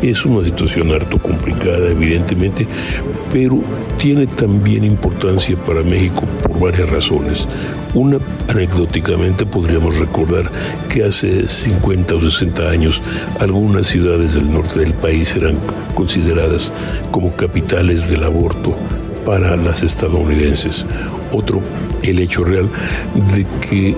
Es 0.03 0.25
una 0.25 0.45
situación 0.45 0.91
harto 0.91 1.19
complicada, 1.19 1.89
evidentemente, 1.91 2.67
pero 3.33 3.61
tiene 3.97 4.27
también 4.27 4.85
importancia 4.85 5.57
para 5.57 5.83
México 5.83 6.23
por 6.43 6.59
varias 6.59 6.91
razones. 6.91 7.49
Una, 7.95 8.19
anecdóticamente, 8.49 9.47
podríamos 9.47 9.99
recordar 9.99 10.51
que 10.89 11.05
hace 11.05 11.47
50 11.47 12.17
o 12.17 12.21
60 12.21 12.69
años 12.69 13.01
algunas 13.39 13.87
ciudades 13.87 14.35
del 14.35 14.53
norte 14.53 14.81
del 14.81 14.95
país 14.95 15.35
eran 15.37 15.59
consideradas 15.95 16.73
como 17.11 17.35
capitales 17.37 18.09
del 18.11 18.25
aborto 18.25 18.75
para 19.25 19.57
las 19.57 19.83
estadounidenses. 19.83 20.85
Otro, 21.33 21.61
el 22.03 22.19
hecho 22.21 22.45
real 22.45 22.69
de 23.35 23.47
que 23.61 23.97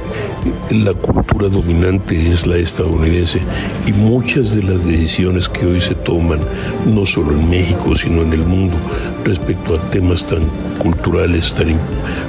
la 0.70 0.94
cultura 0.94 1.48
dominante 1.48 2.30
es 2.30 2.46
la 2.46 2.56
estadounidense 2.56 3.40
y 3.86 3.92
muchas 3.92 4.54
de 4.54 4.62
las 4.62 4.86
decisiones 4.86 5.48
que 5.48 5.66
hoy 5.66 5.80
se 5.80 5.94
toman, 5.94 6.40
no 6.86 7.04
solo 7.04 7.32
en 7.32 7.50
México, 7.50 7.94
sino 7.94 8.22
en 8.22 8.32
el 8.32 8.46
mundo, 8.46 8.76
respecto 9.24 9.74
a 9.74 9.90
temas 9.90 10.26
tan 10.26 10.44
culturales, 10.78 11.54
tan 11.54 11.78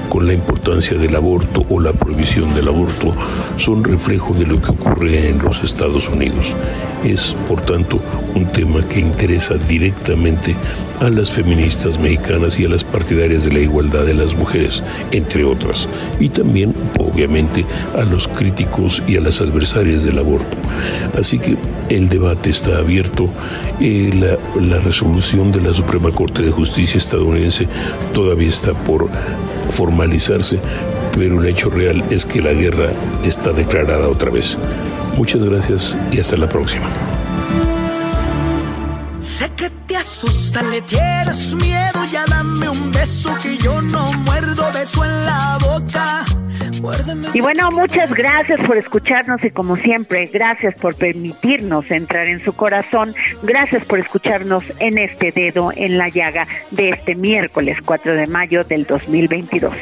con 0.09 0.25
la 0.25 0.33
importancia 0.33 0.97
del 0.97 1.15
aborto 1.15 1.63
o 1.69 1.79
la 1.79 1.93
prohibición 1.93 2.53
del 2.55 2.67
aborto, 2.67 3.13
son 3.57 3.83
reflejo 3.83 4.33
de 4.33 4.45
lo 4.45 4.59
que 4.61 4.71
ocurre 4.71 5.29
en 5.29 5.39
los 5.39 5.63
Estados 5.63 6.09
Unidos. 6.09 6.53
Es, 7.07 7.33
por 7.47 7.61
tanto, 7.61 8.01
un 8.35 8.45
tema 8.47 8.81
que 8.89 8.99
interesa 8.99 9.55
directamente 9.69 10.53
a 10.99 11.09
las 11.09 11.31
feministas 11.31 11.97
mexicanas 11.97 12.59
y 12.59 12.65
a 12.65 12.69
las 12.69 12.83
partidarias 12.83 13.45
de 13.45 13.53
la 13.53 13.59
igualdad 13.59 14.05
de 14.05 14.13
las 14.13 14.35
mujeres, 14.35 14.83
entre 15.11 15.45
otras, 15.45 15.87
y 16.19 16.27
también, 16.27 16.73
obviamente, 16.99 17.65
a 17.95 18.03
los 18.03 18.27
críticos 18.27 19.01
y 19.07 19.15
a 19.15 19.21
las 19.21 19.39
adversarias 19.39 20.03
del 20.03 20.19
aborto. 20.19 20.57
Así 21.17 21.39
que 21.39 21.55
el 21.87 22.09
debate 22.09 22.49
está 22.49 22.77
abierto, 22.77 23.29
eh, 23.79 24.11
la, 24.13 24.61
la 24.61 24.79
resolución 24.81 25.53
de 25.53 25.61
la 25.61 25.73
Suprema 25.73 26.11
Corte 26.11 26.41
de 26.41 26.51
Justicia 26.51 26.97
estadounidense 26.97 27.67
todavía 28.13 28.49
está 28.49 28.73
por 28.73 29.07
formalizarse, 29.71 30.59
pero 31.15 31.41
el 31.41 31.47
hecho 31.47 31.69
real 31.69 32.03
es 32.09 32.25
que 32.25 32.41
la 32.41 32.51
guerra 32.51 32.89
está 33.23 33.53
declarada 33.53 34.09
otra 34.09 34.29
vez. 34.29 34.57
Muchas 35.17 35.43
gracias 35.43 35.97
y 36.11 36.19
hasta 36.19 36.37
la 36.37 36.47
próxima. 36.47 36.87
Sé 39.19 39.49
que 39.55 39.69
te 39.87 39.97
asusta, 39.97 40.61
le 40.61 40.81
tienes 40.81 41.55
miedo, 41.55 42.05
ya 42.11 42.23
dame 42.29 42.69
un 42.69 42.91
beso 42.91 43.35
que 43.41 43.57
yo 43.57 43.81
no 43.81 44.11
muerdo, 44.25 44.71
beso 44.71 45.03
en 45.03 45.25
la 45.25 45.57
boca. 45.59 46.23
Y 47.33 47.41
bueno, 47.41 47.69
muchas 47.71 48.13
gracias 48.13 48.59
por 48.65 48.77
escucharnos 48.77 49.43
y 49.43 49.49
como 49.49 49.75
siempre, 49.75 50.27
gracias 50.27 50.75
por 50.75 50.95
permitirnos 50.95 51.89
entrar 51.89 52.27
en 52.27 52.43
su 52.43 52.53
corazón, 52.53 53.15
gracias 53.41 53.83
por 53.85 53.99
escucharnos 53.99 54.63
en 54.79 54.99
este 54.99 55.31
dedo 55.31 55.71
en 55.75 55.97
la 55.97 56.09
llaga 56.09 56.47
de 56.71 56.89
este 56.89 57.15
miércoles 57.15 57.77
4 57.83 58.13
de 58.13 58.27
mayo 58.27 58.63
del 58.63 58.85
2022. 58.85 59.73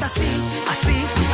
Así, 0.00 0.22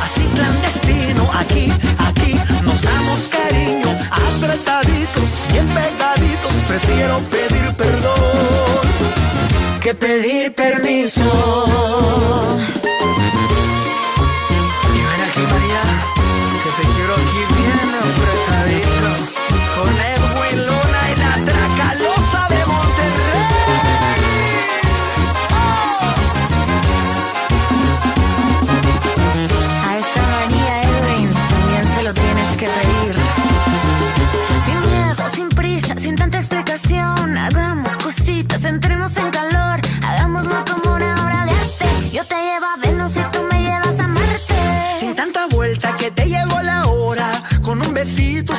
así 0.01 0.27
clandestino, 0.35 1.29
aquí, 1.33 1.71
aquí 1.99 2.20
nos 2.63 2.81
damos 2.81 3.27
cariño, 3.27 3.89
apretaditos, 4.11 5.43
bien 5.51 5.67
pegaditos, 5.67 6.55
prefiero 6.67 7.19
pedir 7.29 7.75
perdón 7.75 8.81
que 9.81 9.95
pedir 9.95 10.53
permiso. 10.53 11.23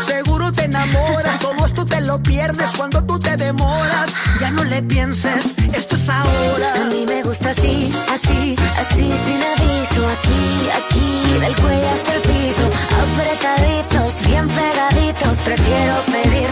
Seguro 0.07 0.53
te 0.53 0.65
enamoras. 0.65 1.39
Todo 1.39 1.65
esto 1.67 1.85
te 1.85 2.01
lo 2.01 2.23
pierdes 2.23 2.71
cuando 2.77 3.05
tú 3.05 3.19
te 3.19 3.37
demoras. 3.37 4.13
Ya 4.41 4.51
no 4.51 4.65
le 4.65 4.83
pienses, 4.83 5.55
esto 5.75 5.97
es 5.97 6.09
ahora. 6.09 6.75
A 6.83 6.85
mí 6.87 7.05
me 7.07 7.23
gusta 7.23 7.51
así, 7.51 7.93
así, 8.11 8.57
así, 8.79 9.13
sin 9.25 9.41
aviso. 9.53 10.01
Aquí, 10.17 10.45
aquí, 10.81 11.39
del 11.41 11.55
cuello 11.57 11.89
hasta 11.91 12.15
el 12.15 12.23
piso. 12.23 12.65
Apretaditos, 13.03 14.27
bien 14.27 14.49
pegaditos. 14.49 15.39
Prefiero 15.39 15.95
pedir 16.13 16.51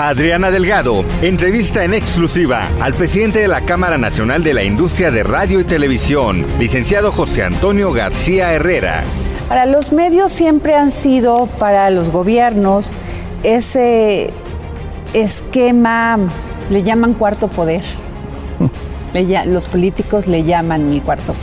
Adriana 0.00 0.52
Delgado, 0.52 1.04
entrevista 1.22 1.82
en 1.82 1.92
exclusiva 1.92 2.68
al 2.80 2.94
presidente 2.94 3.40
de 3.40 3.48
la 3.48 3.62
Cámara 3.62 3.98
Nacional 3.98 4.44
de 4.44 4.54
la 4.54 4.62
Industria 4.62 5.10
de 5.10 5.24
Radio 5.24 5.58
y 5.58 5.64
Televisión, 5.64 6.46
licenciado 6.60 7.10
José 7.10 7.42
Antonio 7.42 7.92
García 7.92 8.52
Herrera. 8.52 9.02
Para 9.48 9.66
los 9.66 9.90
medios 9.90 10.30
siempre 10.30 10.76
han 10.76 10.92
sido 10.92 11.46
para 11.58 11.90
los 11.90 12.12
gobiernos 12.12 12.92
ese 13.42 14.30
esquema, 15.14 16.16
le 16.70 16.84
llaman 16.84 17.14
cuarto 17.14 17.48
poder. 17.48 17.82
los 19.46 19.64
políticos 19.64 20.28
le 20.28 20.44
llaman 20.44 20.92
el 20.92 21.02
cuarto 21.02 21.34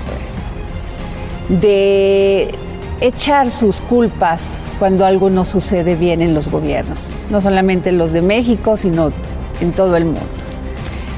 poder. 1.49 1.59
De 1.61 2.55
echar 3.01 3.51
sus 3.51 3.81
culpas 3.81 4.67
cuando 4.79 5.05
algo 5.05 5.29
no 5.29 5.45
sucede 5.45 5.95
bien 5.95 6.21
en 6.21 6.33
los 6.33 6.49
gobiernos, 6.49 7.11
no 7.29 7.41
solamente 7.41 7.91
los 7.91 8.13
de 8.13 8.21
México, 8.21 8.77
sino 8.77 9.11
en 9.61 9.71
todo 9.73 9.97
el 9.97 10.05
mundo. 10.05 10.21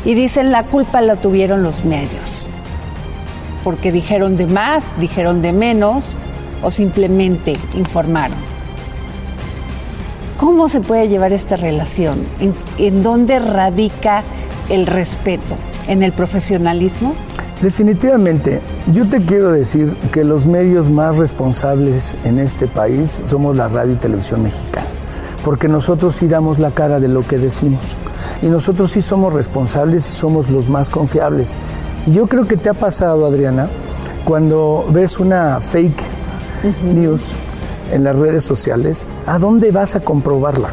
Y 0.06 0.16
dicen 0.16 0.52
la 0.52 0.64
culpa 0.64 1.02
la 1.02 1.16
tuvieron 1.18 1.64
los 1.64 1.86
medios, 1.86 2.48
porque 3.64 3.92
dijeron 3.92 4.38
de 4.38 4.48
más, 4.48 5.00
dijeron 5.00 5.42
de 5.42 5.54
menos 5.54 6.16
o 6.64 6.72
simplemente 6.72 7.56
informaron. 7.76 8.38
¿Cómo 10.40 10.70
se 10.70 10.82
puede 10.82 11.08
llevar 11.08 11.34
esta 11.34 11.56
relación? 11.56 12.26
¿En, 12.40 12.54
en 12.78 13.04
dónde 13.04 13.40
radica 13.40 14.24
el 14.70 14.86
respeto? 14.86 15.56
¿En 15.88 16.04
el 16.04 16.12
profesionalismo? 16.14 17.16
Definitivamente, 17.62 18.62
yo 18.94 19.10
te 19.10 19.24
quiero 19.24 19.52
decir 19.52 19.96
que 20.12 20.24
los 20.24 20.46
medios 20.46 20.90
más 20.90 21.18
responsables 21.18 22.16
en 22.24 22.38
este 22.38 22.68
país 22.68 23.22
somos 23.26 23.56
la 23.56 23.68
radio 23.68 23.94
y 23.94 23.96
televisión 23.96 24.44
mexicana 24.44 24.88
porque 25.48 25.70
nosotros 25.70 26.14
sí 26.14 26.28
damos 26.28 26.60
la 26.60 26.72
cara 26.72 27.00
de 27.00 27.08
lo 27.08 27.22
que 27.22 27.38
decimos. 27.38 27.96
Y 28.42 28.48
nosotros 28.48 28.92
sí 28.92 29.02
somos 29.02 29.32
responsables 29.32 30.10
y 30.10 30.12
somos 30.12 30.50
los 30.50 30.68
más 30.68 30.90
confiables. 30.90 31.54
Y 32.06 32.12
yo 32.12 32.28
creo 32.28 32.46
que 32.46 32.58
te 32.58 32.68
ha 32.68 32.74
pasado, 32.74 33.26
Adriana, 33.26 33.70
cuando 34.26 34.86
ves 34.90 35.20
una 35.20 35.62
fake 35.62 36.04
news 36.94 37.38
en 37.94 38.04
las 38.04 38.18
redes 38.18 38.44
sociales, 38.44 39.08
¿a 39.26 39.40
dónde 39.40 39.72
vas 39.72 39.96
a 39.96 40.02
comprobarla? 40.02 40.68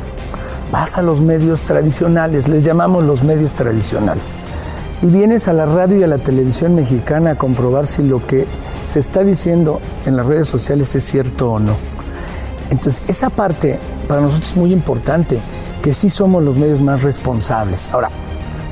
Vas 0.72 0.98
a 0.98 1.02
los 1.02 1.20
medios 1.20 1.62
tradicionales, 1.62 2.48
les 2.48 2.64
llamamos 2.64 3.04
los 3.04 3.22
medios 3.22 3.52
tradicionales. 3.52 4.34
Y 5.04 5.08
vienes 5.08 5.48
a 5.48 5.52
la 5.52 5.66
radio 5.66 5.98
y 5.98 6.02
a 6.02 6.06
la 6.06 6.16
televisión 6.16 6.74
mexicana 6.74 7.32
a 7.32 7.34
comprobar 7.34 7.86
si 7.86 8.02
lo 8.02 8.26
que 8.26 8.46
se 8.86 9.00
está 9.00 9.22
diciendo 9.22 9.82
en 10.06 10.16
las 10.16 10.24
redes 10.24 10.48
sociales 10.48 10.94
es 10.94 11.04
cierto 11.04 11.52
o 11.52 11.58
no. 11.58 11.76
Entonces, 12.70 13.02
esa 13.06 13.28
parte 13.28 13.78
para 14.08 14.22
nosotros 14.22 14.52
es 14.52 14.56
muy 14.56 14.72
importante, 14.72 15.40
que 15.82 15.92
sí 15.92 16.08
somos 16.08 16.42
los 16.42 16.56
medios 16.56 16.80
más 16.80 17.02
responsables. 17.02 17.90
Ahora, 17.92 18.08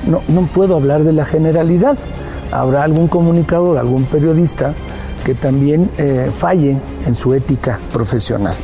no, 0.07 0.23
no 0.29 0.47
puedo 0.47 0.75
hablar 0.75 1.05
de 1.05 1.13
la 1.13 1.27
generalidad. 1.27 1.99
Habrá 2.51 2.85
algún 2.85 3.09
comunicador, 3.09 3.77
algún 3.77 4.05
periodista 4.05 4.73
que 5.27 5.35
también 5.35 5.91
eh, 5.99 6.31
falle 6.33 6.81
en 7.05 7.15
su 7.15 7.35
ética 7.35 7.79
profesional. 7.93 8.55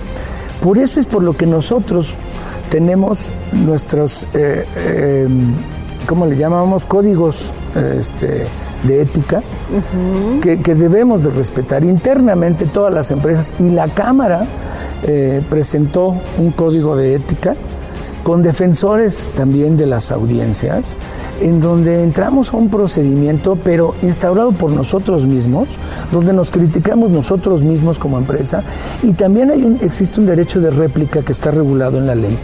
Por 0.62 0.78
eso 0.78 1.00
es 1.00 1.06
por 1.06 1.22
lo 1.22 1.36
que 1.36 1.44
nosotros 1.44 2.16
tenemos 2.70 3.32
nuestros, 3.52 4.26
eh, 4.32 4.64
eh, 4.74 5.28
¿cómo 6.08 6.24
le 6.24 6.36
llamamos? 6.36 6.86
Códigos 6.86 7.52
este, 7.74 8.46
de 8.82 9.02
ética 9.02 9.42
que, 10.40 10.60
que, 10.60 10.74
debemos 10.74 11.22
de 11.22 11.30
respetar 11.30 11.84
internamente 11.84 12.64
todas 12.64 12.92
las 12.92 13.10
empresas 13.10 13.52
y 13.58 13.70
la 13.70 13.88
Cámara 13.88 14.46
presentó 15.50 16.16
un 16.38 16.50
código 16.52 16.96
de 16.96 17.14
ética 17.14 17.54
con 18.28 18.42
defensores 18.42 19.32
también 19.34 19.78
de 19.78 19.86
las 19.86 20.10
audiencias, 20.10 20.98
en 21.40 21.60
donde 21.60 22.02
entramos 22.02 22.52
a 22.52 22.58
un 22.58 22.68
procedimiento, 22.68 23.56
pero 23.56 23.94
instaurado 24.02 24.52
por 24.52 24.70
nosotros 24.70 25.24
mismos, 25.24 25.78
donde 26.12 26.34
nos 26.34 26.50
criticamos 26.50 27.10
nosotros 27.10 27.64
mismos 27.64 27.98
como 27.98 28.18
empresa, 28.18 28.64
y 29.02 29.14
también 29.14 29.50
hay 29.50 29.62
un, 29.62 29.78
existe 29.80 30.20
un 30.20 30.26
derecho 30.26 30.60
de 30.60 30.68
réplica 30.68 31.22
que 31.22 31.32
está 31.32 31.50
regulado 31.52 31.96
en 31.96 32.06
la 32.06 32.14
ley, 32.14 32.36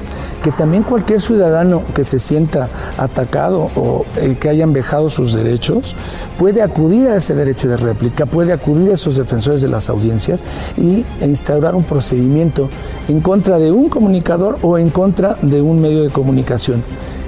que 0.43 0.53
también 0.53 0.85
cualquier 0.85 1.21
ciudadano 1.21 1.83
que 1.95 2.05
se 2.05 2.19
sienta 2.19 2.71
atacado 2.97 3.69
o 3.77 4.07
eh, 4.17 4.39
que 4.41 4.49
hayan 4.49 4.73
vejado 4.73 5.11
sus 5.11 5.35
derechos, 5.35 5.95
puede 6.39 6.63
acudir 6.63 7.09
a 7.09 7.17
ese 7.17 7.35
derecho 7.35 7.69
de 7.69 7.77
réplica, 7.77 8.25
puede 8.25 8.55
acudir 8.55 8.91
a 8.91 8.95
esos 8.95 9.17
defensores 9.17 9.61
de 9.61 9.69
las 9.69 9.91
audiencias 9.91 10.45
y 10.79 11.05
instaurar 11.21 11.75
un 11.75 11.85
procedimiento 11.85 12.71
en 13.07 13.21
contra 13.21 13.59
de 13.59 13.71
un 13.71 13.91
comunicador 13.91 14.57
o 14.63 14.79
en 14.79 14.89
contra 14.89 15.35
de 15.43 15.61
un 15.61 15.74
medio 15.81 16.03
de 16.03 16.11
comunicación 16.11 16.83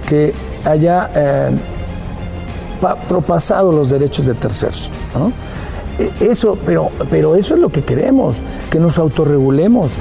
que 0.09 0.33
haya 0.65 1.11
eh, 1.15 1.51
propasado 3.09 3.73
los 3.73 3.91
derechos 3.91 4.27
de 4.27 4.35
terceros. 4.35 4.91
E, 5.99 6.11
eso, 6.21 6.59
pero, 6.65 6.91
pero 7.11 7.37
eso 7.37 7.55
es 7.55 7.61
lo 7.61 7.71
que 7.71 7.83
queremos, 7.83 8.43
que 8.71 8.79
nos 8.79 8.99
autorregulemos. 8.99 9.93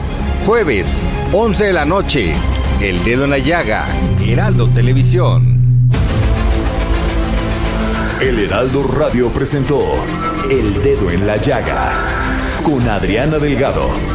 Jueves, 0.46 0.86
11 1.34 1.66
de 1.66 1.74
la 1.74 1.86
noche, 1.86 2.34
El 2.82 3.04
Dedo 3.04 3.24
en 3.24 3.32
la 3.32 3.38
Llaga, 3.38 3.86
Heraldo 4.26 4.68
Televisión. 4.68 5.56
El 8.22 8.40
Heraldo 8.40 8.84
Radio 8.84 9.32
presentó 9.32 9.82
El 10.50 10.82
Dedo 10.82 11.12
en 11.12 11.28
la 11.28 11.38
Llaga 11.38 11.94
con 12.64 12.88
Adriana 12.90 13.38
Delgado. 13.38 14.15